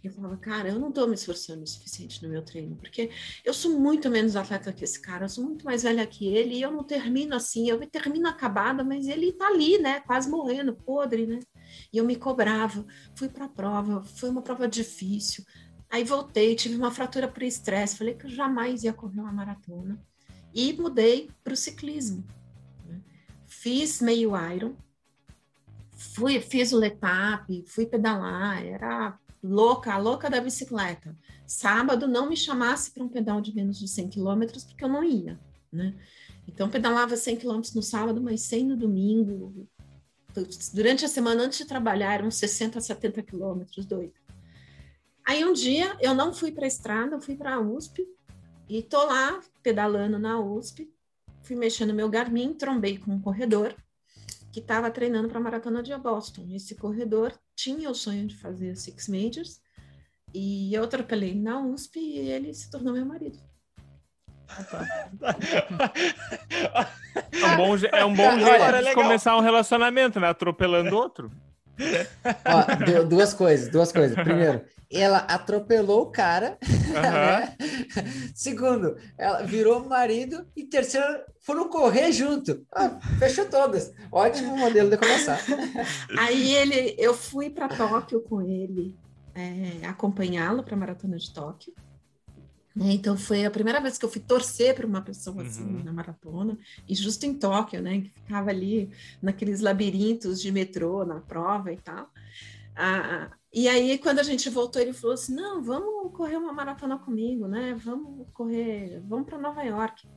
Eu 0.04 0.12
falava, 0.12 0.38
cara, 0.38 0.70
eu 0.70 0.80
não 0.80 0.90
estou 0.90 1.08
me 1.08 1.16
esforçando 1.16 1.64
o 1.64 1.68
suficiente 1.68 2.22
no 2.24 2.30
meu 2.30 2.42
treino, 2.42 2.76
porque 2.76 3.10
eu 3.44 3.54
sou 3.54 3.80
muito 3.80 4.10
menos 4.10 4.36
atleta 4.36 4.74
que 4.74 4.84
esse 4.84 5.02
cara, 5.02 5.26
eu 5.26 5.30
sou 5.30 5.44
muito 5.44 5.66
mais 5.66 5.84
velha 5.84 6.06
que 6.06 6.28
ele, 6.28 6.56
e 6.56 6.62
eu 6.62 6.72
não 6.72 6.84
termino 6.84 7.36
assim, 7.36 7.70
eu 7.70 7.80
termino 7.88 8.28
acabada, 8.28 8.84
mas 8.84 9.08
ele 9.08 9.30
está 9.30 9.48
ali, 9.48 9.78
né, 9.78 10.00
quase 10.02 10.30
morrendo, 10.30 10.74
podre, 10.74 11.26
né? 11.26 11.40
E 11.92 11.98
eu 11.98 12.06
me 12.06 12.16
cobrava, 12.16 12.86
fui 13.16 13.30
para 13.30 13.46
a 13.46 13.50
prova, 13.50 14.04
foi 14.04 14.30
uma 14.30 14.42
prova 14.42 14.68
difícil. 14.68 15.46
Aí 15.90 16.04
voltei, 16.04 16.56
tive 16.56 16.76
uma 16.76 16.92
fratura 16.92 17.28
por 17.28 17.44
estresse, 17.44 17.98
falei 17.98 18.14
que 18.14 18.26
eu 18.26 18.30
jamais 18.30 18.84
ia 18.84 18.94
correr 18.94 19.20
uma 19.20 19.32
maratona. 19.32 20.02
E 20.54 20.74
mudei 20.74 21.30
para 21.44 21.54
o 21.54 21.58
ciclismo. 21.58 22.26
Né? 22.88 23.02
Fiz 23.46 24.02
meio 24.02 24.32
Iron, 24.54 24.76
fui, 26.02 26.40
fiz 26.40 26.72
o 26.72 26.78
letap, 26.78 27.64
fui 27.68 27.86
pedalar, 27.86 28.66
era 28.66 29.18
louca, 29.43 29.93
a 29.93 29.97
louca 29.97 30.30
da 30.30 30.39
bicicleta. 30.39 31.15
Sábado 31.45 32.08
não 32.08 32.30
me 32.30 32.38
chamasse 32.38 32.91
para 32.91 33.04
um 33.04 33.10
pedal 33.10 33.41
de 33.41 33.54
menos 33.54 33.80
de 33.80 33.88
100 33.88 34.10
quilômetros, 34.10 34.63
porque 34.63 34.84
eu 34.84 34.89
não 34.89 35.04
ia, 35.04 35.39
né? 35.71 35.95
Então 36.47 36.69
pedalava 36.69 37.15
100 37.15 37.38
quilômetros 37.38 37.73
no 37.73 37.82
sábado, 37.82 38.21
mas 38.21 38.41
100 38.41 38.65
no 38.65 38.77
domingo, 38.77 39.67
durante 40.73 41.06
a 41.06 41.08
semana 41.08 41.43
antes 41.43 41.58
de 41.58 41.65
trabalhar, 41.65 42.13
eram 42.13 42.32
60, 42.32 42.80
70 42.80 43.21
quilômetros, 43.23 43.86
doido. 43.86 44.13
Aí 45.25 45.45
um 45.45 45.54
dia 45.54 45.95
eu 45.99 46.13
não 46.13 46.34
fui 46.34 46.51
para 46.51 46.65
a 46.65 46.67
estrada, 46.67 47.15
eu 47.15 47.21
fui 47.21 47.36
para 47.36 47.56
a 47.56 47.60
USP 47.60 48.08
e 48.67 48.82
tô 48.82 49.06
lá 49.06 49.39
pedalando 49.62 50.17
na 50.17 50.39
USP, 50.39 50.91
fui 51.43 51.56
mexendo 51.56 51.89
no 51.89 51.95
meu 51.95 52.10
Garmin, 52.10 52.54
trombei 52.54 52.97
com 52.97 53.12
um 53.12 53.21
corredor 53.21 53.75
que 54.52 54.60
estava 54.60 54.92
treinando 54.92 55.30
para 55.30 55.38
a 55.38 55.42
maratona 55.42 55.82
de 55.82 55.96
Boston. 55.98 56.48
Esse 56.52 56.76
corredor 56.76 57.34
tinha 57.56 57.90
o 57.90 57.96
sonho 57.96 58.28
de 58.28 58.36
fazer 58.36 58.76
Six 58.76 59.08
Majors 59.08 59.62
e 60.34 60.74
eu 60.74 60.84
atropelei 60.84 61.36
na 61.36 61.60
USP 61.60 62.00
e 62.00 62.20
ele 62.20 62.54
se 62.54 62.70
tornou 62.70 62.94
meu 62.94 63.06
marido. 63.06 63.40
É 67.32 67.46
um 67.46 67.56
bom, 67.56 67.78
é 67.92 68.06
um 68.06 68.14
bom 68.14 68.40
jeito 68.40 68.84
de 68.84 68.94
começar 68.94 69.38
um 69.38 69.42
relacionamento, 69.42 70.20
né? 70.20 70.28
Atropelando 70.28 70.96
outro. 70.96 71.32
Ó, 72.46 73.04
duas 73.06 73.34
coisas, 73.34 73.70
duas 73.70 73.92
coisas. 73.92 74.16
Primeiro, 74.16 74.62
ela 74.92 75.20
atropelou 75.20 76.02
o 76.02 76.12
cara. 76.12 76.58
Uhum. 76.62 76.82
Né? 76.92 77.56
Segundo, 78.36 78.98
ela 79.17 79.44
virou 79.44 79.88
marido. 79.88 80.46
E 80.56 80.63
terceiro, 80.63 81.22
foram 81.39 81.70
correr 81.70 82.12
junto. 82.12 82.65
Ah, 82.74 83.00
fechou 83.20 83.46
todas. 83.46 83.94
Ótimo 84.12 84.58
modelo 84.58 84.89
de 84.89 84.98
começar. 84.98 85.39
Aí 86.17 86.54
ele, 86.54 86.96
eu 86.98 87.13
fui 87.13 87.50
para 87.50 87.67
Tóquio 87.67 88.22
com 88.22 88.41
ele, 88.41 88.96
é, 89.34 89.86
acompanhá-lo 89.88 90.63
para 90.63 90.76
a 90.76 90.78
maratona 90.78 91.17
de 91.17 91.34
Tóquio. 91.34 91.74
Né? 92.76 92.94
Então 92.94 93.17
foi 93.17 93.46
a 93.46 93.52
primeira 93.52 93.82
vez 93.82 93.98
que 93.98 94.06
eu 94.06 94.10
fui 94.10 94.22
torcer 94.22 94.74
para 94.74 94.88
uma 94.88 95.02
pessoa 95.02 95.44
assim 95.44 95.63
uhum. 95.63 95.84
na 95.84 95.91
maratona, 95.91 96.58
e 96.88 96.96
justo 96.96 97.26
em 97.26 97.34
Tóquio, 97.34 97.82
né, 97.82 98.02
que 98.02 98.10
ficava 98.10 98.50
ali 98.50 98.89
naqueles 99.22 99.60
labirintos 99.60 100.41
de 100.41 100.52
metrô 100.52 101.06
na 101.06 101.20
prova 101.20 101.72
e 101.74 101.78
tal. 101.78 102.10
Ah, 102.84 103.32
e 103.54 103.67
aí 103.67 104.00
quando 104.00 104.17
a 104.17 104.24
gente 104.24 104.50
voltou, 104.50 104.82
ele 104.82 104.91
falou 104.91 105.13
assim: 105.13 105.36
"Não, 105.36 105.62
vamos 105.62 106.12
correr 106.17 106.36
uma 106.36 106.52
maratona 106.52 106.98
comigo, 106.98 107.48
né? 107.48 107.76
Vamos 107.76 108.28
correr, 108.34 109.00
vamos 109.06 109.28
para 109.28 109.38
Nova 109.38 109.62
York". 109.62 110.10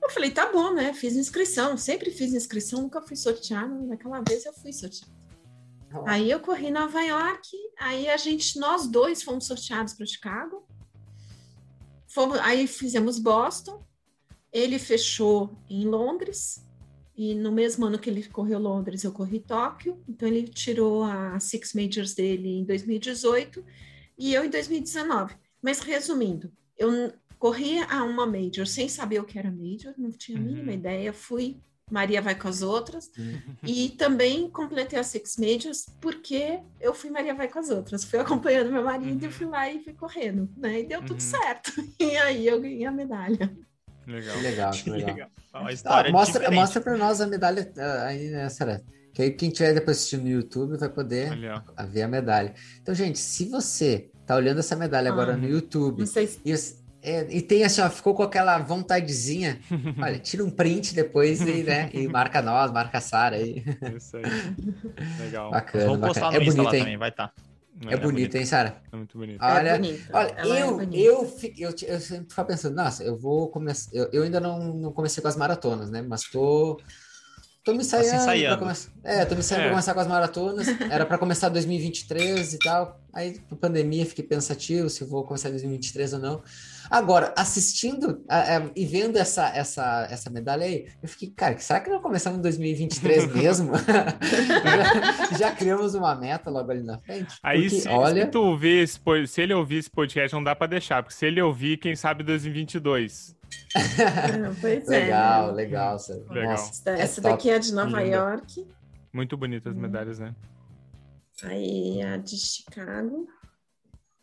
Eu 0.00 0.10
falei: 0.10 0.30
"Tá 0.30 0.52
bom, 0.52 0.72
né? 0.72 0.94
Fiz 0.94 1.16
inscrição, 1.16 1.76
sempre 1.76 2.12
fiz 2.12 2.32
inscrição, 2.32 2.82
nunca 2.82 3.02
fui 3.02 3.16
sorteada, 3.16 3.74
naquela 3.86 4.20
vez 4.20 4.46
eu 4.46 4.52
fui 4.54 4.72
sorteada". 4.72 5.12
Aí 6.06 6.30
eu 6.30 6.38
corri 6.38 6.70
Nova 6.70 7.00
York, 7.00 7.48
aí 7.80 8.08
a 8.08 8.16
gente, 8.16 8.56
nós 8.60 8.86
dois 8.86 9.22
fomos 9.22 9.46
sorteados 9.46 9.94
para 9.94 10.06
Chicago. 10.06 10.64
Fomos, 12.08 12.38
aí 12.38 12.68
fizemos 12.68 13.18
Boston, 13.18 13.84
ele 14.52 14.78
fechou 14.78 15.58
em 15.68 15.84
Londres, 15.84 16.64
e 17.16 17.34
no 17.34 17.52
mesmo 17.52 17.86
ano 17.86 17.98
que 17.98 18.10
ele 18.10 18.24
correu 18.24 18.58
Londres, 18.58 19.04
eu 19.04 19.12
corri 19.12 19.38
Tóquio, 19.38 20.02
então 20.08 20.28
ele 20.28 20.48
tirou 20.48 21.04
a 21.04 21.38
Six 21.38 21.72
Majors 21.72 22.14
dele 22.14 22.58
em 22.58 22.64
2018 22.64 23.64
e 24.18 24.34
eu 24.34 24.44
em 24.44 24.50
2019. 24.50 25.34
Mas 25.62 25.78
resumindo, 25.80 26.50
eu 26.76 27.12
corri 27.38 27.78
a 27.78 28.02
uma 28.02 28.26
Major 28.26 28.66
sem 28.66 28.88
saber 28.88 29.20
o 29.20 29.24
que 29.24 29.38
era 29.38 29.50
Major, 29.50 29.94
não 29.96 30.10
tinha 30.10 30.38
a 30.38 30.40
mínima 30.40 30.72
uhum. 30.72 30.78
ideia, 30.78 31.12
fui 31.12 31.56
Maria 31.90 32.20
vai 32.22 32.34
com 32.34 32.48
as 32.48 32.62
outras. 32.62 33.10
Uhum. 33.16 33.40
E 33.62 33.90
também 33.90 34.48
completei 34.50 34.98
a 34.98 35.02
Six 35.02 35.36
Majors 35.36 35.86
porque 36.00 36.60
eu 36.80 36.94
fui 36.94 37.10
Maria 37.10 37.34
vai 37.34 37.48
com 37.48 37.58
as 37.58 37.70
outras. 37.70 38.04
Fui 38.04 38.18
acompanhando 38.18 38.72
meu 38.72 38.82
marido 38.82 39.22
uhum. 39.22 39.28
e 39.28 39.32
fui 39.32 39.46
lá 39.46 39.70
e 39.70 39.82
fui 39.82 39.92
correndo, 39.92 40.48
né? 40.56 40.80
E 40.80 40.86
deu 40.86 41.00
tudo 41.00 41.14
uhum. 41.14 41.20
certo. 41.20 41.72
E 42.00 42.16
aí 42.16 42.46
eu 42.46 42.60
ganhei 42.60 42.84
a 42.84 42.92
medalha. 42.92 43.56
Legal. 44.06 44.36
Que 44.36 44.42
legal, 44.42 44.70
que 44.72 44.90
legal. 44.90 45.28
Uma 45.54 45.72
história 45.72 46.10
ah, 46.10 46.12
mostra, 46.12 46.50
mostra 46.50 46.80
para 46.80 46.96
nós 46.96 47.20
a 47.20 47.26
medalha 47.26 47.70
ah, 47.78 48.06
aí, 48.06 48.28
né, 48.28 48.48
Sarah? 48.48 48.80
Que 49.12 49.22
aí 49.22 49.30
quem 49.30 49.50
tiver 49.50 49.72
depois 49.72 49.98
assistindo 49.98 50.24
no 50.24 50.28
YouTube 50.28 50.76
vai 50.76 50.88
poder 50.88 51.30
ver 51.88 52.02
a 52.02 52.08
medalha. 52.08 52.52
Então, 52.82 52.94
gente, 52.94 53.18
se 53.18 53.48
você 53.48 54.10
tá 54.26 54.34
olhando 54.34 54.58
essa 54.58 54.74
medalha 54.74 55.10
ah, 55.10 55.12
agora 55.12 55.36
no 55.36 55.48
YouTube 55.48 56.04
se... 56.06 56.40
e 56.44 56.52
é, 57.06 57.26
e 57.28 57.42
tem 57.42 57.62
assim, 57.64 57.82
ó, 57.82 57.90
ficou 57.90 58.14
com 58.14 58.22
aquela 58.22 58.58
vontadezinha. 58.58 59.60
Olha, 60.02 60.18
tira 60.18 60.42
um 60.42 60.50
print 60.50 60.94
depois 60.94 61.42
e, 61.42 61.62
né, 61.62 61.90
e 61.92 62.08
marca 62.08 62.40
nós, 62.40 62.72
marca 62.72 62.96
a 62.96 63.00
Sara 63.00 63.36
aí. 63.36 63.62
Isso 63.94 64.16
aí. 64.16 64.24
Legal. 65.20 65.50
Bacana. 65.50 65.84
Vamos 65.84 66.06
postar 66.08 66.30
no 66.30 66.36
é 66.36 66.40
bonito, 66.40 66.74
hein? 66.74 66.80
também, 66.80 66.96
vai 66.96 67.10
estar. 67.10 67.28
Tá. 67.28 67.34
É, 67.82 67.94
é, 67.94 67.96
bonito, 67.96 68.02
bonito, 68.02 68.34
hein, 68.36 68.46
Sara? 68.46 68.80
É 68.92 68.96
muito 68.96 69.18
bonito. 69.18 69.42
Olha, 69.42 69.68
é 69.68 69.78
bonito. 69.78 70.08
olha 70.12 70.34
é 70.36 70.46
eu, 70.46 70.80
é 70.80 70.84
eu, 70.92 71.38
eu, 71.56 71.74
eu, 71.88 72.00
sempre 72.00 72.26
fico 72.28 72.44
pensando, 72.44 72.76
nossa, 72.76 73.02
eu 73.02 73.16
vou 73.16 73.48
começar. 73.48 73.90
Eu, 73.92 74.08
eu, 74.12 74.22
ainda 74.22 74.38
não, 74.38 74.74
não 74.74 74.92
comecei 74.92 75.20
com 75.20 75.28
as 75.28 75.36
maratonas, 75.36 75.90
né? 75.90 76.00
Mas 76.00 76.22
tô. 76.22 76.80
Tô 77.64 77.72
me 77.72 77.78
ensaiando. 77.78 78.10
Tá 78.10 78.16
ensaiando. 78.16 78.58
Começar, 78.58 78.90
é, 79.02 79.24
tô 79.24 79.34
me 79.34 79.40
ensaiando 79.40 79.62
é. 79.62 79.66
pra 79.66 79.74
começar 79.74 79.94
com 79.94 80.00
as 80.00 80.06
maratonas. 80.06 80.68
Era 80.90 81.06
para 81.06 81.18
começar 81.18 81.48
2023 81.48 82.54
e 82.54 82.58
tal. 82.58 83.03
Aí, 83.14 83.38
com 83.48 83.54
pandemia, 83.54 84.04
fiquei 84.04 84.24
pensativo 84.24 84.90
se 84.90 85.04
vou 85.04 85.24
começar 85.24 85.48
2023 85.48 86.14
ou 86.14 86.18
não. 86.18 86.42
Agora, 86.90 87.32
assistindo 87.36 88.22
e 88.74 88.84
vendo 88.84 89.16
essa, 89.16 89.48
essa, 89.48 90.06
essa 90.10 90.28
medalha 90.30 90.64
aí, 90.64 90.88
eu 91.02 91.08
fiquei, 91.08 91.30
cara, 91.30 91.56
será 91.58 91.80
que 91.80 91.88
não 91.88 92.00
começamos 92.00 92.38
em 92.38 92.42
2023 92.42 93.30
mesmo? 93.32 93.72
já, 93.78 95.38
já, 95.38 95.52
criamos 95.52 95.94
uma 95.94 96.14
meta 96.14 96.50
logo 96.50 96.70
ali 96.70 96.82
na 96.82 96.98
frente? 96.98 97.36
Aí, 97.42 97.62
porque, 97.62 97.80
se, 97.80 97.88
olha... 97.88 98.24
se, 98.24 98.30
tu 98.30 98.42
ouvir 98.42 98.82
esse, 98.82 99.00
se 99.28 99.40
ele 99.40 99.54
ouvir 99.54 99.76
esse 99.76 99.90
podcast, 99.90 100.34
não 100.34 100.42
dá 100.42 100.54
para 100.54 100.66
deixar, 100.66 101.02
porque 101.02 101.16
se 101.16 101.24
ele 101.24 101.40
ouvir, 101.40 101.76
quem 101.78 101.94
sabe 101.94 102.24
2022. 102.24 103.36
pois 104.60 104.88
legal, 104.88 105.50
é. 105.50 105.52
legal, 105.52 105.96
legal. 106.30 106.50
Nossa, 106.50 106.82
essa 106.90 107.20
é 107.20 107.22
daqui 107.22 107.48
é 107.48 107.58
de 107.60 107.72
Nova 107.72 108.00
York. 108.02 108.66
Muito 109.12 109.36
bonitas 109.36 109.72
as 109.72 109.78
hum. 109.78 109.82
medalhas, 109.82 110.18
né? 110.18 110.34
Aí 111.42 112.02
a 112.02 112.16
de 112.16 112.36
Chicago. 112.36 113.28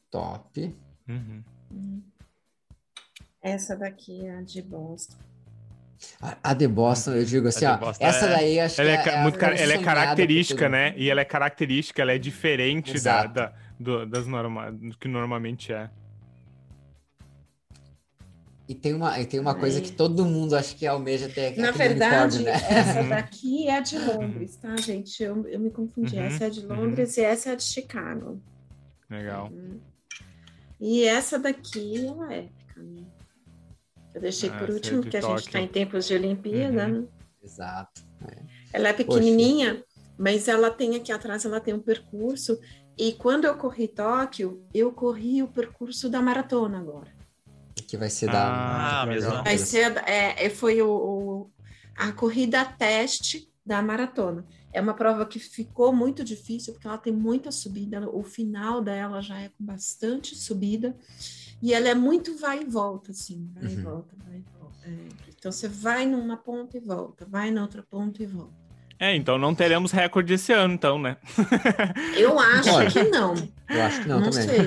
Top. 0.09 0.75
Uhum. 1.07 1.43
Hum. 1.71 2.01
Essa 3.41 3.75
daqui 3.75 4.25
é 4.25 4.37
a 4.37 4.41
de 4.41 4.61
Boston. 4.61 5.17
A 6.41 6.53
de 6.53 6.67
Boston, 6.67 7.11
eu 7.11 7.25
digo 7.25 7.47
assim, 7.47 7.65
ó, 7.65 7.77
essa 7.99 8.25
é... 8.25 8.29
daí 8.29 8.59
acho 8.59 8.81
ela 8.81 9.03
que 9.03 9.09
é, 9.09 9.13
é 9.13 9.21
muito 9.21 9.43
ela 9.43 9.73
é 9.73 9.83
característica, 9.83 10.67
né? 10.67 10.93
E 10.97 11.09
ela 11.09 11.21
é 11.21 11.25
característica, 11.25 12.01
ela 12.01 12.11
é 12.11 12.17
diferente 12.17 12.99
da, 12.99 13.27
da, 13.27 13.53
do, 13.79 14.05
das 14.05 14.25
norma... 14.25 14.71
do 14.71 14.97
que 14.97 15.07
normalmente 15.07 15.71
é. 15.71 15.89
E 18.71 18.73
tem 18.73 18.93
uma, 18.93 19.19
e 19.19 19.25
tem 19.25 19.37
uma 19.37 19.53
coisa 19.53 19.81
que 19.81 19.91
todo 19.91 20.23
mundo 20.23 20.55
acha 20.55 20.73
que 20.73 20.87
almeja 20.87 21.27
ter 21.27 21.57
Na 21.57 21.71
verdade, 21.71 22.41
né? 22.41 22.51
essa 22.53 23.03
daqui 23.03 23.67
é 23.67 23.75
a 23.75 23.81
de 23.81 23.99
Londres, 23.99 24.55
tá, 24.55 24.77
gente? 24.77 25.21
Eu, 25.21 25.45
eu 25.45 25.59
me 25.59 25.69
confundi. 25.69 26.15
Uhum, 26.15 26.21
essa 26.21 26.45
é 26.45 26.47
a 26.47 26.49
de 26.49 26.65
Londres 26.65 27.17
uhum. 27.17 27.21
e 27.21 27.25
essa 27.25 27.49
é 27.49 27.51
a 27.51 27.55
de 27.55 27.63
Chicago. 27.63 28.41
Legal. 29.09 29.49
Uhum. 29.51 29.77
E 30.79 31.03
essa 31.03 31.37
daqui, 31.37 31.97
ela 31.97 32.33
é 32.33 32.37
épica, 32.45 32.81
né? 32.81 33.03
Eu 34.15 34.21
deixei 34.21 34.49
ah, 34.49 34.57
por 34.57 34.69
último, 34.69 35.01
porque 35.01 35.17
a 35.17 35.21
gente 35.21 35.47
está 35.47 35.59
em 35.59 35.67
tempos 35.67 36.07
de 36.07 36.13
Olimpíada, 36.13 36.87
uhum. 36.87 37.01
né? 37.01 37.07
Exato. 37.43 38.01
É. 38.25 38.37
Ela 38.71 38.87
é 38.87 38.93
pequenininha, 38.93 39.73
Poxa. 39.73 39.85
mas 40.17 40.47
ela 40.47 40.71
tem 40.71 40.95
aqui 40.95 41.11
atrás, 41.11 41.43
ela 41.43 41.59
tem 41.59 41.73
um 41.73 41.81
percurso. 41.81 42.57
E 42.97 43.11
quando 43.11 43.43
eu 43.43 43.57
corri 43.57 43.89
Tóquio, 43.89 44.65
eu 44.73 44.93
corri 44.93 45.43
o 45.43 45.49
percurso 45.49 46.09
da 46.09 46.21
maratona 46.21 46.79
agora. 46.79 47.19
Que 47.87 47.97
vai 47.97 48.09
ser 48.09 48.27
da. 48.27 49.01
Ah, 49.01 49.05
mesmo. 49.05 49.43
Vai 49.43 49.57
ser, 49.57 49.97
é, 50.05 50.45
é, 50.45 50.49
foi 50.49 50.81
o, 50.81 50.89
o, 50.89 51.51
a 51.97 52.11
corrida 52.11 52.63
teste 52.65 53.49
da 53.65 53.81
maratona. 53.81 54.45
É 54.73 54.79
uma 54.79 54.93
prova 54.93 55.25
que 55.25 55.39
ficou 55.39 55.93
muito 55.93 56.23
difícil, 56.23 56.73
porque 56.73 56.87
ela 56.87 56.97
tem 56.97 57.11
muita 57.11 57.51
subida, 57.51 58.09
o 58.09 58.23
final 58.23 58.81
dela 58.81 59.21
já 59.21 59.39
é 59.39 59.49
com 59.49 59.65
bastante 59.65 60.35
subida, 60.35 60.95
e 61.61 61.73
ela 61.73 61.89
é 61.89 61.95
muito 61.95 62.37
vai 62.37 62.61
e 62.61 62.65
volta, 62.65 63.11
assim, 63.11 63.51
vai 63.53 63.65
uhum. 63.65 63.69
e 63.69 63.75
volta, 63.81 64.15
vai 64.25 64.37
e 64.37 64.45
volta. 64.57 64.77
É, 64.85 64.95
então 65.37 65.51
você 65.51 65.67
vai 65.67 66.05
numa 66.05 66.37
ponta 66.37 66.77
e 66.77 66.79
volta, 66.79 67.25
vai 67.29 67.51
na 67.51 67.61
outra 67.61 67.83
ponta 67.83 68.23
e 68.23 68.25
volta. 68.25 68.61
É, 69.01 69.15
então 69.15 69.35
não 69.35 69.55
teremos 69.55 69.91
recorde 69.91 70.35
esse 70.35 70.53
ano, 70.53 70.75
então, 70.75 70.99
né? 70.99 71.17
Eu 72.15 72.39
acho 72.39 72.93
que 72.93 73.03
não. 73.05 73.33
Eu 73.67 73.81
acho 73.81 74.01
que 74.03 74.07
não, 74.07 74.19
não 74.19 74.29
também. 74.29 74.47
Sei. 74.47 74.59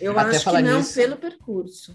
Eu 0.00 0.18
Até 0.18 0.36
acho 0.36 0.50
que 0.50 0.62
não 0.62 0.78
nisso, 0.78 0.94
pelo 0.94 1.16
percurso. 1.18 1.94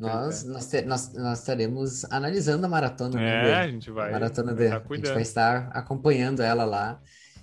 Nós, 0.00 0.44
nós, 0.44 0.66
te, 0.66 0.80
nós, 0.82 1.12
nós 1.12 1.40
estaremos 1.40 2.06
analisando 2.06 2.64
a 2.64 2.68
maratona. 2.68 3.20
É, 3.20 3.54
a 3.54 3.68
gente 3.68 3.90
vai. 3.90 4.08
A 4.08 4.12
maratona 4.12 4.54
vai 4.54 4.68
a 4.68 4.78
gente 4.78 5.12
vai 5.12 5.22
estar 5.22 5.68
acompanhando 5.74 6.42
ela 6.42 6.64
lá 6.64 6.98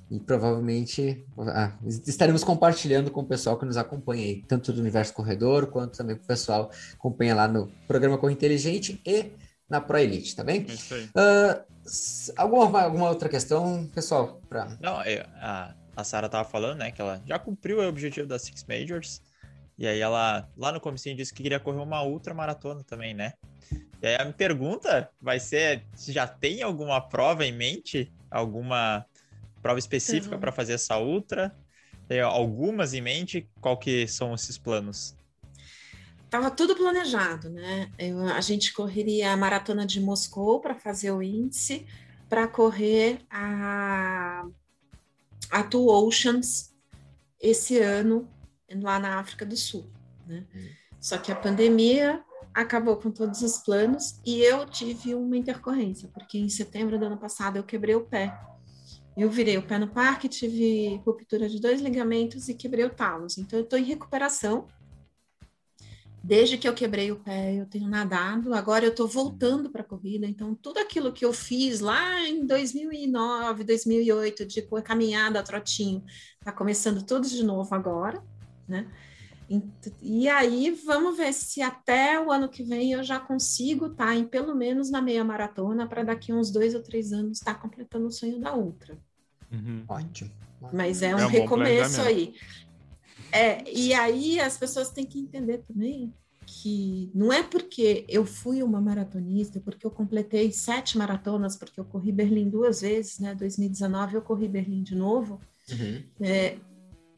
e 0.10 0.20
provavelmente 0.20 1.24
ah, 1.38 1.78
estaremos 1.86 2.44
compartilhando 2.44 3.12
com 3.12 3.22
o 3.22 3.26
pessoal 3.26 3.60
que 3.60 3.66
nos 3.66 3.78
acompanha 3.78 4.24
aí, 4.24 4.42
tanto 4.48 4.74
do 4.74 4.82
Universo 4.82 5.14
Corredor, 5.14 5.68
quanto 5.68 5.98
também 5.98 6.16
com 6.16 6.24
o 6.24 6.28
pessoal 6.28 6.70
que 6.70 6.96
acompanha 6.96 7.36
lá 7.36 7.48
no 7.48 7.68
programa 7.88 8.18
Corre 8.18 8.34
Inteligente 8.34 9.00
e 9.06 9.34
na 9.70 9.80
Pro 9.80 10.00
Elite, 10.00 10.36
tá 10.36 10.44
bem? 10.44 10.64
Isso 10.64 10.96
aí. 10.96 11.04
Uh, 11.06 11.64
alguma, 12.38 12.82
alguma 12.82 13.10
outra 13.10 13.30
questão, 13.30 13.86
pessoal? 13.94 14.42
Pra... 14.50 14.78
Não, 14.80 15.02
é, 15.02 15.28
a, 15.36 15.76
a 15.96 16.04
Sara 16.04 16.30
tava 16.30 16.48
falando, 16.48 16.80
né, 16.80 16.90
que 16.90 17.02
ela 17.02 17.22
já 17.26 17.38
cumpriu 17.38 17.80
o 17.80 17.88
objetivo 17.88 18.28
das 18.28 18.44
Six 18.44 18.66
Majors, 18.68 19.22
e 19.78 19.86
aí 19.86 20.00
ela, 20.00 20.50
lá 20.58 20.72
no 20.72 20.82
comecinho, 20.82 21.16
disse 21.16 21.34
que 21.34 21.44
queria 21.44 21.60
correr 21.60 21.82
uma 21.82 22.04
ultra 22.04 22.34
maratona 22.34 22.84
também, 22.84 23.14
né? 23.14 23.34
E 24.02 24.08
aí 24.08 24.16
a 24.16 24.24
minha 24.24 24.34
pergunta 24.34 25.10
vai 25.22 25.40
ser 25.40 25.84
se 25.94 26.12
já 26.12 26.28
tem 26.28 26.64
alguma 26.64 27.00
prova 27.00 27.46
em 27.46 27.52
mente, 27.52 28.12
alguma 28.32 29.06
prova 29.62 29.78
específica 29.78 30.36
uhum. 30.36 30.42
para 30.42 30.52
fazer 30.52 30.74
essa 30.74 30.98
ultra? 30.98 31.56
Tem 32.08 32.22
algumas 32.22 32.94
em 32.94 33.02
mente? 33.02 33.48
Qual 33.62 33.78
que 33.78 34.08
são 34.08 34.34
esses 34.34 34.58
planos? 34.58 35.16
Tava 36.30 36.50
tudo 36.50 36.76
planejado, 36.76 37.50
né? 37.50 37.92
Eu, 38.00 38.20
a 38.28 38.42
gente 38.42 38.74
correria 38.74 39.32
a 39.32 39.38
maratona 39.38 39.86
de 39.86 40.02
Moscou 40.02 40.60
para 40.60 40.76
fazer 40.76 41.12
o 41.12 41.22
índice, 41.22 41.86
para 42.28 42.48
correr 42.48 43.20
a, 43.30 44.46
a 45.52 45.64
Two 45.64 45.88
Oceans 45.88 46.74
esse 47.40 47.80
ano 47.80 48.28
lá 48.76 49.00
na 49.00 49.20
África 49.20 49.46
do 49.46 49.56
Sul, 49.56 49.90
né? 50.26 50.46
Hum. 50.56 50.68
Só 51.00 51.18
que 51.18 51.32
a 51.32 51.36
pandemia 51.36 52.24
acabou 52.54 52.98
com 52.98 53.12
todos 53.12 53.42
os 53.42 53.60
planos 53.60 54.20
e 54.26 54.42
eu 54.42 54.66
tive 54.66 55.14
uma 55.14 55.38
intercorrência, 55.38 56.10
porque 56.12 56.40
em 56.40 56.50
setembro 56.50 56.98
do 56.98 57.06
ano 57.06 57.18
passado 57.18 57.58
eu 57.58 57.64
quebrei 57.64 57.96
o 57.96 58.06
pé. 58.06 58.36
Eu 59.16 59.30
virei 59.30 59.58
o 59.58 59.64
pé 59.64 59.80
no 59.80 59.88
parque, 59.88 60.30
tive 60.30 61.02
ruptura 61.06 61.50
de 61.50 61.60
dois 61.60 61.82
ligamentos 61.82 62.50
e 62.50 62.54
quebrei 62.54 62.86
o 62.86 62.90
talos. 62.90 63.38
Então, 63.38 63.58
eu 63.58 63.64
estou 63.64 63.80
em 63.80 63.84
recuperação. 63.84 64.68
Desde 66.24 66.58
que 66.58 66.68
eu 66.68 66.74
quebrei 66.74 67.12
o 67.12 67.16
pé, 67.16 67.56
eu 67.56 67.66
tenho 67.66 67.90
nadado. 67.90 68.54
Agora 68.54 68.86
eu 68.86 68.92
estou 68.92 69.08
voltando 69.08 69.72
para 69.72 69.82
a 69.82 69.86
corrida. 69.86 70.28
Então, 70.28 70.54
tudo 70.54 70.80
aquilo 70.80 71.12
que 71.12 71.26
eu 71.26 71.34
fiz 71.34 71.80
lá 71.80 72.28
em 72.28 72.46
2009, 72.46 73.64
2008, 73.64 74.46
de 74.46 74.62
caminhada, 74.84 75.42
trotinho, 75.42 76.04
está 76.40 76.52
começando 76.52 77.04
tudo 77.04 77.28
de 77.28 77.44
novo 77.44 77.74
agora, 77.74 78.24
né? 78.68 78.88
E 80.02 80.28
aí, 80.28 80.72
vamos 80.86 81.16
ver 81.16 81.32
se 81.34 81.62
até 81.62 82.20
o 82.20 82.32
ano 82.32 82.50
que 82.50 82.64
vem 82.64 82.92
eu 82.92 83.02
já 83.02 83.18
consigo 83.18 83.86
estar 83.86 84.08
tá 84.08 84.16
em 84.16 84.26
pelo 84.26 84.54
menos 84.54 84.92
na 84.92 85.02
meia 85.02 85.24
maratona 85.24 85.88
para 85.88 86.04
daqui 86.04 86.34
uns 86.34 86.52
dois 86.52 86.76
ou 86.76 86.84
três 86.84 87.14
anos 87.14 87.38
estar 87.38 87.54
tá 87.54 87.60
completando 87.60 88.08
o 88.08 88.12
sonho 88.12 88.40
da 88.40 88.54
ultra. 88.54 88.98
Uhum. 89.50 89.86
Ótimo. 89.88 90.32
Mas 90.74 91.02
é 91.02 91.16
um, 91.16 91.20
é 91.20 91.26
um 91.26 91.30
recomeço 91.30 92.02
aí. 92.02 92.34
É, 93.32 93.64
e 93.72 93.94
aí 93.94 94.40
as 94.40 94.58
pessoas 94.58 94.90
têm 94.90 95.06
que 95.06 95.20
entender 95.20 95.60
também 95.60 96.14
que 96.46 97.12
não 97.14 97.32
é 97.32 97.44
porque 97.44 98.06
eu 98.08 98.26
fui 98.26 98.64
uma 98.64 98.80
maratonista, 98.80 99.60
porque 99.60 99.86
eu 99.86 99.92
completei 99.92 100.52
sete 100.52 100.98
maratonas, 100.98 101.58
porque 101.58 101.80
eu 101.80 101.86
corri 101.86 102.12
Berlim 102.12 102.50
duas 102.50 102.82
vezes, 102.82 103.20
né? 103.20 103.36
2019 103.36 104.16
eu 104.16 104.22
corri 104.22 104.48
Berlim 104.48 104.82
de 104.82 104.96
novo. 104.96 105.42
Uhum. 105.70 106.04
É, 106.22 106.58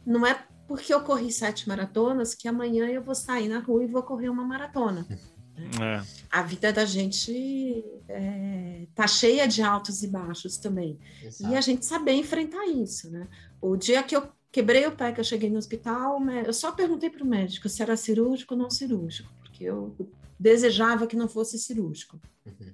não 0.05 0.25
é 0.25 0.47
porque 0.70 0.93
eu 0.93 1.01
corri 1.01 1.32
sete 1.32 1.67
maratonas 1.67 2.36
que 2.36 2.47
amanhã 2.47 2.86
eu 2.86 3.01
vou 3.01 3.15
sair 3.15 3.47
na 3.47 3.57
rua 3.57 3.84
e 3.84 3.88
vou 3.88 4.03
correr 4.03 4.30
uma 4.30 4.45
maratona. 4.45 5.05
É. 5.82 6.01
A 6.32 6.41
vida 6.41 6.72
da 6.72 6.86
gente 6.86 7.84
é, 8.07 8.88
tá 8.95 9.05
cheia 9.05 9.45
de 9.45 9.61
altos 9.61 10.01
e 10.03 10.07
baixos 10.07 10.55
também. 10.55 10.97
Exato. 11.22 11.51
E 11.51 11.57
a 11.57 11.59
gente 11.59 11.86
saber 11.86 12.13
enfrentar 12.13 12.65
isso, 12.65 13.11
né? 13.11 13.28
O 13.59 13.76
dia 13.76 14.01
que 14.01 14.15
eu 14.15 14.32
quebrei 14.53 14.88
o 14.88 14.93
pé, 14.93 15.11
que 15.11 15.20
eu 15.20 15.24
cheguei 15.24 15.49
no 15.49 15.57
hospital, 15.57 16.17
eu 16.45 16.53
só 16.53 16.72
perguntei 16.72 17.09
para 17.09 17.26
o 17.26 17.28
médico 17.28 17.67
se 17.67 17.82
era 17.82 17.97
cirúrgico 17.97 18.53
ou 18.53 18.57
não 18.57 18.70
cirúrgico, 18.70 19.30
porque 19.41 19.65
eu 19.65 19.93
desejava 20.39 21.05
que 21.05 21.17
não 21.17 21.28
fosse 21.28 21.59
cirúrgico. 21.59 22.17
Uhum. 22.45 22.72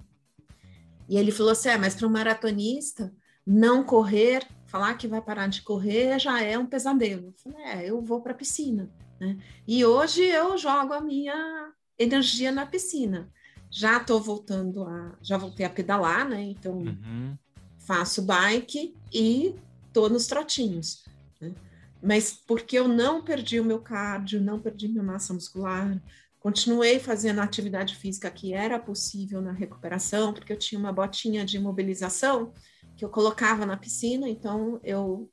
E 1.10 1.18
ele 1.18 1.32
falou 1.32 1.54
assim: 1.54 1.70
é, 1.70 1.78
mas 1.80 1.96
para 1.96 2.06
um 2.06 2.12
maratonista, 2.12 3.12
não 3.46 3.84
correr, 3.84 4.48
falar 4.66 4.96
que 4.96 5.08
vai 5.08 5.22
parar 5.22 5.48
de 5.48 5.62
correr 5.62 6.20
já 6.20 6.42
é 6.42 6.58
um 6.58 6.66
pesadelo. 6.66 7.28
Eu 7.28 7.34
falei: 7.34 7.68
é, 7.68 7.90
eu 7.90 8.02
vou 8.02 8.22
para 8.22 8.32
a 8.32 8.36
piscina. 8.36 8.90
Né? 9.20 9.38
E 9.68 9.86
hoje 9.86 10.22
eu 10.24 10.58
jogo 10.58 10.94
a 10.94 11.02
minha 11.02 11.72
energia 11.98 12.52
na 12.52 12.66
piscina. 12.66 13.30
Já 13.70 13.98
estou 13.98 14.20
voltando 14.20 14.84
a. 14.84 15.18
Já 15.22 15.38
voltei 15.38 15.66
a 15.66 15.70
pedalar, 15.70 16.28
né? 16.28 16.42
Então 16.44 16.74
uhum. 16.80 17.38
faço 17.86 18.22
bike 18.22 18.96
e 19.14 19.56
estou 19.88 20.10
nos 20.10 20.28
trotinhos. 20.28 21.06
Né? 21.40 21.54
Mas 22.02 22.34
porque 22.34 22.78
eu 22.78 22.88
não 22.88 23.24
perdi 23.24 23.60
o 23.60 23.66
meu 23.66 23.80
cardio, 23.80 24.42
não 24.42 24.60
perdi 24.60 24.88
minha 24.88 25.04
massa 25.04 25.34
muscular, 25.34 26.02
continuei 26.40 27.00
fazendo 27.00 27.40
a 27.40 27.44
atividade 27.44 27.96
física 27.96 28.30
que 28.30 28.54
era 28.54 28.78
possível 28.78 29.42
na 29.42 29.52
recuperação, 29.52 30.34
porque 30.34 30.54
eu 30.54 30.60
tinha 30.60 30.80
uma 30.80 30.94
botinha 30.94 31.46
de 31.46 31.58
imobilização 31.58 32.54
que 32.96 33.04
eu 33.04 33.10
colocava 33.10 33.66
na 33.66 33.78
piscina, 33.78 34.30
então 34.30 34.80
eu 34.84 35.30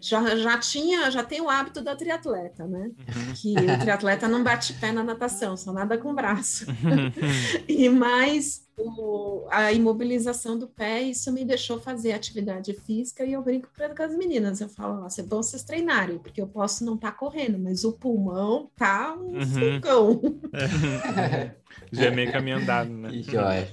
já, 0.00 0.36
já 0.36 0.58
tinha, 0.58 1.10
já 1.10 1.24
tem 1.24 1.40
o 1.40 1.48
hábito 1.48 1.82
da 1.82 1.96
triatleta, 1.96 2.66
né? 2.66 2.90
Uhum. 3.08 3.32
Que 3.34 3.54
o 3.54 3.78
triatleta 3.78 4.28
não 4.28 4.44
bate 4.44 4.74
pé 4.74 4.92
na 4.92 5.02
natação, 5.02 5.56
só 5.56 5.72
nada 5.72 5.96
com 5.98 6.10
o 6.10 6.14
braço. 6.14 6.66
Uhum. 6.68 7.12
e 7.66 7.88
mais 7.88 8.66
o, 8.78 9.46
a 9.50 9.72
imobilização 9.72 10.58
do 10.58 10.68
pé, 10.68 11.02
isso 11.02 11.32
me 11.32 11.44
deixou 11.44 11.80
fazer 11.80 12.12
atividade 12.12 12.74
física 12.74 13.24
e 13.24 13.32
eu 13.32 13.42
brinco 13.42 13.68
com 13.74 14.02
as 14.02 14.14
meninas. 14.14 14.60
Eu 14.60 14.68
falo, 14.68 15.00
nossa, 15.00 15.22
é 15.22 15.24
bom 15.24 15.42
vocês 15.42 15.62
treinarem, 15.62 16.18
porque 16.18 16.40
eu 16.40 16.46
posso 16.46 16.84
não 16.84 16.94
estar 16.94 17.12
tá 17.12 17.16
correndo, 17.16 17.58
mas 17.58 17.84
o 17.84 17.92
pulmão 17.92 18.70
tá 18.76 19.14
um 19.14 19.38
uhum. 19.38 19.44
vulcão. 19.44 20.20
Já 21.90 22.06
é 22.06 22.10
meio 22.10 22.30
caminho 22.30 22.58
andado, 22.58 22.90
né? 22.90 23.08
Que 23.10 23.22
joia. 23.22 23.68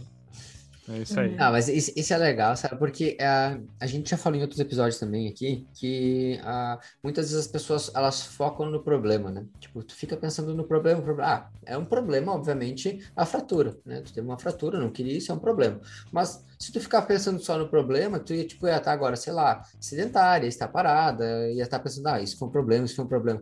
É 0.89 0.99
isso 0.99 1.17
aí. 1.17 1.35
Ah, 1.39 1.49
mas 1.49 1.69
isso, 1.69 1.93
isso 1.95 2.13
é 2.13 2.17
legal, 2.17 2.57
sabe? 2.57 2.77
Porque 2.77 3.17
uh, 3.21 3.65
a 3.79 3.87
gente 3.87 4.09
já 4.09 4.17
falou 4.17 4.37
em 4.37 4.41
outros 4.41 4.59
episódios 4.59 4.99
também 4.99 5.29
aqui 5.29 5.65
que 5.73 6.39
uh, 6.41 6.77
muitas 7.01 7.29
vezes 7.29 7.45
as 7.45 7.51
pessoas 7.51 7.89
elas 7.95 8.21
focam 8.21 8.65
no 8.65 8.83
problema, 8.83 9.31
né? 9.31 9.45
Tipo, 9.59 9.81
tu 9.81 9.95
fica 9.95 10.17
pensando 10.17 10.53
no 10.53 10.65
problema, 10.65 11.01
problema. 11.01 11.29
Ah, 11.29 11.49
é 11.65 11.77
um 11.77 11.85
problema, 11.85 12.33
obviamente, 12.33 12.99
a 13.15 13.25
fratura, 13.25 13.77
né? 13.85 14.01
Tu 14.01 14.13
teve 14.13 14.27
uma 14.27 14.37
fratura, 14.37 14.77
não 14.77 14.91
queria 14.91 15.17
isso, 15.17 15.31
é 15.31 15.35
um 15.35 15.39
problema. 15.39 15.79
Mas 16.11 16.43
se 16.59 16.71
tu 16.71 16.81
ficar 16.81 17.03
pensando 17.03 17.39
só 17.39 17.57
no 17.57 17.69
problema, 17.69 18.19
tu 18.19 18.33
ia, 18.33 18.45
tipo, 18.45 18.67
ia 18.67 18.75
estar 18.77 18.91
agora, 18.91 19.15
sei 19.15 19.31
lá, 19.31 19.63
sedentária, 19.79 20.47
estar 20.47 20.67
parada, 20.67 21.49
ia 21.51 21.63
estar 21.63 21.79
pensando, 21.79 22.07
ah, 22.07 22.21
isso 22.21 22.37
foi 22.37 22.49
um 22.49 22.51
problema, 22.51 22.85
isso 22.85 22.95
foi 22.95 23.05
um 23.05 23.07
problema. 23.07 23.41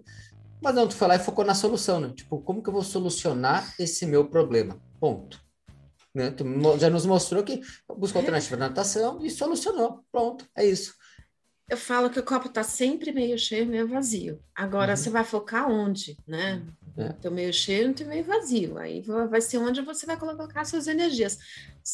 Mas 0.62 0.76
não, 0.76 0.88
tu 0.88 0.94
foi 0.96 1.08
lá 1.08 1.16
e 1.16 1.20
focou 1.20 1.44
na 1.44 1.56
solução, 1.56 2.00
né? 2.00 2.14
Tipo, 2.16 2.40
como 2.40 2.62
que 2.62 2.70
eu 2.70 2.74
vou 2.74 2.84
solucionar 2.84 3.74
esse 3.80 4.06
meu 4.06 4.30
problema? 4.30 4.80
Ponto. 5.00 5.51
Né? 6.14 6.32
Tu 6.32 6.44
já 6.80 6.90
nos 6.90 7.06
mostrou 7.06 7.44
que 7.44 7.62
buscou 7.98 8.20
alternativa 8.20 8.58
na 8.58 8.70
natação 8.70 9.24
e 9.24 9.30
solucionou. 9.30 10.04
Pronto, 10.12 10.46
é 10.56 10.66
isso. 10.66 10.94
Eu 11.70 11.78
falo 11.78 12.10
que 12.10 12.20
o 12.20 12.24
copo 12.24 12.48
está 12.48 12.64
sempre 12.64 13.14
meio 13.14 13.38
cheio, 13.38 13.66
meio 13.66 13.88
vazio. 13.88 14.44
Agora, 14.54 14.92
uhum. 14.92 14.98
você 14.98 15.10
vai 15.10 15.24
focar 15.24 15.72
onde, 15.72 16.18
né? 16.28 16.62
É. 16.98 17.06
Então, 17.18 17.32
meio 17.32 17.54
cheio 17.54 17.96
e 17.98 18.04
meio 18.04 18.26
vazio. 18.26 18.78
Aí 18.78 19.02
vai 19.30 19.40
ser 19.40 19.58
onde 19.58 19.82
você 19.82 20.06
vai 20.06 20.18
colocar 20.18 20.66
suas 20.66 20.88
energias. 20.88 21.40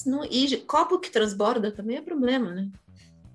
Não, 0.05 0.25
e 0.25 0.57
copo 0.57 0.99
que 0.99 1.11
transborda 1.11 1.71
também 1.71 1.97
é 1.97 2.01
problema, 2.01 2.55
né? 2.55 2.71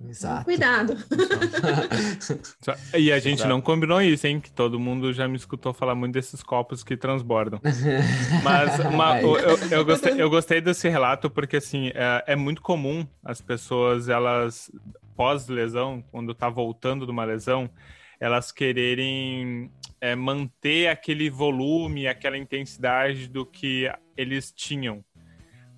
Exato. 0.08 0.44
Cuidado. 0.44 0.94
e 2.98 3.12
a 3.12 3.18
gente 3.18 3.38
Exato. 3.38 3.48
não 3.48 3.60
combinou 3.60 4.00
isso, 4.02 4.26
hein? 4.26 4.40
Que 4.40 4.50
todo 4.50 4.78
mundo 4.78 5.12
já 5.12 5.28
me 5.28 5.36
escutou 5.36 5.72
falar 5.72 5.94
muito 5.94 6.14
desses 6.14 6.42
copos 6.42 6.82
que 6.82 6.96
transbordam. 6.96 7.60
Mas 8.42 8.78
uma, 8.80 9.20
eu, 9.20 9.36
eu, 9.70 9.84
gostei, 9.84 10.20
eu 10.20 10.30
gostei 10.30 10.60
desse 10.60 10.88
relato 10.88 11.30
porque, 11.30 11.56
assim, 11.56 11.90
é, 11.94 12.24
é 12.28 12.36
muito 12.36 12.62
comum 12.62 13.06
as 13.24 13.40
pessoas, 13.40 14.08
elas, 14.08 14.70
pós-lesão, 15.16 16.02
quando 16.10 16.34
tá 16.34 16.48
voltando 16.48 17.06
de 17.06 17.12
uma 17.12 17.24
lesão, 17.24 17.70
elas 18.18 18.52
quererem 18.52 19.70
é, 20.00 20.14
manter 20.14 20.88
aquele 20.88 21.28
volume, 21.28 22.06
aquela 22.06 22.38
intensidade 22.38 23.28
do 23.28 23.44
que 23.44 23.90
eles 24.16 24.52
tinham 24.52 25.04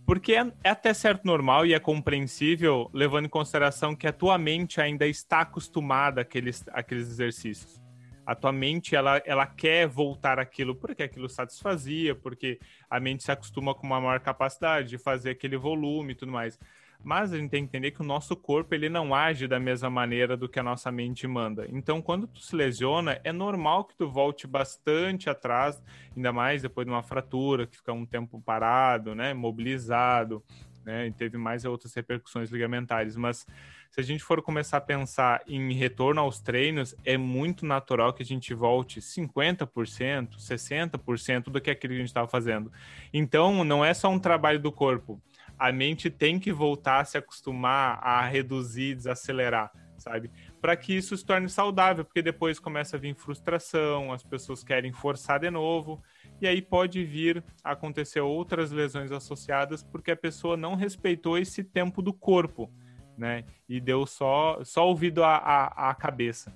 Porque 0.07 0.35
é, 0.35 0.53
é, 0.63 0.71
até 0.71 0.93
certo 0.93 1.25
normal 1.25 1.65
e 1.65 1.73
é 1.73 1.81
compreensível, 1.81 2.91
levando 2.93 3.25
em 3.27 3.29
consideração 3.29 3.97
que 3.97 4.07
a 4.07 4.13
tua 4.13 4.37
mente 4.37 4.81
ainda 4.81 5.07
está 5.07 5.41
acostumada 5.41 6.21
àqueles, 6.21 6.65
àqueles 6.73 7.09
exercícios. 7.09 7.81
A 8.27 8.35
tua 8.35 8.53
mente, 8.53 8.95
ela, 8.95 9.23
ela 9.25 9.47
quer 9.47 9.87
voltar 9.87 10.39
aquilo 10.39 10.75
porque 10.75 11.03
aquilo 11.03 11.29
satisfazia, 11.29 12.15
porque 12.15 12.59
a 12.89 12.99
mente 12.99 13.23
se 13.23 13.33
acostuma 13.33 13.75
com 13.75 13.87
uma 13.87 14.01
maior 14.01 14.21
capacidade 14.21 14.89
de 14.89 14.99
fazer 14.99 15.31
aquele 15.31 15.57
volume 15.57 16.13
e 16.13 16.15
tudo 16.15 16.33
mais. 16.33 16.59
Mas 17.03 17.33
a 17.33 17.37
gente 17.37 17.51
tem 17.51 17.63
que 17.63 17.69
entender 17.69 17.91
que 17.91 18.01
o 18.01 18.05
nosso 18.05 18.35
corpo 18.35 18.75
ele 18.75 18.89
não 18.89 19.15
age 19.15 19.47
da 19.47 19.61
mesma 19.61 19.91
maneira 19.91 20.37
do 20.37 20.49
que 20.49 20.59
a 20.59 20.63
nossa 20.63 20.91
mente 20.91 21.27
manda. 21.27 21.67
Então, 21.71 22.01
quando 22.01 22.27
tu 22.27 22.41
se 22.41 22.57
lesiona, 22.57 23.21
é 23.25 23.33
normal 23.33 23.85
que 23.85 23.95
tu 23.95 24.09
volte 24.09 24.47
bastante 24.47 25.29
atrás, 25.29 25.83
ainda 26.17 26.33
mais 26.33 26.63
depois 26.63 26.87
de 26.87 26.93
uma 26.93 27.03
fratura, 27.03 27.67
que 27.67 27.77
fica 27.77 27.93
um 27.93 28.07
tempo 28.07 28.41
parado, 28.41 29.15
né, 29.15 29.35
mobilizado, 29.35 30.43
né, 30.85 31.07
e 31.07 31.13
teve 31.13 31.37
mais 31.37 31.65
outras 31.65 31.95
repercussões 31.95 32.51
ligamentares. 32.51 33.17
Mas 33.17 33.47
se 33.91 34.01
a 34.01 34.03
gente 34.03 34.25
for 34.25 34.43
começar 34.43 34.79
a 34.79 34.81
pensar 34.81 35.41
em 35.47 35.73
retorno 35.73 36.21
aos 36.21 36.41
treinos, 36.41 36.97
é 37.05 37.17
muito 37.17 37.65
natural 37.65 38.13
que 38.13 38.23
a 38.23 38.27
gente 38.27 38.53
volte 38.53 39.01
50%, 39.01 40.37
60% 40.37 41.45
do 41.45 41.61
que 41.61 41.71
aquilo 41.71 41.93
que 41.93 41.99
a 41.99 42.01
gente 42.01 42.09
estava 42.09 42.27
fazendo. 42.27 42.73
Então, 43.13 43.63
não 43.63 43.85
é 43.85 43.95
só 43.95 44.09
um 44.09 44.19
trabalho 44.19 44.59
do 44.59 44.73
corpo 44.73 45.23
a 45.59 45.73
mente 45.73 46.11
tem 46.11 46.39
que 46.39 46.53
voltar 46.53 47.01
a 47.01 47.05
se 47.05 47.17
acostumar 47.17 47.99
a 48.03 48.27
reduzir, 48.27 48.95
desacelerar, 48.95 49.73
sabe? 49.97 50.31
Para 50.61 50.77
que 50.77 50.95
isso 50.95 51.17
se 51.17 51.25
torne 51.25 51.49
saudável, 51.49 52.05
porque 52.05 52.23
depois 52.23 52.59
começa 52.59 52.97
a 52.97 52.99
vir 52.99 53.15
frustração, 53.15 54.13
as 54.13 54.23
pessoas 54.23 54.65
querem 54.65 54.93
forçar 54.93 55.41
de 55.41 55.51
novo, 55.51 56.03
e 56.41 56.47
aí 56.47 56.61
pode 56.61 57.05
vir 57.05 57.43
a 57.63 57.73
acontecer 57.73 58.21
outras 58.21 58.71
lesões 58.71 59.13
associadas 59.13 59.83
porque 59.83 60.11
a 60.11 60.17
pessoa 60.17 60.57
não 60.57 60.75
respeitou 60.75 61.39
esse 61.39 61.63
tempo 61.63 62.03
do 62.03 62.13
corpo, 62.13 62.71
né? 63.17 63.45
E 63.69 63.81
deu 63.81 64.05
só, 64.07 64.63
só 64.65 64.89
ouvido 64.89 65.23
à, 65.23 65.67
à, 65.67 65.95
cabeça. 65.95 66.55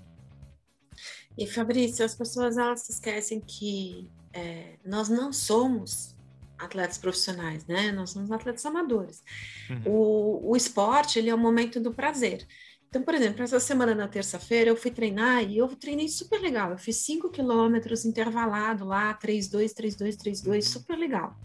E 1.36 1.46
Fabrício, 1.46 2.04
as 2.04 2.14
pessoas 2.14 2.58
elas 2.58 2.88
esquecem 2.88 3.40
que 3.40 4.10
é, 4.32 4.76
nós 4.84 5.08
não 5.08 5.32
somos 5.32 6.17
atletas 6.58 6.98
profissionais, 6.98 7.66
né? 7.66 7.92
Nós 7.92 8.10
somos 8.10 8.30
atletas 8.30 8.64
amadores. 8.66 9.22
Uhum. 9.70 9.82
O, 9.86 10.50
o 10.50 10.56
esporte, 10.56 11.18
ele 11.18 11.30
é 11.30 11.34
o 11.34 11.38
momento 11.38 11.80
do 11.80 11.92
prazer. 11.92 12.46
Então, 12.88 13.02
por 13.02 13.14
exemplo, 13.14 13.42
essa 13.42 13.60
semana 13.60 13.94
na 13.94 14.08
terça-feira 14.08 14.70
eu 14.70 14.76
fui 14.76 14.90
treinar 14.90 15.44
e 15.44 15.58
eu 15.58 15.68
treinei 15.68 16.08
super 16.08 16.40
legal. 16.40 16.70
Eu 16.70 16.78
fiz 16.78 16.96
5 16.96 17.30
quilômetros 17.30 18.04
intervalado 18.04 18.84
lá, 18.84 19.14
3-2, 19.14 19.74
3-2, 19.74 20.16
3-2, 20.16 20.62
super 20.62 20.96
legal. 20.96 21.36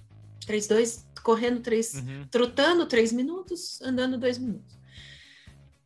3-2, 0.47 1.05
correndo 1.21 1.61
3, 1.61 1.93
uhum. 1.95 2.27
trotando 2.31 2.85
3 2.85 3.11
minutos, 3.11 3.81
andando 3.81 4.17
2 4.17 4.37
minutos. 4.37 4.77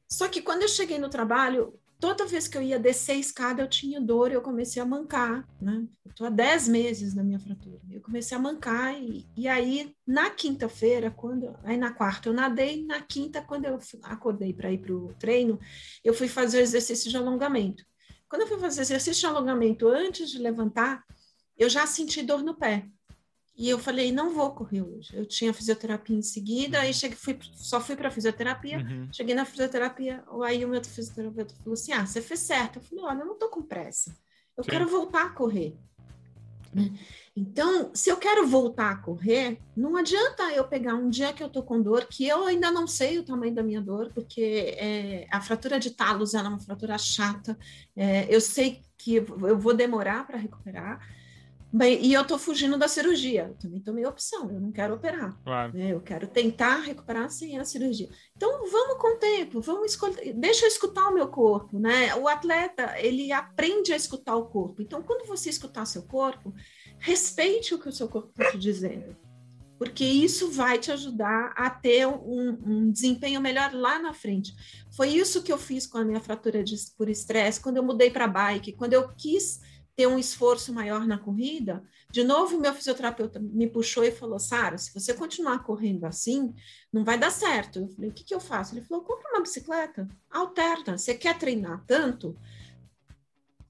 Só 0.07 0.28
que 0.28 0.41
quando 0.41 0.61
eu 0.61 0.69
cheguei 0.69 0.99
no 0.99 1.09
trabalho, 1.09 1.73
toda 2.00 2.26
vez 2.26 2.48
que 2.48 2.58
eu 2.58 2.62
ia 2.62 2.80
descer 2.80 3.14
a 3.14 3.20
escada, 3.20 3.62
eu 3.62 3.68
tinha 3.68 4.00
dor 4.00 4.32
e 4.32 4.34
eu 4.34 4.41
comecei 4.41 4.82
a 4.82 4.86
mancar, 4.86 5.48
né? 5.62 5.86
Eu 6.06 6.14
tô 6.14 6.26
há 6.26 6.30
10 6.30 6.68
meses 6.68 7.14
na 7.14 7.24
minha 7.24 7.39
fratura. 7.39 7.80
Eu 7.91 8.02
comecei 8.02 8.38
a 8.38 8.39
mancar 8.39 8.93
e, 8.93 9.28
e 9.36 9.48
aí, 9.48 9.95
na 10.06 10.30
quinta-feira, 10.30 11.12
quando... 11.12 11.58
Aí 11.64 11.78
na 11.78 11.91
quarta 11.91 12.30
eu 12.30 12.34
nadei, 12.34 12.86
na 12.86 13.02
quinta, 13.02 13.41
quando 13.41 13.66
eu 13.66 13.80
acordei 14.04 14.54
para 14.54 14.72
ir 14.72 14.80
para 14.80 14.93
o 14.93 15.14
treino, 15.20 15.60
eu 16.04 16.14
fui 16.14 16.28
fazer 16.28 16.58
o 16.58 16.62
exercício 16.62 17.10
de 17.10 17.18
alongamento. 17.18 17.84
Quando 18.30 18.41
eu 18.41 18.48
fui 18.48 18.60
fazer 18.60 18.82
exercício 18.82 19.22
de 19.22 19.26
alongamento 19.26 19.88
antes 19.88 20.30
de 20.30 20.38
levantar, 20.38 21.04
eu 21.58 21.70
já 21.70 21.88
senti 21.88 22.22
dor 22.22 22.43
no 22.43 22.56
pé. 22.56 22.86
E 23.58 23.68
eu 23.68 23.80
falei, 23.80 24.12
não 24.12 24.36
vou 24.36 24.51
correr 24.51 24.84
hoje. 24.84 25.10
Eu 25.16 25.26
tinha 25.26 25.51
fisioterapia 25.51 26.16
em 26.16 26.22
seguida, 26.22 26.78
uhum. 26.78 26.84
aí 26.84 26.93
cheguei, 26.93 27.18
fui, 27.18 27.39
só 27.55 27.82
fui 27.82 27.95
para 27.95 28.12
fisioterapia. 28.12 28.78
Uhum. 28.78 29.10
Cheguei 29.12 29.34
na 29.34 29.45
fisioterapia, 29.45 30.24
aí 30.43 30.64
o 30.64 30.68
meu 30.68 30.84
fisioterapeuta 30.84 31.55
falou 31.55 31.74
assim: 31.74 31.91
ah, 31.91 32.05
você 32.05 32.22
fez 32.22 32.39
certo. 32.41 32.78
Eu 32.78 32.84
falei, 32.84 33.03
olha, 33.03 33.20
eu 33.22 33.26
não 33.26 33.38
tô 33.38 33.49
com 33.49 33.64
pressa. 33.64 34.16
Eu 34.55 34.64
Sim. 34.64 34.70
quero 34.70 34.88
voltar 34.88 35.26
a 35.26 35.30
correr. 35.30 35.76
Né? 36.72 36.91
Então, 37.36 37.91
se 37.93 38.10
eu 38.10 38.18
quero 38.18 38.47
voltar 38.47 38.91
a 38.91 38.97
correr, 38.97 39.60
não 39.76 39.95
adianta 39.95 40.51
eu 40.51 40.68
pegar 40.68 40.93
um 40.95 41.10
dia 41.10 41.34
que 41.34 41.43
eu 41.43 41.49
tô 41.49 41.64
com 41.64 41.82
dor, 41.82 42.05
que 42.05 42.28
eu 42.28 42.45
ainda 42.45 42.72
não 42.72 42.86
sei 42.86 43.18
o 43.18 43.24
tamanho 43.24 43.53
da 43.53 43.64
minha 43.64 43.82
dor, 43.82 44.12
porque 44.14 44.76
é, 44.78 45.28
a 45.32 45.41
fratura 45.41 45.80
de 45.80 45.91
talos 45.91 46.34
é 46.34 46.41
uma 46.41 46.60
fratura 46.60 46.97
chata. 46.97 47.58
É, 47.95 48.28
eu 48.34 48.41
sei 48.41 48.82
que 48.97 49.16
eu 49.16 49.58
vou 49.58 49.74
demorar 49.74 50.28
para 50.28 50.38
recuperar. 50.38 50.99
E 51.86 52.13
eu 52.13 52.21
estou 52.21 52.39
fugindo 52.39 52.78
da 52.78 52.88
cirurgia. 52.88 53.47
Eu 53.49 53.55
também 53.55 53.80
tomei 53.80 54.05
opção, 54.05 54.49
eu 54.49 54.59
não 54.59 54.71
quero 54.71 54.95
operar. 54.95 55.38
Claro. 55.43 55.78
Né? 55.78 55.93
Eu 55.93 56.01
quero 56.01 56.28
tentar 56.28 56.78
recuperar 56.82 57.30
sem 57.30 57.59
a 57.59 57.65
cirurgia. 57.65 58.09
Então, 58.36 58.69
vamos 58.69 58.97
com 58.97 59.15
o 59.15 59.19
tempo, 59.19 59.61
vamos 59.61 59.91
escolher, 59.91 60.34
deixa 60.34 60.65
eu 60.65 60.69
escutar 60.69 61.09
o 61.09 61.13
meu 61.13 61.28
corpo, 61.28 61.78
né? 61.80 62.15
O 62.15 62.28
atleta, 62.28 62.95
ele 62.99 63.32
aprende 63.32 63.91
a 63.91 63.95
escutar 63.95 64.36
o 64.36 64.45
corpo. 64.45 64.82
Então, 64.82 65.01
quando 65.01 65.28
você 65.28 65.49
escutar 65.49 65.86
seu 65.86 66.03
corpo, 66.03 66.53
respeite 66.99 67.73
o 67.73 67.80
que 67.80 67.89
o 67.89 67.93
seu 67.93 68.07
corpo 68.07 68.30
está 68.30 68.51
te 68.51 68.57
dizendo. 68.57 69.15
Porque 69.78 70.03
isso 70.03 70.49
vai 70.51 70.80
te 70.80 70.91
ajudar 70.91 71.53
a 71.55 71.69
ter 71.69 72.07
um, 72.07 72.57
um, 72.65 72.91
desempenho 72.91 73.39
melhor 73.39 73.71
lá 73.73 73.99
na 73.99 74.11
frente. 74.11 74.51
Foi 74.95 75.09
isso 75.09 75.43
que 75.43 75.51
eu 75.51 75.57
fiz 75.57 75.86
com 75.86 75.99
a 75.99 76.03
minha 76.03 76.19
fratura 76.19 76.63
de, 76.63 76.75
por 76.97 77.07
estresse, 77.07 77.61
quando 77.61 77.78
eu 77.78 77.84
mudei 77.84 78.09
para 78.09 78.28
bike, 78.28 78.73
quando 78.73 78.93
eu 78.93 79.09
quis 79.15 79.61
ter 79.98 80.08
um 80.08 80.20
esforço 80.20 80.72
maior 80.72 81.08
na 81.08 81.18
corrida, 81.18 81.84
de 82.12 82.24
novo 82.24 82.60
meu 82.60 82.72
fisioterapeuta 82.72 83.39
me 83.39 83.68
puxou 83.68 84.04
e 84.04 84.12
falou: 84.12 84.38
Sara, 84.38 84.78
se 84.78 84.93
você 84.93 85.12
continuar 85.12 85.64
correndo 85.64 86.06
assim, 86.06 86.54
não 86.93 87.04
vai 87.04 87.18
dar 87.18 87.32
certo. 87.32 87.80
Eu 87.80 87.88
falei: 87.89 88.12
o 88.12 88.14
que, 88.14 88.24
que 88.24 88.36
eu 88.36 88.39
faço? 88.39 88.76
Ele 88.76 88.86
falou: 88.86 89.04
compra 89.04 89.32
uma 89.32 89.41
bicicleta, 89.41 90.08
alterna. 90.30 91.00
Você 91.00 91.16
quer 91.16 91.39
treinar 91.39 91.84
tanto? 91.88 92.38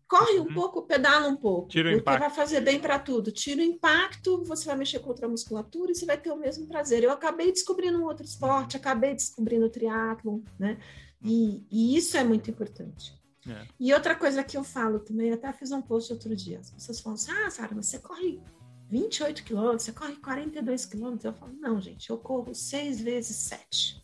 Corre 0.06 0.40
um 0.40 0.44
uhum. 0.44 0.54
pouco, 0.54 0.82
pedala 0.84 1.28
um 1.28 1.36
pouco, 1.36 1.68
Tira 1.70 1.90
o 1.90 1.92
porque 1.92 2.02
impacto. 2.02 2.20
vai 2.20 2.30
fazer 2.30 2.62
bem 2.62 2.80
para 2.80 3.00
tudo. 3.00 3.32
Tira 3.32 3.62
o 3.62 3.66
impacto, 3.66 4.44
você 4.44 4.66
vai 4.66 4.78
mexer 4.78 5.00
com 5.00 5.10
outra 5.10 5.28
musculatura 5.28 5.92
e 5.92 5.96
você 5.96 6.06
vai 6.06 6.18
ter 6.18 6.32
o 6.32 6.38
mesmo 6.38 6.68
prazer. 6.68 7.04
Eu 7.04 7.12
acabei 7.12 7.52
descobrindo 7.52 8.00
um 8.00 8.06
outro 8.06 8.26
esporte, 8.26 8.78
acabei 8.78 9.14
descobrindo 9.14 9.66
o 9.66 9.70
triatlo, 9.70 10.44
né? 10.60 10.78
E, 11.22 11.66
e 11.72 11.98
isso 11.98 12.16
é 12.16 12.24
muito 12.24 12.50
importante. 12.50 13.18
É. 13.50 13.68
E 13.80 13.94
outra 13.94 14.16
coisa 14.16 14.44
que 14.44 14.58
eu 14.58 14.64
falo 14.64 15.00
também, 15.00 15.32
até 15.32 15.52
fiz 15.54 15.72
um 15.72 15.82
post 15.82 16.12
outro 16.12 16.36
dia, 16.36 16.60
as 16.60 16.72
pessoas 16.72 17.00
falam 17.00 17.16
assim, 17.16 17.32
ah, 17.32 17.50
Sara, 17.50 17.76
você 17.76 18.00
corre 18.00 18.42
28 18.90 19.44
quilômetros, 19.44 19.84
você 19.84 19.92
corre 19.92 20.16
42 20.16 20.86
quilômetros. 20.86 21.26
Eu 21.26 21.34
falo, 21.34 21.54
não, 21.54 21.80
gente, 21.80 22.10
eu 22.10 22.18
corro 22.18 22.54
6 22.54 23.02
vezes 23.02 23.36
7. 23.36 24.04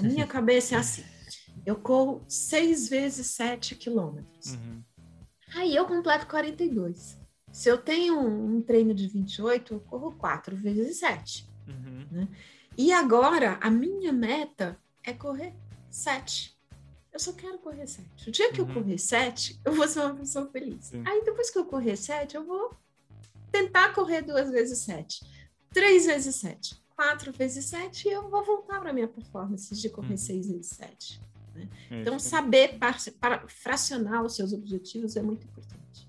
A 0.00 0.02
minha 0.02 0.26
cabeça 0.28 0.74
é 0.74 0.78
assim, 0.78 1.04
eu 1.64 1.76
corro 1.76 2.24
6 2.28 2.88
vezes 2.88 3.26
7 3.28 3.74
quilômetros. 3.74 4.54
Uhum. 4.54 4.82
Aí 5.54 5.74
eu 5.74 5.86
completo 5.86 6.26
42. 6.26 7.18
Se 7.52 7.68
eu 7.68 7.76
tenho 7.76 8.18
um, 8.18 8.56
um, 8.56 8.62
treino 8.62 8.94
de 8.94 9.06
28, 9.06 9.74
eu 9.74 9.80
corro 9.80 10.12
4 10.12 10.56
vezes 10.56 10.98
7. 10.98 11.46
Uhum. 11.68 12.06
Né? 12.10 12.28
E 12.76 12.92
agora, 12.92 13.58
a 13.60 13.70
minha 13.70 14.12
meta 14.12 14.78
é 15.04 15.12
correr 15.12 15.54
7 15.90 16.51
eu 17.12 17.20
só 17.20 17.32
quero 17.32 17.58
correr 17.58 17.86
sete. 17.86 18.28
O 18.28 18.32
dia 18.32 18.52
que 18.52 18.60
uhum. 18.60 18.68
eu 18.68 18.74
correr 18.74 18.98
sete, 18.98 19.60
eu 19.64 19.74
vou 19.74 19.86
ser 19.86 20.00
uma 20.00 20.14
pessoa 20.14 20.48
feliz. 20.50 20.86
Sim. 20.86 21.02
Aí 21.06 21.22
depois 21.24 21.50
que 21.50 21.58
eu 21.58 21.64
correr 21.64 21.96
sete, 21.96 22.36
eu 22.36 22.44
vou 22.44 22.74
tentar 23.50 23.92
correr 23.94 24.22
duas 24.22 24.50
vezes 24.50 24.78
sete, 24.78 25.22
três 25.72 26.06
vezes 26.06 26.34
sete, 26.36 26.82
quatro 26.96 27.32
vezes 27.32 27.66
sete, 27.66 28.08
e 28.08 28.12
eu 28.12 28.28
vou 28.30 28.42
voltar 28.44 28.80
para 28.80 28.92
minha 28.92 29.08
performance 29.08 29.74
de 29.74 29.88
correr 29.90 30.12
uhum. 30.12 30.16
seis 30.16 30.48
vezes 30.48 30.68
sete. 30.68 31.20
Né? 31.54 31.68
Então, 31.90 32.18
saber 32.18 32.78
para, 32.78 32.96
para 33.20 33.46
fracionar 33.46 34.24
os 34.24 34.34
seus 34.34 34.54
objetivos 34.54 35.16
é 35.16 35.22
muito 35.22 35.46
importante. 35.46 36.08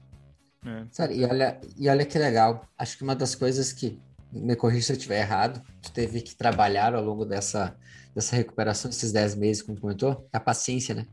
É. 0.66 0.86
Sabe, 0.92 1.16
e 1.16 1.26
olha, 1.26 1.60
e 1.78 1.90
olha 1.90 2.06
que 2.06 2.18
legal. 2.18 2.66
Acho 2.78 2.98
que 2.98 3.04
uma 3.04 3.16
das 3.16 3.36
coisas 3.36 3.74
que, 3.74 4.00
me 4.32 4.56
corrija 4.56 4.88
se 4.88 4.92
eu 4.94 4.98
estiver 4.98 5.20
errado, 5.20 5.62
tu 5.82 5.92
teve 5.92 6.22
que 6.22 6.36
trabalhar 6.36 6.96
ao 6.96 7.04
longo 7.04 7.26
dessa 7.26 7.78
dessa 8.16 8.36
recuperação, 8.36 8.90
esses 8.90 9.12
10 9.12 9.36
meses, 9.36 9.62
como 9.62 9.80
comentou, 9.80 10.28
a 10.32 10.40
paciência, 10.40 10.94
né? 10.96 11.08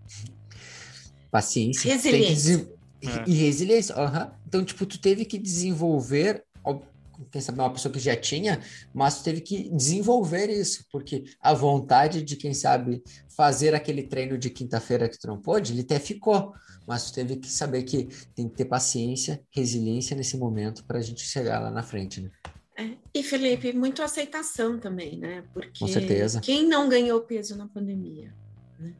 Paciência. 1.30 1.92
Resiliência. 1.92 2.68
É. 3.02 3.24
E 3.26 3.32
resiliência. 3.34 3.96
Uhum. 3.96 4.30
Então, 4.46 4.64
tipo, 4.64 4.84
tu 4.84 5.00
teve 5.00 5.24
que 5.24 5.38
desenvolver, 5.38 6.44
quem 7.30 7.40
sabe 7.40 7.58
uma 7.58 7.72
pessoa 7.72 7.92
que 7.92 7.98
já 7.98 8.16
tinha, 8.16 8.60
mas 8.92 9.18
tu 9.18 9.24
teve 9.24 9.40
que 9.40 9.70
desenvolver 9.70 10.48
isso, 10.48 10.84
porque 10.90 11.24
a 11.40 11.54
vontade 11.54 12.22
de, 12.22 12.36
quem 12.36 12.52
sabe, 12.52 13.02
fazer 13.36 13.74
aquele 13.74 14.02
treino 14.02 14.36
de 14.36 14.50
quinta-feira 14.50 15.08
que 15.08 15.18
tu 15.18 15.26
não 15.26 15.40
pôde, 15.40 15.72
ele 15.72 15.82
até 15.82 15.98
ficou, 15.98 16.52
mas 16.86 17.10
tu 17.10 17.14
teve 17.14 17.36
que 17.36 17.48
saber 17.48 17.84
que 17.84 18.08
tem 18.34 18.48
que 18.48 18.56
ter 18.56 18.64
paciência, 18.64 19.40
resiliência 19.50 20.16
nesse 20.16 20.36
momento 20.36 20.84
para 20.84 20.98
a 20.98 21.02
gente 21.02 21.22
chegar 21.22 21.58
lá 21.60 21.70
na 21.70 21.82
frente, 21.82 22.20
né? 22.20 22.30
É. 22.80 22.96
E 23.14 23.22
Felipe, 23.22 23.72
muito 23.72 24.02
aceitação 24.02 24.78
também, 24.78 25.18
né? 25.18 25.44
Porque 25.52 25.80
Com 25.80 25.86
certeza. 25.88 26.40
quem 26.40 26.66
não 26.66 26.88
ganhou 26.88 27.20
peso 27.20 27.56
na 27.56 27.66
pandemia? 27.66 28.32
Né? 28.78 28.94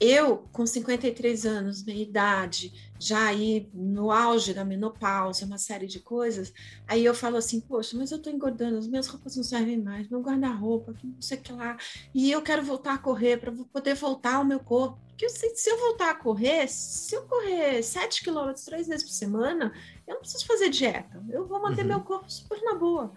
Eu, 0.00 0.38
com 0.50 0.64
53 0.64 1.44
anos, 1.44 1.84
minha 1.84 2.02
idade, 2.02 2.72
já 2.98 3.26
aí 3.26 3.68
no 3.74 4.10
auge 4.10 4.54
da 4.54 4.64
menopausa, 4.64 5.44
uma 5.44 5.58
série 5.58 5.86
de 5.86 6.00
coisas, 6.00 6.52
aí 6.88 7.04
eu 7.04 7.14
falo 7.14 7.36
assim, 7.36 7.60
poxa, 7.60 7.96
mas 7.98 8.10
eu 8.10 8.20
tô 8.20 8.30
engordando, 8.30 8.78
as 8.78 8.86
minhas 8.86 9.06
roupas 9.06 9.36
não 9.36 9.44
servem 9.44 9.76
mais, 9.76 10.08
meu 10.08 10.22
guarda-roupa, 10.22 10.94
não 11.04 11.20
sei 11.20 11.36
o 11.36 11.40
que 11.42 11.52
lá, 11.52 11.76
e 12.14 12.30
eu 12.30 12.40
quero 12.40 12.62
voltar 12.62 12.94
a 12.94 12.98
correr 12.98 13.36
para 13.36 13.52
poder 13.52 13.94
voltar 13.94 14.36
ao 14.36 14.44
meu 14.44 14.60
corpo. 14.60 14.98
Porque 15.08 15.28
se, 15.28 15.54
se 15.54 15.68
eu 15.68 15.78
voltar 15.78 16.10
a 16.10 16.14
correr, 16.14 16.66
se 16.66 17.14
eu 17.14 17.22
correr 17.26 17.82
7 17.82 18.24
quilômetros 18.24 18.64
três 18.64 18.88
vezes 18.88 19.04
por 19.04 19.12
semana, 19.12 19.70
eu 20.06 20.14
não 20.14 20.20
preciso 20.22 20.46
fazer 20.46 20.70
dieta, 20.70 21.22
eu 21.28 21.46
vou 21.46 21.60
manter 21.60 21.82
uhum. 21.82 21.88
meu 21.88 22.00
corpo 22.00 22.30
super 22.30 22.60
na 22.62 22.74
boa. 22.74 23.12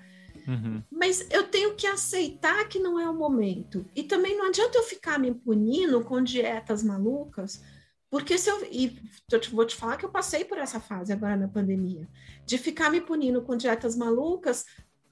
Uhum. 0.47 0.83
Mas 0.91 1.27
eu 1.31 1.47
tenho 1.47 1.75
que 1.75 1.87
aceitar 1.87 2.67
que 2.67 2.79
não 2.79 2.99
é 2.99 3.09
o 3.09 3.13
momento. 3.13 3.85
E 3.95 4.03
também 4.03 4.37
não 4.37 4.47
adianta 4.47 4.77
eu 4.77 4.83
ficar 4.83 5.19
me 5.19 5.33
punindo 5.33 6.03
com 6.03 6.21
dietas 6.21 6.83
malucas, 6.83 7.61
porque 8.09 8.37
se 8.37 8.49
eu. 8.49 8.65
E 8.71 8.99
eu 9.31 9.41
vou 9.51 9.65
te 9.65 9.75
falar 9.75 9.97
que 9.97 10.05
eu 10.05 10.11
passei 10.11 10.45
por 10.45 10.57
essa 10.57 10.79
fase 10.79 11.11
agora 11.11 11.35
na 11.35 11.47
pandemia, 11.47 12.07
de 12.45 12.57
ficar 12.57 12.89
me 12.89 13.01
punindo 13.01 13.41
com 13.41 13.57
dietas 13.57 13.95
malucas 13.95 14.65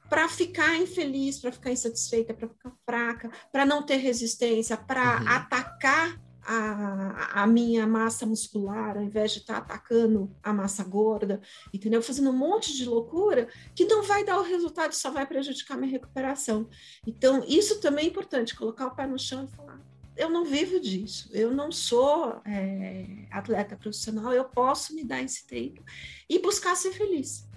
para 0.09 0.27
ficar 0.27 0.75
infeliz, 0.75 1.39
para 1.39 1.51
ficar 1.51 1.71
insatisfeita, 1.71 2.33
para 2.33 2.49
ficar 2.49 2.73
fraca, 2.85 3.31
para 3.51 3.65
não 3.65 3.81
ter 3.81 3.95
resistência, 3.95 4.75
para 4.75 5.21
uhum. 5.21 5.27
atacar 5.29 6.19
a, 6.43 7.43
a, 7.43 7.47
minha 7.47 7.85
massa 7.85 8.25
muscular, 8.25 8.97
ao 8.97 9.03
invés 9.03 9.31
de 9.31 9.39
estar 9.39 9.55
tá 9.55 9.59
atacando 9.59 10.35
a 10.41 10.51
massa 10.51 10.83
gorda, 10.83 11.41
entendeu? 11.73 12.01
Fazendo 12.01 12.29
um 12.29 12.37
monte 12.37 12.75
de 12.75 12.85
loucura 12.85 13.47
que 13.75 13.85
não 13.85 14.03
vai 14.03 14.23
dar 14.23 14.39
o 14.39 14.43
resultado, 14.43 14.93
só 14.93 15.11
vai 15.11 15.25
prejudicar 15.25 15.77
minha 15.77 15.91
recuperação. 15.91 16.67
Então, 17.05 17.43
isso 17.47 17.79
também 17.79 18.05
é 18.05 18.09
importante, 18.09 18.55
colocar 18.55 18.87
o 18.87 18.95
pé 18.95 19.05
no 19.05 19.19
chão 19.19 19.45
e 19.45 19.55
falar: 19.55 19.79
eu 20.15 20.29
não 20.29 20.45
vivo 20.45 20.79
disso, 20.79 21.29
eu 21.31 21.51
não 21.51 21.71
sou 21.71 22.41
é, 22.45 23.25
atleta 23.31 23.75
profissional, 23.75 24.33
eu 24.33 24.45
posso 24.45 24.95
me 24.95 25.03
dar 25.03 25.21
esse 25.21 25.45
tempo 25.45 25.83
e 26.29 26.39
buscar 26.39 26.75
ser 26.75 26.91
feliz. 26.91 27.47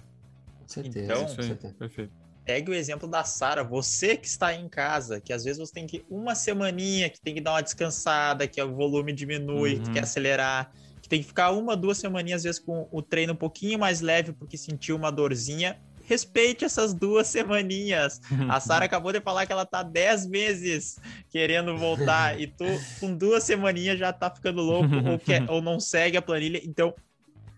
Com 0.59 0.67
certeza, 0.67 1.05
então, 1.05 1.25
com 1.25 1.41
certeza. 1.41 1.73
perfeito 1.73 2.24
pegue 2.45 2.71
o 2.71 2.73
exemplo 2.73 3.07
da 3.07 3.23
Sara, 3.23 3.63
você 3.63 4.15
que 4.15 4.27
está 4.27 4.53
em 4.53 4.69
casa, 4.69 5.19
que 5.19 5.33
às 5.33 5.43
vezes 5.43 5.59
você 5.59 5.73
tem 5.73 5.87
que 5.87 6.05
uma 6.09 6.35
semaninha, 6.35 7.09
que 7.09 7.19
tem 7.19 7.33
que 7.33 7.41
dar 7.41 7.53
uma 7.53 7.61
descansada, 7.61 8.47
que 8.47 8.61
o 8.61 8.75
volume 8.75 9.11
diminui, 9.11 9.75
uhum. 9.75 9.83
que 9.83 9.91
quer 9.91 10.03
acelerar, 10.03 10.71
que 11.01 11.09
tem 11.09 11.21
que 11.21 11.27
ficar 11.27 11.51
uma, 11.51 11.75
duas 11.75 11.97
semaninhas 11.97 12.41
às 12.41 12.43
vezes 12.43 12.59
com 12.59 12.87
o 12.91 13.01
treino 13.01 13.33
um 13.33 13.35
pouquinho 13.35 13.79
mais 13.79 13.99
leve 14.01 14.31
porque 14.31 14.57
sentiu 14.57 14.95
uma 14.95 15.11
dorzinha. 15.11 15.79
Respeite 16.07 16.63
essas 16.63 16.93
duas 16.93 17.25
semaninhas. 17.25 18.21
A 18.47 18.59
Sara 18.59 18.85
acabou 18.85 19.11
de 19.11 19.19
falar 19.19 19.47
que 19.47 19.51
ela 19.51 19.65
tá 19.65 19.81
dez 19.81 20.27
meses 20.27 20.99
querendo 21.31 21.75
voltar 21.77 22.39
e 22.39 22.45
tu 22.45 22.65
com 22.99 23.15
duas 23.15 23.43
semaninhas 23.43 23.97
já 23.97 24.13
tá 24.13 24.29
ficando 24.29 24.61
louco 24.61 24.95
ou, 25.09 25.17
quer, 25.17 25.43
ou 25.49 25.63
não 25.63 25.79
segue 25.79 26.15
a 26.15 26.21
planilha. 26.21 26.61
Então, 26.63 26.93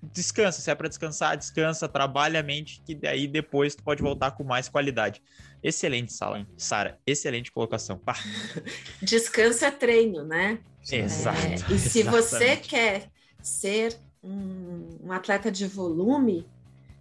descansa, 0.02 0.62
se 0.62 0.70
é 0.70 0.76
para 0.76 0.88
descansar, 0.88 1.38
descansa, 1.38 1.88
trabalha 1.88 2.40
a 2.40 2.44
mente, 2.44 2.82
que 2.86 2.94
daí 2.94 3.28
depois 3.28 3.76
tu 3.76 3.84
pode 3.84 4.02
voltar 4.02 4.32
com 4.32 4.44
mais 4.44 4.70
qualidade. 4.70 5.22
Excelente, 5.62 6.14
Sala. 6.14 6.48
Sara, 6.56 7.00
excelente 7.06 7.52
colocação. 7.52 7.98
Pá. 7.98 8.16
Descansa 9.02 9.68
é 9.68 9.72
treino, 9.72 10.24
né? 10.24 10.60
Exato. 10.90 11.38
É, 11.40 11.56
e 11.74 11.80
se 11.80 12.00
Exatamente. 12.00 12.10
você 12.10 12.58
quer 12.58 13.10
ser 13.42 13.98
um, 14.24 14.88
um, 15.04 15.12
atleta 15.12 15.52
de 15.52 15.68
volume, 15.68 16.46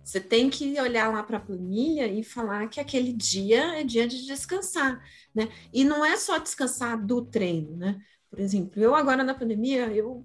você 0.02 0.20
tem 0.20 0.48
que 0.48 0.80
olhar 0.80 1.12
lá 1.12 1.22
para 1.22 1.36
a 1.36 1.40
planilha 1.40 2.06
e 2.06 2.22
falar 2.22 2.68
que 2.68 2.80
aquele 2.80 3.12
dia 3.12 3.80
é 3.80 3.84
dia 3.84 4.06
de 4.06 4.24
descansar, 4.24 5.02
né? 5.34 5.48
E 5.72 5.84
não 5.84 6.04
é 6.04 6.16
só 6.16 6.38
descansar 6.38 7.00
do 7.04 7.22
treino, 7.22 7.76
né? 7.76 8.00
Por 8.30 8.40
exemplo, 8.40 8.82
eu 8.82 8.94
agora 8.94 9.22
na 9.22 9.34
pandemia, 9.34 9.86
eu 9.92 10.24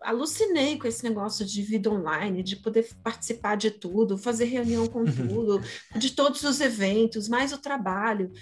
alucinei 0.00 0.78
com 0.78 0.86
esse 0.86 1.04
negócio 1.04 1.44
de 1.44 1.62
vida 1.62 1.90
online, 1.90 2.42
de 2.42 2.56
poder 2.56 2.88
participar 3.02 3.56
de 3.56 3.70
tudo, 3.70 4.18
fazer 4.18 4.46
reunião 4.46 4.86
com 4.86 5.00
uhum. 5.00 5.28
tudo, 5.28 5.60
de 5.96 6.10
todos 6.12 6.42
os 6.42 6.60
eventos, 6.60 7.28
mais 7.28 7.52
o 7.52 7.58
trabalho. 7.58 8.32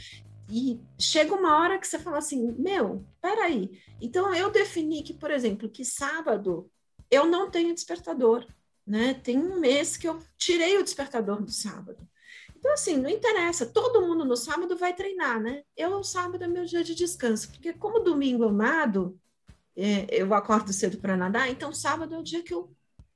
E 0.50 0.80
chega 0.98 1.34
uma 1.34 1.58
hora 1.58 1.78
que 1.78 1.86
você 1.86 1.98
fala 1.98 2.18
assim: 2.18 2.54
meu, 2.58 3.04
peraí. 3.20 3.70
Então 4.00 4.34
eu 4.34 4.50
defini 4.50 5.02
que, 5.02 5.12
por 5.12 5.30
exemplo, 5.30 5.68
que 5.68 5.84
sábado 5.84 6.70
eu 7.10 7.26
não 7.26 7.50
tenho 7.50 7.74
despertador. 7.74 8.46
Né? 8.86 9.12
Tem 9.12 9.38
um 9.38 9.60
mês 9.60 9.98
que 9.98 10.08
eu 10.08 10.18
tirei 10.38 10.78
o 10.78 10.82
despertador 10.82 11.42
do 11.42 11.52
sábado. 11.52 12.08
Então, 12.58 12.72
assim, 12.72 12.96
não 12.96 13.08
interessa, 13.08 13.66
todo 13.66 14.00
mundo 14.00 14.24
no 14.24 14.36
sábado 14.36 14.76
vai 14.76 14.92
treinar, 14.92 15.40
né? 15.40 15.62
Eu, 15.76 15.90
sábado 16.02 16.42
é 16.42 16.48
meu 16.48 16.64
dia 16.64 16.82
de 16.82 16.94
descanso, 16.94 17.50
porque 17.50 17.72
como 17.72 18.00
domingo 18.00 18.50
é, 18.50 19.16
eu 20.08 20.34
acordo 20.34 20.72
cedo 20.72 20.98
para 20.98 21.16
nadar, 21.16 21.48
então 21.48 21.72
sábado 21.72 22.14
é 22.14 22.18
o 22.18 22.22
dia 22.22 22.42
que 22.42 22.52
eu 22.52 22.70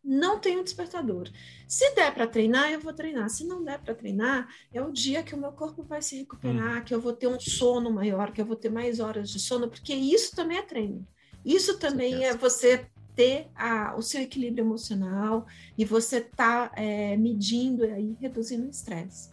não 0.05 0.39
tenho 0.39 0.65
despertador. 0.65 1.29
Se 1.67 1.95
der 1.95 2.13
para 2.13 2.27
treinar, 2.27 2.71
eu 2.73 2.81
vou 2.81 2.93
treinar. 2.93 3.29
Se 3.31 3.45
não 3.45 3.63
der 3.63 3.79
para 3.81 3.95
treinar, 3.95 4.49
é 4.73 4.83
o 4.83 4.93
dia 4.93 5.23
que 5.23 5.35
o 5.35 5.39
meu 5.39 5.53
corpo 5.53 5.83
vai 5.83 6.03
se 6.03 6.17
recuperar, 6.19 6.81
hum. 6.81 6.85
que 6.85 6.95
eu 6.95 7.01
vou 7.01 7.13
ter 7.13 7.29
um 7.29 7.39
sono 7.39 7.91
maior, 7.91 8.33
que 8.33 8.41
eu 8.41 8.47
vou 8.47 8.57
ter 8.57 8.69
mais 8.69 8.99
horas 9.01 9.31
de 9.31 9.39
sono, 9.39 9.69
porque 9.69 9.95
isso 9.95 10.35
também 10.35 10.59
é 10.59 10.63
treino. 10.63 11.07
Isso 11.45 11.79
também 11.79 12.25
é 12.25 12.35
você 12.35 12.87
ter 13.15 13.49
a, 13.55 13.95
o 13.97 14.03
seu 14.03 14.23
equilíbrio 14.23 14.65
emocional 14.65 15.47
e 15.77 15.85
você 15.85 16.21
tá 16.21 16.73
é, 16.77 17.17
medindo 17.17 17.85
e 17.85 18.17
reduzindo 18.21 18.67
o 18.67 18.71
estresse. 18.71 19.31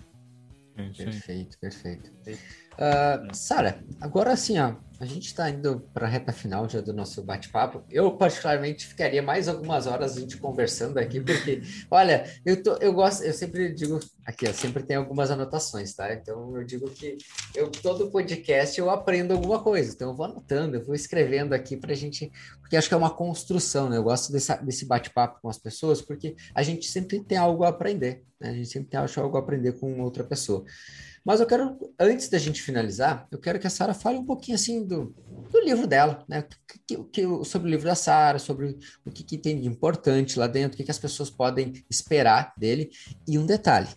Perfeito, 1.60 2.12
perfeito. 2.24 2.69
Uh, 2.80 3.36
Sara, 3.36 3.84
agora 4.00 4.32
assim, 4.32 4.58
ó, 4.58 4.74
a 5.02 5.06
gente 5.06 5.28
está 5.28 5.50
indo 5.50 5.82
para 5.94 6.08
a 6.08 6.10
reta 6.10 6.32
final 6.32 6.68
já 6.70 6.80
do 6.80 6.94
nosso 6.94 7.22
bate-papo. 7.22 7.84
Eu, 7.90 8.12
particularmente, 8.18 8.88
ficaria 8.88 9.22
mais 9.22 9.50
algumas 9.50 9.86
horas 9.86 10.16
a 10.16 10.20
gente 10.22 10.38
conversando 10.38 10.98
aqui, 10.98 11.20
porque, 11.20 11.62
olha, 11.92 12.24
eu, 12.46 12.64
tô, 12.64 12.76
eu 12.78 12.94
gosto, 12.94 13.24
eu 13.24 13.34
sempre 13.34 13.74
digo, 13.74 14.00
aqui, 14.26 14.52
sempre 14.54 14.82
tem 14.84 14.96
algumas 14.96 15.30
anotações, 15.30 15.94
tá? 15.94 16.14
Então, 16.14 16.56
eu 16.56 16.64
digo 16.66 16.90
que 16.90 17.18
eu, 17.54 17.70
todo 17.70 18.10
podcast 18.12 18.80
eu 18.80 18.90
aprendo 18.90 19.34
alguma 19.34 19.62
coisa, 19.62 19.94
então 19.94 20.10
eu 20.12 20.16
vou 20.16 20.26
anotando, 20.26 20.78
eu 20.78 20.86
vou 20.86 20.96
escrevendo 20.96 21.52
aqui 21.52 21.76
para 21.76 21.92
a 21.92 21.96
gente, 21.96 22.32
porque 22.62 22.78
acho 22.78 22.88
que 22.88 22.94
é 22.94 22.98
uma 22.98 23.14
construção, 23.14 23.90
né? 23.90 23.98
Eu 23.98 24.04
gosto 24.04 24.32
desse, 24.32 24.54
desse 24.64 24.86
bate-papo 24.86 25.40
com 25.42 25.50
as 25.50 25.58
pessoas, 25.58 26.02
porque 26.02 26.36
a 26.56 26.64
gente 26.64 26.86
sempre 26.88 27.22
tem 27.22 27.38
algo 27.38 27.66
a 27.66 27.70
aprender, 27.70 28.24
né? 28.40 28.50
A 28.52 28.54
gente 28.54 28.70
sempre 28.70 28.90
tem 28.90 29.00
algo 29.00 29.38
a 29.38 29.40
aprender 29.40 29.80
com 29.80 30.02
outra 30.02 30.24
pessoa. 30.24 30.66
Mas 31.30 31.40
eu 31.40 31.46
quero, 31.46 31.78
antes 32.00 32.28
da 32.28 32.40
gente 32.40 32.60
finalizar, 32.60 33.28
eu 33.30 33.38
quero 33.38 33.60
que 33.60 33.68
a 33.68 33.70
Sara 33.70 33.94
fale 33.94 34.18
um 34.18 34.26
pouquinho 34.26 34.56
assim 34.56 34.84
do, 34.84 35.14
do 35.52 35.60
livro 35.60 35.86
dela, 35.86 36.26
né? 36.28 36.44
Que, 36.88 37.04
que, 37.04 37.46
sobre 37.46 37.68
o 37.68 37.70
livro 37.70 37.86
da 37.86 37.94
Sara, 37.94 38.40
sobre 38.40 38.80
o 39.06 39.12
que, 39.12 39.24
que, 39.24 39.38
tem 39.38 39.62
de 39.62 39.68
importante 39.68 40.40
lá 40.40 40.48
dentro, 40.48 40.74
o 40.74 40.78
que, 40.78 40.84
que 40.84 40.90
as 40.90 40.98
pessoas 40.98 41.30
podem 41.30 41.72
esperar 41.88 42.52
dele. 42.58 42.90
E 43.28 43.38
um 43.38 43.46
detalhe: 43.46 43.90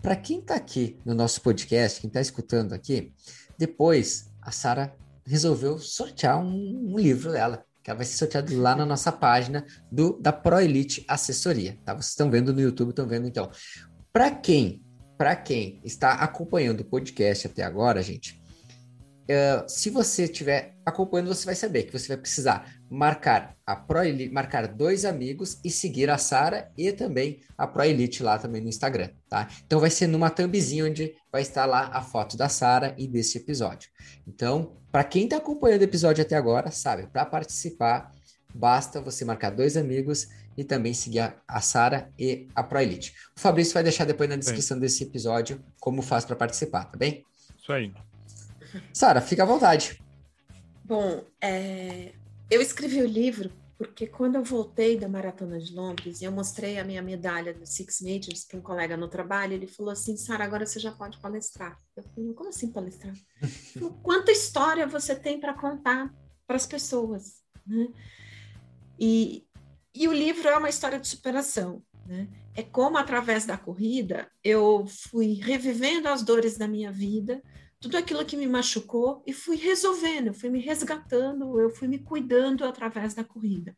para 0.00 0.16
quem 0.16 0.38
está 0.38 0.54
aqui 0.54 0.98
no 1.04 1.14
nosso 1.14 1.42
podcast, 1.42 2.00
quem 2.00 2.08
está 2.08 2.22
escutando 2.22 2.72
aqui, 2.72 3.12
depois 3.58 4.32
a 4.40 4.50
Sara 4.50 4.96
resolveu 5.26 5.78
sortear 5.78 6.40
um, 6.42 6.94
um 6.94 6.98
livro 6.98 7.32
dela 7.32 7.66
que 7.82 7.90
ela 7.90 7.98
vai 7.98 8.06
ser 8.06 8.16
sorteado 8.16 8.58
lá 8.58 8.74
na 8.74 8.86
nossa 8.86 9.12
página 9.12 9.66
do 9.90 10.18
da 10.18 10.32
Pro 10.32 10.58
Elite 10.58 11.04
Assessoria, 11.06 11.78
tá? 11.84 11.92
Vocês 11.92 12.12
estão 12.12 12.30
vendo 12.30 12.50
no 12.50 12.62
YouTube, 12.62 12.88
estão 12.88 13.06
vendo 13.06 13.28
então. 13.28 13.50
Para 14.10 14.30
quem 14.30 14.81
para 15.22 15.36
quem 15.36 15.80
está 15.84 16.14
acompanhando 16.14 16.80
o 16.80 16.84
podcast 16.84 17.46
até 17.46 17.62
agora, 17.62 18.02
gente, 18.02 18.42
uh, 19.30 19.62
se 19.68 19.88
você 19.88 20.24
estiver 20.24 20.74
acompanhando, 20.84 21.32
você 21.32 21.46
vai 21.46 21.54
saber 21.54 21.84
que 21.84 21.92
você 21.92 22.08
vai 22.08 22.16
precisar 22.16 22.74
marcar 22.90 23.56
a 23.64 23.76
Pro 23.76 24.02
Elite, 24.02 24.34
marcar 24.34 24.66
dois 24.66 25.04
amigos 25.04 25.60
e 25.64 25.70
seguir 25.70 26.10
a 26.10 26.18
Sara 26.18 26.72
e 26.76 26.90
também 26.90 27.38
a 27.56 27.68
Pro 27.68 27.84
Elite 27.84 28.20
lá 28.20 28.36
também 28.36 28.60
no 28.60 28.68
Instagram, 28.68 29.10
tá? 29.28 29.48
Então 29.64 29.78
vai 29.78 29.90
ser 29.90 30.08
numa 30.08 30.28
thumbzinha 30.28 30.86
onde 30.86 31.14
vai 31.30 31.42
estar 31.42 31.66
lá 31.66 31.90
a 31.92 32.02
foto 32.02 32.36
da 32.36 32.48
Sara 32.48 32.92
e 32.98 33.06
desse 33.06 33.38
episódio. 33.38 33.90
Então, 34.26 34.76
para 34.90 35.04
quem 35.04 35.22
está 35.22 35.36
acompanhando 35.36 35.82
o 35.82 35.84
episódio 35.84 36.20
até 36.20 36.34
agora, 36.34 36.72
sabe, 36.72 37.06
para 37.06 37.24
participar, 37.24 38.10
basta 38.52 39.00
você 39.00 39.24
marcar 39.24 39.50
dois 39.50 39.76
amigos 39.76 40.26
e 40.56 40.64
também 40.64 40.94
seguir 40.94 41.20
a, 41.20 41.34
a 41.46 41.60
Sara 41.60 42.10
e 42.18 42.48
a 42.54 42.62
ProElite. 42.62 43.14
O 43.36 43.40
Fabrício 43.40 43.74
vai 43.74 43.82
deixar 43.82 44.04
depois 44.04 44.28
na 44.28 44.36
descrição 44.36 44.78
desse 44.78 45.04
episódio 45.04 45.62
como 45.80 46.02
faz 46.02 46.24
para 46.24 46.36
participar, 46.36 46.84
tá 46.84 46.96
bem? 46.96 47.24
Isso 47.60 47.72
aí. 47.72 47.92
Sara, 48.92 49.20
fica 49.20 49.42
à 49.42 49.46
vontade. 49.46 50.02
Bom, 50.84 51.24
é... 51.40 52.12
eu 52.50 52.60
escrevi 52.60 53.00
o 53.00 53.06
livro 53.06 53.50
porque 53.82 54.06
quando 54.06 54.36
eu 54.36 54.44
voltei 54.44 54.96
da 54.96 55.08
Maratona 55.08 55.58
de 55.58 55.74
Londres 55.74 56.20
e 56.20 56.24
eu 56.24 56.30
mostrei 56.30 56.78
a 56.78 56.84
minha 56.84 57.02
medalha 57.02 57.52
do 57.52 57.66
Six 57.66 58.00
Majors 58.00 58.44
para 58.44 58.58
um 58.58 58.62
colega 58.62 58.96
no 58.96 59.08
trabalho, 59.08 59.54
ele 59.54 59.66
falou 59.66 59.90
assim, 59.90 60.16
Sara, 60.16 60.44
agora 60.44 60.64
você 60.64 60.78
já 60.78 60.92
pode 60.92 61.18
palestrar. 61.18 61.76
Eu 61.96 62.04
falei, 62.04 62.32
como 62.32 62.48
assim 62.48 62.70
palestrar? 62.70 63.12
Falei, 63.74 63.90
Quanta 64.00 64.30
história 64.30 64.86
você 64.86 65.16
tem 65.16 65.40
para 65.40 65.54
contar 65.54 66.14
para 66.46 66.54
as 66.54 66.64
pessoas, 66.64 67.42
né? 67.66 67.88
E, 69.00 69.44
e 69.94 70.08
o 70.08 70.12
livro 70.12 70.48
é 70.48 70.56
uma 70.56 70.68
história 70.68 70.98
de 70.98 71.08
superação. 71.08 71.82
Né? 72.06 72.28
É 72.54 72.62
como, 72.62 72.98
através 72.98 73.44
da 73.44 73.56
corrida, 73.56 74.30
eu 74.42 74.86
fui 74.86 75.34
revivendo 75.34 76.08
as 76.08 76.22
dores 76.22 76.56
da 76.56 76.66
minha 76.66 76.90
vida, 76.90 77.42
tudo 77.80 77.96
aquilo 77.96 78.24
que 78.24 78.36
me 78.36 78.46
machucou, 78.46 79.22
e 79.26 79.32
fui 79.32 79.56
resolvendo, 79.56 80.28
eu 80.28 80.34
fui 80.34 80.50
me 80.50 80.60
resgatando, 80.60 81.60
eu 81.60 81.70
fui 81.70 81.88
me 81.88 81.98
cuidando 81.98 82.64
através 82.64 83.14
da 83.14 83.24
corrida. 83.24 83.76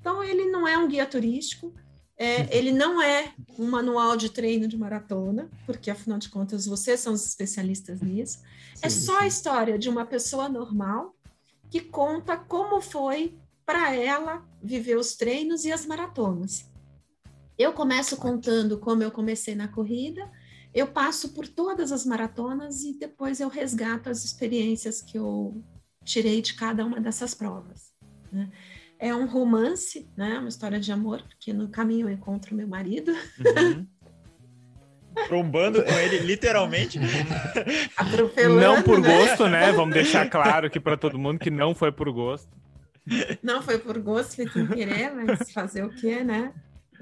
Então, 0.00 0.22
ele 0.22 0.46
não 0.50 0.66
é 0.66 0.76
um 0.76 0.88
guia 0.88 1.06
turístico, 1.06 1.74
é, 2.16 2.56
ele 2.56 2.70
não 2.70 3.02
é 3.02 3.32
um 3.58 3.68
manual 3.68 4.16
de 4.16 4.30
treino 4.30 4.68
de 4.68 4.76
maratona, 4.76 5.50
porque 5.66 5.90
afinal 5.90 6.18
de 6.18 6.28
contas 6.28 6.66
vocês 6.66 7.00
são 7.00 7.12
os 7.12 7.26
especialistas 7.26 8.00
nisso. 8.00 8.40
É 8.80 8.88
sim, 8.88 8.98
é 8.98 9.00
só 9.06 9.18
sim. 9.18 9.24
a 9.24 9.26
história 9.26 9.78
de 9.78 9.88
uma 9.88 10.06
pessoa 10.06 10.48
normal 10.48 11.16
que 11.70 11.80
conta 11.80 12.36
como 12.36 12.80
foi 12.80 13.36
para 13.72 13.96
ela 13.96 14.46
viver 14.62 14.98
os 14.98 15.16
treinos 15.16 15.64
e 15.64 15.72
as 15.72 15.86
maratonas. 15.86 16.70
Eu 17.58 17.72
começo 17.72 18.18
contando 18.18 18.78
como 18.78 19.02
eu 19.02 19.10
comecei 19.10 19.54
na 19.54 19.66
corrida, 19.66 20.30
eu 20.74 20.88
passo 20.88 21.30
por 21.30 21.48
todas 21.48 21.90
as 21.90 22.04
maratonas 22.04 22.82
e 22.82 22.98
depois 22.98 23.40
eu 23.40 23.48
resgato 23.48 24.10
as 24.10 24.26
experiências 24.26 25.00
que 25.00 25.16
eu 25.16 25.64
tirei 26.04 26.42
de 26.42 26.52
cada 26.52 26.84
uma 26.84 27.00
dessas 27.00 27.34
provas. 27.34 27.94
Né? 28.30 28.50
É 28.98 29.14
um 29.14 29.26
romance, 29.26 30.06
né? 30.14 30.38
uma 30.38 30.50
história 30.50 30.78
de 30.78 30.92
amor, 30.92 31.22
porque 31.22 31.50
no 31.54 31.68
caminho 31.68 32.10
eu 32.10 32.12
encontro 32.12 32.54
meu 32.54 32.68
marido. 32.68 33.10
Uhum. 33.10 33.86
Trombando 35.28 35.82
com 35.82 35.92
ele, 35.92 36.18
literalmente. 36.18 36.98
Atropelando. 37.96 38.60
Não 38.60 38.82
por 38.82 39.00
né? 39.00 39.08
gosto, 39.08 39.48
né? 39.48 39.72
Vamos 39.72 39.94
deixar 39.94 40.28
claro 40.28 40.66
aqui 40.66 40.78
para 40.78 40.96
todo 40.98 41.18
mundo 41.18 41.38
que 41.38 41.50
não 41.50 41.74
foi 41.74 41.90
por 41.90 42.10
gosto. 42.12 42.61
Não 43.42 43.62
foi 43.62 43.78
por 43.78 43.98
gosto, 43.98 44.36
foi 44.36 44.48
sem 44.48 44.66
querer, 44.66 45.12
mas 45.14 45.50
fazer 45.50 45.84
o 45.84 45.90
quê, 45.90 46.22
né? 46.22 46.52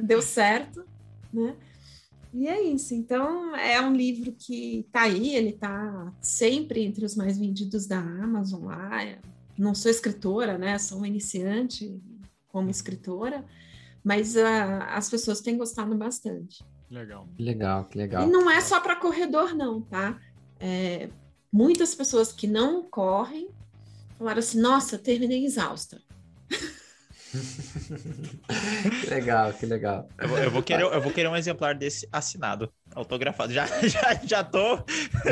deu 0.02 0.22
certo, 0.22 0.84
né? 1.32 1.56
E 2.32 2.46
é 2.46 2.62
isso. 2.62 2.94
Então, 2.94 3.54
é 3.56 3.80
um 3.80 3.94
livro 3.94 4.32
que 4.32 4.80
está 4.80 5.02
aí, 5.02 5.34
ele 5.34 5.50
está 5.50 6.12
sempre 6.20 6.82
entre 6.82 7.04
os 7.04 7.16
mais 7.16 7.38
vendidos 7.38 7.86
da 7.86 7.98
Amazon 7.98 8.66
lá. 8.66 8.90
Não 9.58 9.74
sou 9.74 9.90
escritora, 9.90 10.56
né? 10.56 10.78
Sou 10.78 10.98
uma 10.98 11.08
iniciante 11.08 12.00
como 12.48 12.70
escritora, 12.70 13.44
mas 14.02 14.36
uh, 14.36 14.82
as 14.90 15.10
pessoas 15.10 15.40
têm 15.40 15.58
gostado 15.58 15.94
bastante. 15.96 16.64
Legal. 16.88 17.28
Legal, 17.38 17.84
que 17.86 17.98
legal. 17.98 18.26
E 18.26 18.30
não 18.30 18.50
é 18.50 18.60
só 18.60 18.80
para 18.80 18.96
corredor, 18.96 19.54
não, 19.54 19.80
tá? 19.80 20.18
É, 20.58 21.08
muitas 21.52 21.94
pessoas 21.94 22.32
que 22.32 22.46
não 22.46 22.82
correm 22.82 23.48
falaram 24.20 24.38
assim: 24.38 24.60
nossa, 24.60 24.98
terminei 24.98 25.44
exausta. 25.44 26.00
que 29.00 29.06
legal, 29.08 29.52
que 29.52 29.64
legal. 29.64 30.08
Eu 30.18 30.28
vou, 30.28 30.38
eu 30.38 30.50
vou, 30.50 30.62
querer, 30.62 30.82
eu 30.82 31.00
vou 31.00 31.12
querer 31.12 31.28
um 31.28 31.36
exemplar 31.36 31.74
desse 31.74 32.06
assinado, 32.12 32.70
autografado. 32.94 33.52
Já, 33.52 33.66
já, 33.88 34.20
já 34.22 34.44
tô. 34.44 34.78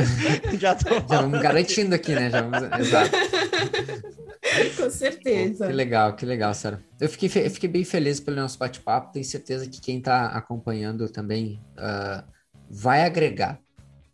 Já 0.59 0.75
tô. 0.75 0.95
Já 0.95 1.21
vamos 1.21 1.41
garantindo 1.41 1.95
aqui, 1.95 2.15
né? 2.15 2.31
Já 2.31 2.43
vamos, 2.43 2.81
exato. 2.81 3.11
Com 4.77 4.91
certeza. 4.91 5.67
que 5.67 5.73
legal, 5.73 6.17
que 6.17 6.25
legal, 6.25 6.55
Sara. 6.55 6.83
Eu 7.01 7.09
fiquei, 7.09 7.29
eu 7.45 7.51
fiquei 7.51 7.69
bem 7.69 7.85
feliz 7.85 8.21
pelo 8.21 8.37
nosso 8.37 8.59
bate-papo. 8.59 9.13
Tenho 9.13 9.25
certeza 9.25 9.69
que 9.69 9.81
quem 9.81 9.99
está 9.99 10.29
acompanhando 10.29 11.09
também 11.09 11.61
uh, 11.77 12.23
vai 12.71 13.05
agregar. 13.05 13.61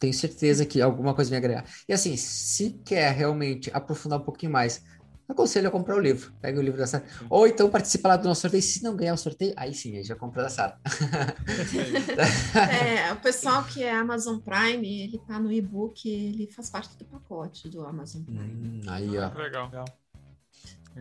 Tenho 0.05 0.13
certeza 0.13 0.67
que 0.67 0.83
alguma 0.83 1.15
coisa 1.15 1.31
vai 1.31 1.39
agregar. 1.39 1.65
E 1.89 1.93
assim, 1.95 2.15
se 2.15 2.79
quer 2.85 3.11
realmente 3.11 3.71
aprofundar 3.73 4.21
um 4.21 4.23
pouquinho 4.23 4.53
mais 4.53 4.85
aconselho 5.27 5.69
a 5.69 5.71
comprar 5.71 5.97
o 5.97 5.99
livro. 5.99 6.31
Pega 6.43 6.61
o 6.61 6.63
livro 6.63 6.79
da 6.79 6.87
Sara. 6.87 7.07
Ou 7.31 7.47
então 7.47 7.71
participa 7.71 8.09
lá 8.09 8.17
do 8.19 8.29
nosso 8.29 8.43
sorteio. 8.43 8.63
Se 8.63 8.83
não 8.83 8.95
ganhar 8.95 9.15
o 9.15 9.17
sorteio, 9.17 9.55
aí 9.57 9.73
sim, 9.73 9.97
aí 9.97 10.05
já 10.05 10.15
compra 10.15 10.43
da 10.43 10.51
Sara. 10.51 10.79
é, 12.71 13.11
o 13.17 13.17
pessoal 13.17 13.65
que 13.65 13.83
é 13.83 13.95
Amazon 13.95 14.39
Prime, 14.41 15.05
ele 15.05 15.19
tá 15.27 15.39
no 15.41 15.51
e-book, 15.51 16.07
ele 16.07 16.53
faz 16.53 16.69
parte 16.69 16.99
do 16.99 17.07
pacote 17.07 17.71
do 17.71 17.83
Amazon 17.87 18.25
Prime. 18.25 18.43
Hum, 18.43 18.81
aí, 18.87 19.09
ó. 19.17 19.33
Legal. 19.33 19.71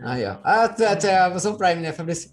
Aí, 0.02 0.24
ó. 0.24 0.36
Ah, 0.42 0.68
tu, 0.68 0.82
tu 0.98 1.06
é 1.06 1.18
Amazon 1.18 1.54
Prime, 1.54 1.80
né, 1.80 1.92
Fabrício? 1.92 2.30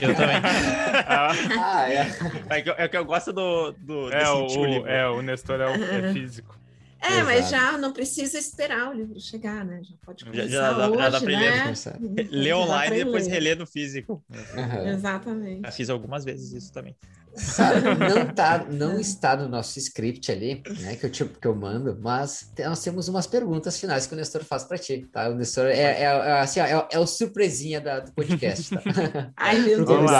Eu 0.00 0.14
também. 0.14 0.36
ah, 1.06 1.90
é. 1.90 2.06
É 2.50 2.62
que, 2.62 2.70
eu, 2.70 2.74
é 2.76 2.88
que 2.88 2.96
eu 2.96 3.04
gosto 3.04 3.32
do. 3.32 3.72
do 3.72 4.12
é, 4.12 4.30
o, 4.30 4.86
é, 4.86 5.08
o 5.08 5.22
Nestor 5.22 5.60
é, 5.60 5.66
o, 5.66 5.84
é 5.84 6.12
físico. 6.12 6.58
É, 7.00 7.18
Exato. 7.18 7.26
mas 7.26 7.50
já 7.50 7.78
não 7.78 7.92
precisa 7.92 8.38
esperar 8.38 8.90
o 8.90 8.94
livro 8.94 9.20
chegar, 9.20 9.62
né? 9.64 9.82
Já 9.82 9.94
pode 10.04 10.24
começar 10.24 10.48
já, 10.48 10.72
já, 10.72 10.88
hoje, 10.88 10.98
já 10.98 11.10
dá 11.10 11.20
pra 11.20 11.28
né? 11.28 11.74
ler. 12.00 12.28
Ler 12.30 12.54
online 12.54 12.96
e 13.00 13.04
depois 13.04 13.26
reler 13.26 13.58
no 13.58 13.66
físico. 13.66 14.24
Uhum. 14.30 14.88
Exatamente. 14.88 15.62
Já 15.62 15.70
fiz 15.70 15.90
algumas 15.90 16.24
vezes 16.24 16.52
isso 16.52 16.72
também. 16.72 16.96
Sabe, 17.36 17.80
não, 17.94 18.26
tá, 18.34 18.64
não 18.64 18.98
está 18.98 19.36
no 19.36 19.48
nosso 19.48 19.78
script 19.78 20.30
ali, 20.30 20.62
né, 20.80 20.96
que 20.96 21.06
eu, 21.06 21.10
tipo, 21.10 21.38
que 21.38 21.46
eu 21.46 21.54
mando, 21.54 21.98
mas 22.00 22.52
nós 22.58 22.82
temos 22.82 23.08
umas 23.08 23.26
perguntas 23.26 23.78
finais 23.78 24.06
que 24.06 24.14
o 24.14 24.16
Nestor 24.16 24.44
faz 24.44 24.64
para 24.64 24.78
ti, 24.78 25.08
tá? 25.12 25.28
O 25.28 25.34
Nestor 25.34 25.66
é, 25.66 25.78
é, 25.78 26.02
é 26.02 26.40
assim, 26.40 26.60
ó, 26.60 26.64
é, 26.64 26.88
é, 26.92 26.98
o 26.98 27.06
surpresinha 27.06 27.80
da, 27.80 28.00
do 28.00 28.12
podcast, 28.12 28.74
tá? 28.74 28.82
Ai, 29.36 29.58
meu 29.60 29.84
Deus. 29.84 30.10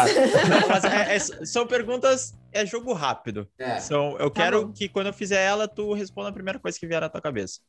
É, 0.84 1.14
é, 1.14 1.18
são 1.18 1.66
perguntas, 1.66 2.34
é 2.52 2.66
jogo 2.66 2.92
rápido. 2.92 3.48
É. 3.58 3.78
São, 3.78 4.18
eu 4.18 4.30
tá 4.30 4.42
quero 4.42 4.72
que 4.72 4.88
quando 4.88 5.06
eu 5.06 5.12
fizer 5.12 5.42
ela, 5.42 5.68
tu 5.68 5.92
responda 5.94 6.30
a 6.30 6.32
primeira 6.32 6.58
coisa 6.58 6.78
que 6.78 6.86
vier 6.86 7.00
na 7.00 7.08
tua 7.08 7.20
cabeça. 7.20 7.60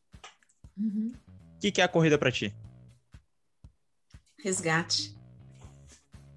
O 0.77 0.81
uhum. 0.81 1.13
que, 1.59 1.71
que 1.71 1.81
é 1.81 1.83
a 1.83 1.89
corrida 1.89 2.17
para 2.17 2.31
ti? 2.31 2.55
Resgate. 4.43 5.15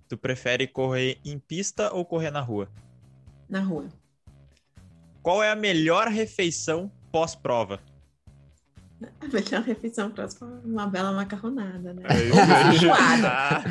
Tu 0.09 0.17
prefere 0.17 0.67
correr 0.67 1.19
em 1.25 1.39
pista 1.39 1.93
ou 1.93 2.05
correr 2.05 2.31
na 2.31 2.41
rua? 2.41 2.69
Na 3.49 3.61
rua. 3.61 3.89
Qual 5.23 5.43
é 5.43 5.51
a 5.51 5.57
melhor 5.57 6.09
refeição 6.09 6.91
pós-prova? 7.11 7.81
A 9.21 9.29
melhor 9.29 9.63
refeição 9.63 10.11
pós-prova 10.11 10.61
uma 10.65 10.87
bela 10.87 11.13
macarronada, 11.13 11.95
né? 11.95 12.03
É 12.09 12.33
Ou 12.33 12.43
uma 12.43 12.71
feijoada. 12.71 13.29
Ah, 13.29 13.65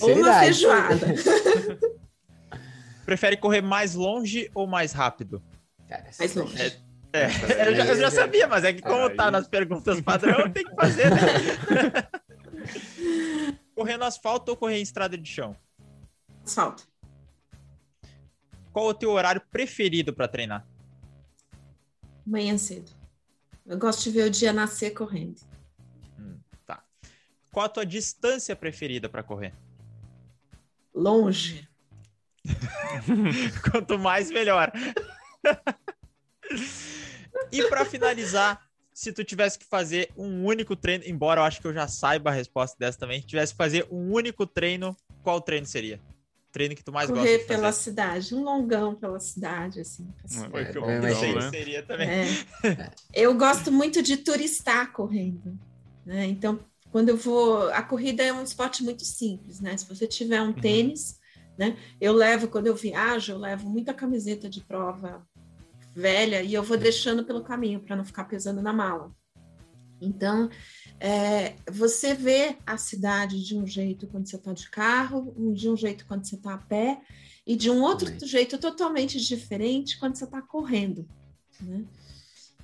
Ou 0.00 0.16
uma 0.16 0.40
feijoada. 0.40 1.06
Prefere 3.04 3.36
correr 3.36 3.60
mais 3.60 3.94
longe 3.94 4.50
ou 4.54 4.66
mais 4.66 4.92
rápido? 4.92 5.42
mais 6.18 6.34
longe. 6.34 6.60
É, 6.60 6.66
é, 7.12 7.26
eu, 7.68 7.76
já, 7.76 7.84
eu, 7.84 7.96
já, 7.96 8.10
sabia, 8.10 8.48
mas 8.48 8.64
é 8.64 8.72
que 8.72 8.82
como 8.82 9.08
tá 9.14 9.30
nas 9.30 9.46
perguntas 9.46 10.00
padrão, 10.00 10.50
tem 10.50 10.64
que 10.64 10.74
fazer, 10.74 11.10
né? 11.10 12.08
correr 13.76 13.96
no 13.96 14.04
asfalto 14.04 14.50
ou 14.50 14.56
correr 14.56 14.78
em 14.78 14.82
estrada 14.82 15.16
de 15.16 15.28
chão? 15.28 15.56
Asfalto. 16.44 16.88
Qual 18.74 18.88
o 18.88 18.92
teu 18.92 19.12
horário 19.12 19.40
preferido 19.52 20.12
para 20.12 20.26
treinar? 20.26 20.66
Manhã 22.26 22.58
cedo. 22.58 22.90
Eu 23.64 23.78
gosto 23.78 24.02
de 24.02 24.10
ver 24.10 24.26
o 24.26 24.30
dia 24.30 24.52
nascer 24.52 24.90
correndo. 24.90 25.40
Hum, 26.18 26.40
tá. 26.66 26.82
Qual 27.52 27.64
a 27.64 27.68
tua 27.68 27.86
distância 27.86 28.56
preferida 28.56 29.08
para 29.08 29.22
correr? 29.22 29.54
Longe. 30.92 31.68
Quanto 33.70 33.96
mais, 33.96 34.32
melhor. 34.32 34.72
e 37.52 37.62
para 37.68 37.84
finalizar, 37.84 38.68
se 38.92 39.12
tu 39.12 39.22
tivesse 39.22 39.56
que 39.56 39.66
fazer 39.66 40.10
um 40.16 40.44
único 40.44 40.74
treino, 40.74 41.04
embora 41.06 41.40
eu 41.40 41.44
acho 41.44 41.60
que 41.60 41.66
eu 41.68 41.72
já 41.72 41.86
saiba 41.86 42.30
a 42.30 42.32
resposta 42.32 42.76
dessa 42.76 42.98
também, 42.98 43.20
se 43.20 43.26
tivesse 43.28 43.52
que 43.52 43.58
fazer 43.58 43.86
um 43.88 44.12
único 44.12 44.44
treino, 44.48 44.96
qual 45.22 45.40
treino 45.40 45.64
seria? 45.64 46.00
Treino 46.54 46.76
que 46.76 46.84
tu 46.84 46.92
mais 46.92 47.10
Correr 47.10 47.20
gosta 47.20 47.32
de 47.32 47.42
fazer? 47.42 47.54
pela 47.60 47.72
cidade, 47.72 48.34
um 48.34 48.44
longão 48.44 48.94
pela 48.94 49.18
cidade, 49.18 49.80
assim. 49.80 50.06
assim. 50.22 50.48
Foi 50.48 50.64
que 50.64 50.78
eu 50.78 50.88
é, 50.88 51.00
né? 51.00 51.50
seria 51.50 51.82
também. 51.82 52.08
É. 52.08 52.26
eu 53.12 53.34
gosto 53.34 53.72
muito 53.72 54.00
de 54.00 54.18
turistar 54.18 54.92
correndo, 54.92 55.58
né? 56.06 56.26
Então, 56.26 56.60
quando 56.92 57.08
eu 57.08 57.16
vou... 57.16 57.68
A 57.70 57.82
corrida 57.82 58.22
é 58.22 58.32
um 58.32 58.44
esporte 58.44 58.84
muito 58.84 59.04
simples, 59.04 59.60
né? 59.60 59.76
Se 59.76 59.84
você 59.84 60.06
tiver 60.06 60.40
um 60.40 60.46
uhum. 60.46 60.52
tênis, 60.52 61.18
né? 61.58 61.76
Eu 62.00 62.12
levo, 62.12 62.46
quando 62.46 62.68
eu 62.68 62.76
viajo, 62.76 63.32
eu 63.32 63.38
levo 63.38 63.68
muita 63.68 63.92
camiseta 63.92 64.48
de 64.48 64.60
prova 64.60 65.26
velha 65.92 66.40
e 66.40 66.54
eu 66.54 66.62
vou 66.62 66.76
deixando 66.76 67.24
pelo 67.24 67.42
caminho 67.42 67.80
para 67.80 67.96
não 67.96 68.04
ficar 68.04 68.24
pesando 68.24 68.62
na 68.62 68.72
mala. 68.72 69.12
Então, 70.00 70.50
é, 71.00 71.54
você 71.70 72.14
vê 72.14 72.56
a 72.66 72.76
cidade 72.76 73.44
de 73.44 73.56
um 73.56 73.66
jeito 73.66 74.06
quando 74.06 74.28
você 74.28 74.36
está 74.36 74.52
de 74.52 74.68
carro, 74.70 75.34
de 75.54 75.68
um 75.68 75.76
jeito 75.76 76.06
quando 76.06 76.24
você 76.24 76.36
está 76.36 76.54
a 76.54 76.58
pé, 76.58 77.00
e 77.46 77.56
de 77.56 77.70
um 77.70 77.82
outro 77.82 78.06
Também. 78.06 78.28
jeito 78.28 78.58
totalmente 78.58 79.20
diferente 79.20 79.98
quando 79.98 80.16
você 80.16 80.24
está 80.24 80.40
correndo. 80.40 81.06
Né? 81.60 81.84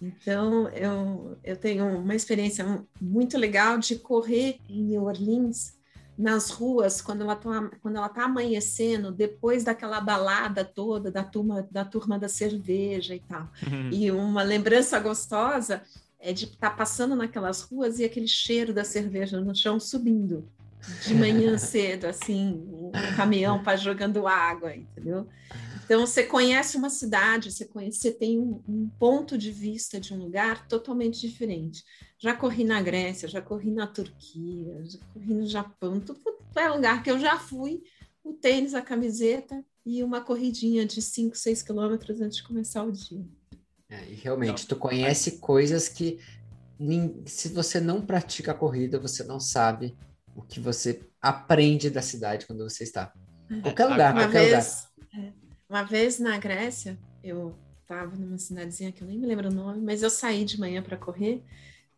Então, 0.00 0.68
eu, 0.70 1.38
eu 1.44 1.56
tenho 1.56 1.86
uma 1.98 2.14
experiência 2.14 2.84
muito 3.00 3.36
legal 3.36 3.78
de 3.78 3.96
correr 3.96 4.58
em 4.68 4.82
New 4.82 5.04
Orleans, 5.04 5.78
nas 6.16 6.50
ruas, 6.50 7.00
quando 7.00 7.22
ela 7.22 7.32
está 7.32 7.70
quando 7.80 7.96
ela 7.96 8.08
tá 8.08 8.24
amanhecendo, 8.24 9.10
depois 9.10 9.64
daquela 9.64 10.00
balada 10.02 10.62
toda 10.62 11.10
da 11.10 11.24
turma 11.24 11.66
da, 11.70 11.82
turma 11.82 12.18
da 12.18 12.28
cerveja 12.28 13.14
e 13.14 13.20
tal. 13.20 13.48
Uhum. 13.66 13.90
E 13.90 14.10
uma 14.10 14.42
lembrança 14.42 14.98
gostosa 15.00 15.82
é 16.20 16.32
de 16.32 16.44
estar 16.44 16.70
tá 16.70 16.76
passando 16.76 17.16
naquelas 17.16 17.62
ruas 17.62 17.98
e 17.98 18.04
aquele 18.04 18.28
cheiro 18.28 18.72
da 18.72 18.84
cerveja 18.84 19.40
no 19.40 19.54
chão 19.54 19.80
subindo 19.80 20.46
de 21.06 21.14
manhã 21.14 21.56
cedo, 21.58 22.06
assim, 22.06 22.66
um 22.70 22.92
caminhão 23.16 23.62
para 23.62 23.76
jogando 23.76 24.26
água, 24.26 24.74
entendeu? 24.74 25.26
Então, 25.84 26.06
você 26.06 26.22
conhece 26.22 26.76
uma 26.76 26.88
cidade, 26.88 27.50
você, 27.50 27.64
conhece, 27.64 27.98
você 27.98 28.12
tem 28.12 28.38
um, 28.38 28.62
um, 28.68 28.88
ponto 28.98 29.36
de 29.36 29.50
vista 29.50 29.98
de 29.98 30.14
um 30.14 30.18
lugar 30.18 30.68
totalmente 30.68 31.20
diferente. 31.20 31.82
Já 32.16 32.32
corri 32.32 32.62
na 32.62 32.80
Grécia, 32.80 33.28
já 33.28 33.42
corri 33.42 33.72
na 33.72 33.88
Turquia, 33.88 34.84
já 34.84 34.98
corri 35.12 35.34
no 35.34 35.46
Japão, 35.46 35.98
tudo 35.98 36.20
é 36.54 36.68
lugar 36.68 37.02
que 37.02 37.10
eu 37.10 37.18
já 37.18 37.38
fui, 37.38 37.82
o 38.22 38.32
tênis, 38.32 38.74
a 38.74 38.82
camiseta 38.82 39.64
e 39.84 40.02
uma 40.04 40.20
corridinha 40.20 40.84
de 40.84 41.00
5, 41.00 41.36
6 41.36 41.62
quilômetros 41.62 42.20
antes 42.20 42.36
de 42.36 42.44
começar 42.44 42.84
o 42.84 42.92
dia. 42.92 43.24
É, 43.90 44.04
e 44.08 44.14
realmente, 44.14 44.66
tu 44.66 44.76
conhece 44.76 45.38
coisas 45.38 45.88
que 45.88 46.20
se 47.26 47.48
você 47.48 47.80
não 47.80 48.00
pratica 48.00 48.52
a 48.52 48.54
corrida, 48.54 48.98
você 48.98 49.22
não 49.24 49.38
sabe 49.38 49.96
o 50.34 50.42
que 50.42 50.60
você 50.60 51.06
aprende 51.20 51.90
da 51.90 52.00
cidade 52.00 52.46
quando 52.46 52.62
você 52.62 52.84
está. 52.84 53.12
É, 53.50 53.60
qualquer 53.60 53.86
lugar, 53.86 54.12
uma 54.14 54.22
qualquer 54.22 54.48
vez, 54.48 54.88
lugar. 55.12 55.26
É, 55.26 55.32
uma 55.68 55.82
vez 55.82 56.18
na 56.18 56.38
Grécia, 56.38 56.98
eu 57.22 57.54
estava 57.82 58.16
numa 58.16 58.38
cidadezinha 58.38 58.92
que 58.92 59.02
eu 59.02 59.08
nem 59.08 59.18
me 59.18 59.26
lembro 59.26 59.48
o 59.48 59.52
nome, 59.52 59.80
mas 59.82 60.02
eu 60.02 60.08
saí 60.08 60.44
de 60.44 60.58
manhã 60.58 60.80
para 60.80 60.96
correr 60.96 61.44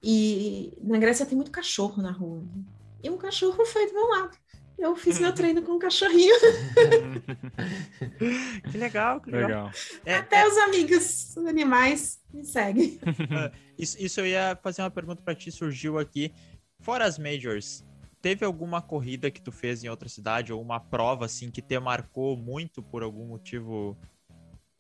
e 0.03 0.77
na 0.83 0.99
Grécia 0.99 1.27
tem 1.27 1.37
muito 1.37 1.51
cachorro 1.51 2.03
na 2.03 2.11
rua. 2.11 2.41
Né? 2.41 2.65
E 3.05 3.11
um 3.11 3.19
cachorro 3.19 3.65
foi 3.67 3.87
do 3.87 3.93
meu 3.93 4.09
lado. 4.09 4.37
Eu 4.79 4.97
fiz 4.97 5.19
meu 5.19 5.33
treino 5.35 5.63
com 5.63 5.73
um 5.73 5.79
cachorrinho. 5.79 6.35
que 8.71 8.79
legal, 8.79 9.21
que 9.21 9.31
legal. 9.31 9.49
legal. 9.49 9.71
É, 10.05 10.17
Até 10.17 10.41
é... 10.41 10.49
os 10.49 10.57
amigos, 10.59 11.37
os 11.37 11.47
animais, 11.47 12.21
me 12.33 12.45
seguem. 12.45 12.99
isso, 13.79 13.97
isso 14.01 14.21
eu 14.21 14.27
ia 14.27 14.59
fazer 14.63 14.83
uma 14.83 14.91
pergunta 14.91 15.23
para 15.23 15.35
ti, 15.35 15.51
surgiu 15.51 15.99
aqui. 15.99 16.33
Fora 16.81 17.05
as 17.05 17.19
majors, 17.19 17.85
teve 18.21 18.45
alguma 18.45 18.83
corrida 18.83 19.31
que 19.31 19.41
tu 19.41 19.53
fez 19.53 19.85
em 19.85 19.89
outra 19.89 20.09
cidade 20.09 20.53
ou 20.53 20.61
uma 20.61 20.81
prova 20.81 21.27
assim 21.27 21.51
que 21.51 21.63
te 21.63 21.79
marcou 21.79 22.37
muito 22.37 22.83
por 22.83 23.03
algum 23.03 23.27
motivo, 23.27 23.97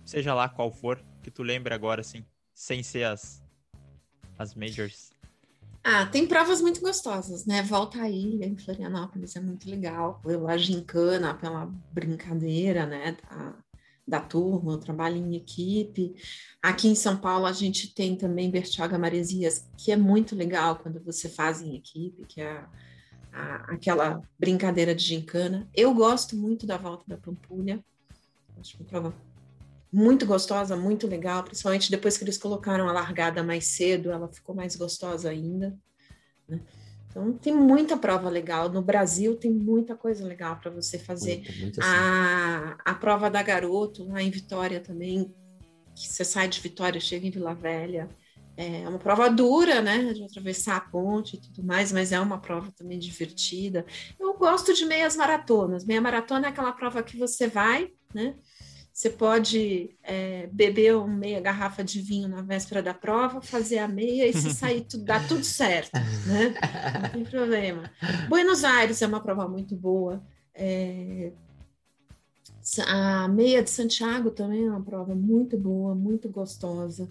seja 0.04 0.34
lá 0.34 0.48
qual 0.48 0.72
for, 0.72 1.00
que 1.22 1.30
tu 1.30 1.42
lembre 1.42 1.72
agora 1.72 2.00
assim, 2.00 2.24
sem 2.52 2.82
ser 2.82 3.04
as 3.04 3.40
as 4.38 4.54
majors? 4.54 5.11
Ah, 5.84 6.06
tem 6.06 6.28
provas 6.28 6.60
muito 6.60 6.80
gostosas, 6.80 7.44
né? 7.44 7.62
Volta 7.62 8.02
à 8.02 8.08
ilha 8.08 8.46
em 8.46 8.56
Florianópolis 8.56 9.34
é 9.34 9.40
muito 9.40 9.68
legal, 9.68 10.20
pela 10.22 10.56
gincana, 10.56 11.34
pela 11.34 11.66
brincadeira, 11.92 12.86
né? 12.86 13.16
Da, 13.28 13.56
da 14.06 14.20
turma, 14.20 14.78
trabalho 14.78 15.16
em 15.16 15.34
equipe. 15.34 16.14
Aqui 16.62 16.88
em 16.88 16.94
São 16.94 17.16
Paulo 17.16 17.46
a 17.46 17.52
gente 17.52 17.94
tem 17.94 18.16
também 18.16 18.50
Bertioga 18.50 18.98
Maresias, 18.98 19.68
que 19.76 19.90
é 19.90 19.96
muito 19.96 20.36
legal 20.36 20.76
quando 20.76 21.02
você 21.02 21.28
faz 21.28 21.60
em 21.60 21.74
equipe, 21.74 22.26
que 22.26 22.40
é 22.40 22.64
a, 23.32 23.72
aquela 23.72 24.22
brincadeira 24.38 24.94
de 24.94 25.04
gincana. 25.04 25.68
Eu 25.74 25.92
gosto 25.94 26.36
muito 26.36 26.64
da 26.64 26.76
volta 26.76 27.04
da 27.08 27.16
Pampulha. 27.16 27.84
Acho 28.60 28.76
uma 28.76 28.86
prova 28.86 29.14
muito 29.92 30.24
gostosa, 30.24 30.74
muito 30.74 31.06
legal, 31.06 31.44
principalmente 31.44 31.90
depois 31.90 32.16
que 32.16 32.24
eles 32.24 32.38
colocaram 32.38 32.88
a 32.88 32.92
largada 32.92 33.42
mais 33.42 33.66
cedo, 33.66 34.10
ela 34.10 34.26
ficou 34.28 34.54
mais 34.54 34.74
gostosa 34.74 35.28
ainda. 35.28 35.76
Né? 36.48 36.60
Então, 37.12 37.30
tem 37.34 37.54
muita 37.54 37.94
prova 37.94 38.30
legal. 38.30 38.70
No 38.70 38.80
Brasil, 38.80 39.36
tem 39.36 39.50
muita 39.50 39.94
coisa 39.94 40.24
legal 40.26 40.56
para 40.56 40.70
você 40.70 40.98
fazer. 40.98 41.42
Muito, 41.42 41.60
muito 41.60 41.80
a, 41.82 42.78
a 42.82 42.94
prova 42.94 43.28
da 43.28 43.42
Garoto, 43.42 44.08
lá 44.08 44.22
em 44.22 44.30
Vitória 44.30 44.80
também, 44.80 45.34
que 45.94 46.08
você 46.08 46.24
sai 46.24 46.48
de 46.48 46.58
Vitória, 46.58 46.98
chega 46.98 47.26
em 47.26 47.30
Vila 47.30 47.54
Velha. 47.54 48.08
É 48.56 48.88
uma 48.88 48.98
prova 48.98 49.28
dura, 49.30 49.82
né, 49.82 50.12
de 50.12 50.24
atravessar 50.24 50.76
a 50.76 50.80
ponte 50.80 51.36
e 51.36 51.40
tudo 51.40 51.62
mais, 51.62 51.90
mas 51.90 52.12
é 52.12 52.20
uma 52.20 52.38
prova 52.38 52.70
também 52.72 52.98
divertida. 52.98 53.84
Eu 54.18 54.34
gosto 54.34 54.72
de 54.72 54.86
meias 54.86 55.14
maratonas. 55.14 55.84
Meia 55.84 56.00
maratona 56.00 56.46
é 56.46 56.50
aquela 56.50 56.72
prova 56.72 57.02
que 57.02 57.18
você 57.18 57.46
vai, 57.46 57.90
né? 58.14 58.34
Você 58.92 59.08
pode 59.08 59.96
é, 60.02 60.48
beber 60.52 60.96
uma 60.96 61.08
meia 61.08 61.40
garrafa 61.40 61.82
de 61.82 62.00
vinho 62.00 62.28
na 62.28 62.42
véspera 62.42 62.82
da 62.82 62.92
prova, 62.92 63.40
fazer 63.40 63.78
a 63.78 63.88
meia 63.88 64.26
e 64.26 64.32
se 64.34 64.50
sair 64.54 64.82
tudo, 64.82 65.04
dá 65.04 65.18
tudo 65.20 65.44
certo, 65.44 65.94
né? 66.26 66.54
Não 67.02 67.10
tem 67.10 67.24
problema. 67.24 67.90
Buenos 68.28 68.64
Aires 68.64 69.00
é 69.00 69.06
uma 69.06 69.20
prova 69.20 69.48
muito 69.48 69.74
boa. 69.74 70.22
É, 70.54 71.32
a 72.86 73.28
meia 73.28 73.62
de 73.62 73.70
Santiago 73.70 74.30
também 74.30 74.66
é 74.66 74.70
uma 74.70 74.82
prova 74.82 75.14
muito 75.14 75.56
boa, 75.56 75.94
muito 75.94 76.28
gostosa, 76.28 77.08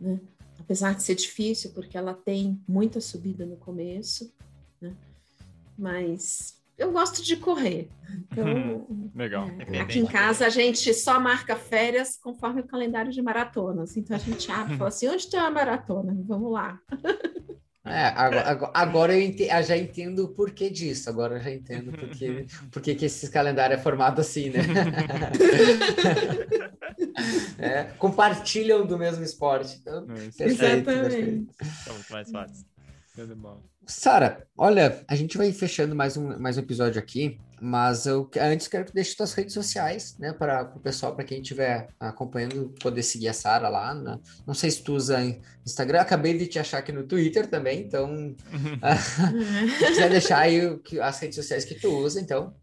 né? 0.00 0.20
apesar 0.58 0.94
de 0.94 1.02
ser 1.02 1.14
difícil, 1.14 1.70
porque 1.72 1.96
ela 1.96 2.14
tem 2.14 2.60
muita 2.66 3.00
subida 3.00 3.44
no 3.44 3.56
começo, 3.56 4.32
né? 4.80 4.94
Mas 5.76 6.61
eu 6.78 6.92
gosto 6.92 7.22
de 7.22 7.36
correr. 7.36 7.88
Então, 8.30 8.86
Legal. 9.14 9.48
É, 9.70 9.80
aqui 9.80 9.98
em 9.98 10.06
casa 10.06 10.46
a 10.46 10.50
gente 10.50 10.92
só 10.94 11.20
marca 11.20 11.56
férias 11.56 12.16
conforme 12.16 12.60
o 12.60 12.66
calendário 12.66 13.12
de 13.12 13.22
maratonas. 13.22 13.96
Então 13.96 14.16
a 14.16 14.20
gente 14.20 14.50
abre 14.50 14.74
e 14.74 14.78
fala 14.78 14.88
assim: 14.88 15.08
onde 15.08 15.28
tem 15.28 15.38
uma 15.38 15.50
maratona? 15.50 16.16
Vamos 16.26 16.52
lá. 16.52 16.80
É, 17.84 18.06
agora, 18.06 18.70
agora 18.72 19.12
eu, 19.12 19.20
ente, 19.20 19.42
eu, 19.42 19.62
já 19.62 19.76
entendo 19.76 20.24
o 20.24 20.28
porquê 20.28 20.70
disso. 20.70 21.10
Agora 21.10 21.36
eu 21.36 21.40
já 21.40 21.50
entendo 21.50 21.92
porque, 21.92 22.46
porque 22.70 22.94
que 22.94 23.06
esse 23.06 23.28
calendário 23.30 23.74
é 23.74 23.78
formado 23.78 24.20
assim, 24.20 24.50
né? 24.50 24.60
é, 27.58 27.84
compartilham 27.98 28.86
do 28.86 28.96
mesmo 28.96 29.24
esporte. 29.24 29.78
Então, 29.80 30.04
é, 30.04 30.06
perfeito, 30.06 30.42
Exatamente. 30.42 31.48
É 31.86 31.92
muito 31.92 32.12
mais 32.12 32.30
fácil. 32.30 32.64
Sara, 33.86 34.46
olha, 34.56 35.04
a 35.08 35.14
gente 35.16 35.36
vai 35.36 35.52
fechando 35.52 35.94
mais 35.94 36.16
um, 36.16 36.38
mais 36.38 36.56
um 36.56 36.60
episódio 36.60 37.00
aqui, 37.00 37.38
mas 37.60 38.06
eu 38.06 38.30
antes 38.40 38.68
quero 38.68 38.84
que 38.84 38.92
deixe 38.92 39.14
suas 39.14 39.32
redes 39.34 39.54
sociais, 39.54 40.16
né, 40.18 40.32
para 40.32 40.72
o 40.74 40.80
pessoal, 40.80 41.14
para 41.14 41.24
quem 41.24 41.40
estiver 41.40 41.88
acompanhando, 41.98 42.72
poder 42.80 43.02
seguir 43.02 43.28
a 43.28 43.32
Sara 43.32 43.68
lá. 43.68 43.94
Né? 43.94 44.18
Não 44.46 44.54
sei 44.54 44.70
se 44.70 44.82
tu 44.82 44.94
usa 44.94 45.20
Instagram, 45.66 46.00
acabei 46.00 46.36
de 46.36 46.46
te 46.46 46.58
achar 46.58 46.78
aqui 46.78 46.92
no 46.92 47.06
Twitter 47.06 47.46
também, 47.46 47.80
então 47.80 48.34
se 49.78 49.86
quiser 49.86 50.10
deixar 50.10 50.38
aí 50.38 50.60
as 51.00 51.18
redes 51.18 51.36
sociais 51.36 51.64
que 51.64 51.74
tu 51.74 51.88
usa, 51.88 52.20
então, 52.20 52.54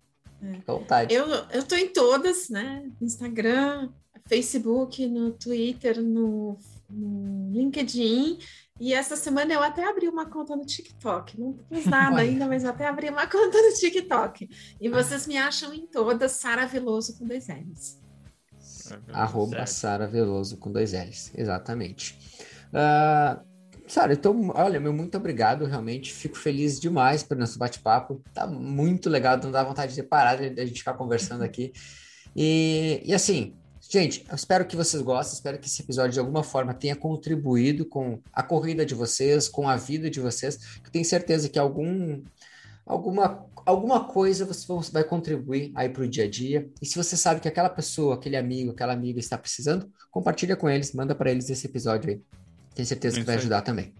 é. 0.41 0.53
fica 0.53 0.71
à 0.71 0.75
vontade. 0.75 1.13
Eu, 1.13 1.27
eu 1.51 1.63
tô 1.63 1.75
em 1.75 1.89
todas, 1.89 2.49
né, 2.49 2.89
Instagram, 3.01 3.89
Facebook, 4.27 5.05
no 5.07 5.31
Twitter, 5.31 6.01
no, 6.01 6.57
no 6.89 7.51
LinkedIn 7.51 8.37
e 8.79 8.93
essa 8.93 9.15
semana 9.15 9.53
eu 9.53 9.61
até 9.61 9.87
abri 9.87 10.07
uma 10.07 10.25
conta 10.25 10.55
no 10.55 10.65
TikTok. 10.65 11.39
Não 11.39 11.57
fiz 11.71 11.85
nada 11.87 12.21
ainda, 12.21 12.47
mas 12.47 12.63
até 12.63 12.87
abri 12.87 13.09
uma 13.09 13.25
conta 13.27 13.61
no 13.61 13.73
TikTok. 13.73 14.49
E 14.79 14.89
vocês 14.89 15.27
me 15.27 15.37
acham 15.37 15.73
em 15.73 15.85
todas 15.85 16.33
Sara 16.33 16.65
Veloso 16.65 17.17
com 17.17 17.27
dois 17.27 17.47
L's. 17.47 17.99
Arroba 19.11 19.65
Sara 19.65 20.07
Veloso 20.07 20.57
com 20.57 20.71
dois 20.71 20.93
L's, 20.93 21.31
exatamente. 21.35 22.17
Uh, 22.69 23.49
Sara, 23.87 24.13
então, 24.13 24.51
olha, 24.53 24.79
meu 24.79 24.93
muito 24.93 25.17
obrigado, 25.17 25.65
realmente 25.65 26.13
fico 26.13 26.37
feliz 26.37 26.79
demais 26.79 27.23
pelo 27.23 27.39
nosso 27.39 27.57
bate-papo. 27.57 28.23
Tá 28.33 28.45
muito 28.45 29.09
legal, 29.09 29.37
não 29.37 29.51
dá 29.51 29.63
vontade 29.63 29.95
de 29.95 30.03
parar 30.03 30.35
de 30.35 30.61
a 30.61 30.65
gente 30.65 30.79
ficar 30.79 30.93
conversando 30.93 31.43
aqui. 31.43 31.73
E, 32.35 33.01
e 33.03 33.13
assim, 33.13 33.58
Gente, 33.91 34.23
eu 34.29 34.35
espero 34.35 34.65
que 34.65 34.75
vocês 34.75 35.01
gostem, 35.01 35.33
espero 35.33 35.57
que 35.57 35.65
esse 35.65 35.81
episódio 35.81 36.11
de 36.11 36.19
alguma 36.19 36.43
forma 36.43 36.75
tenha 36.75 36.95
contribuído 36.95 37.83
com 37.83 38.21
a 38.31 38.43
corrida 38.43 38.85
de 38.85 38.93
vocês, 38.93 39.49
com 39.49 39.67
a 39.67 39.75
vida 39.75 40.11
de 40.11 40.19
vocês. 40.19 40.59
Eu 40.85 40.91
tenho 40.91 41.03
certeza 41.03 41.49
que 41.49 41.57
algum, 41.57 42.21
alguma, 42.85 43.43
alguma 43.65 44.03
coisa 44.03 44.45
você 44.45 44.91
vai 44.91 45.03
contribuir 45.03 45.71
aí 45.73 45.89
para 45.89 46.03
o 46.03 46.07
dia 46.07 46.25
a 46.25 46.29
dia. 46.29 46.69
E 46.79 46.85
se 46.85 46.95
você 46.95 47.17
sabe 47.17 47.39
que 47.39 47.47
aquela 47.47 47.67
pessoa, 47.67 48.13
aquele 48.13 48.37
amigo, 48.37 48.73
aquela 48.73 48.93
amiga 48.93 49.19
está 49.19 49.39
precisando, 49.39 49.91
compartilha 50.11 50.55
com 50.55 50.69
eles, 50.69 50.93
manda 50.93 51.15
para 51.15 51.31
eles 51.31 51.49
esse 51.49 51.65
episódio 51.65 52.11
aí. 52.11 52.21
Tenho 52.75 52.87
certeza 52.87 53.19
que 53.19 53.25
vai 53.25 53.37
ajudar 53.37 53.63
também. 53.63 53.91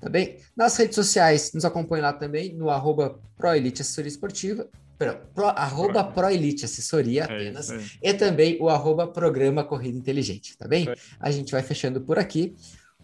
Tá 0.00 0.08
bem? 0.08 0.38
Nas 0.56 0.76
redes 0.76 0.96
sociais, 0.96 1.52
nos 1.54 1.64
acompanhe 1.64 2.02
lá 2.02 2.12
também 2.12 2.56
no 2.56 2.68
arroba 2.68 3.20
ProElite 3.36 3.80
Assessoria 3.80 4.08
Esportiva 4.08 4.68
pro, 5.06 5.46
arroba 5.46 6.04
ProElite 6.04 6.64
Assessoria 6.64 7.22
é 7.22 7.24
apenas, 7.24 7.70
é 7.70 7.80
e 8.02 8.14
também 8.14 8.58
o 8.60 8.68
arroba 8.68 9.06
Programa 9.06 9.64
Corrida 9.64 9.96
Inteligente, 9.96 10.56
tá 10.56 10.68
bem? 10.68 10.88
É. 10.88 10.94
A 11.18 11.30
gente 11.30 11.52
vai 11.52 11.62
fechando 11.62 12.00
por 12.00 12.18
aqui. 12.18 12.54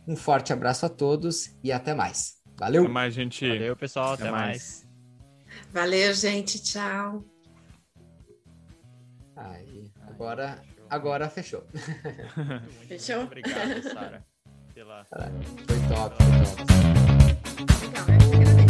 Um 0.07 0.15
forte 0.15 0.53
abraço 0.53 0.87
a 0.87 0.89
todos 0.89 1.57
e 1.65 1.73
até 1.73 1.95
mais. 1.95 2.37
Valeu! 2.59 2.85
Até 2.85 2.93
mais, 2.93 3.15
gente. 3.15 3.47
Valeu, 3.47 3.77
pessoal. 3.77 4.13
Até, 4.13 4.25
até 4.25 4.33
mais. 4.33 4.47
mais. 4.47 4.87
Valeu, 5.73 6.15
gente. 6.15 6.63
Tchau. 6.63 7.25
Aí, 9.35 9.91
agora, 10.03 10.63
agora 10.89 11.29
fechou. 11.29 11.65
Fechou? 12.89 13.25
Obrigado, 13.25 13.83
Sara. 13.83 14.25
Pela... 14.73 15.05
Foi 15.05 15.19
top, 15.89 16.17
foi 16.23 16.57
top. 18.35 18.66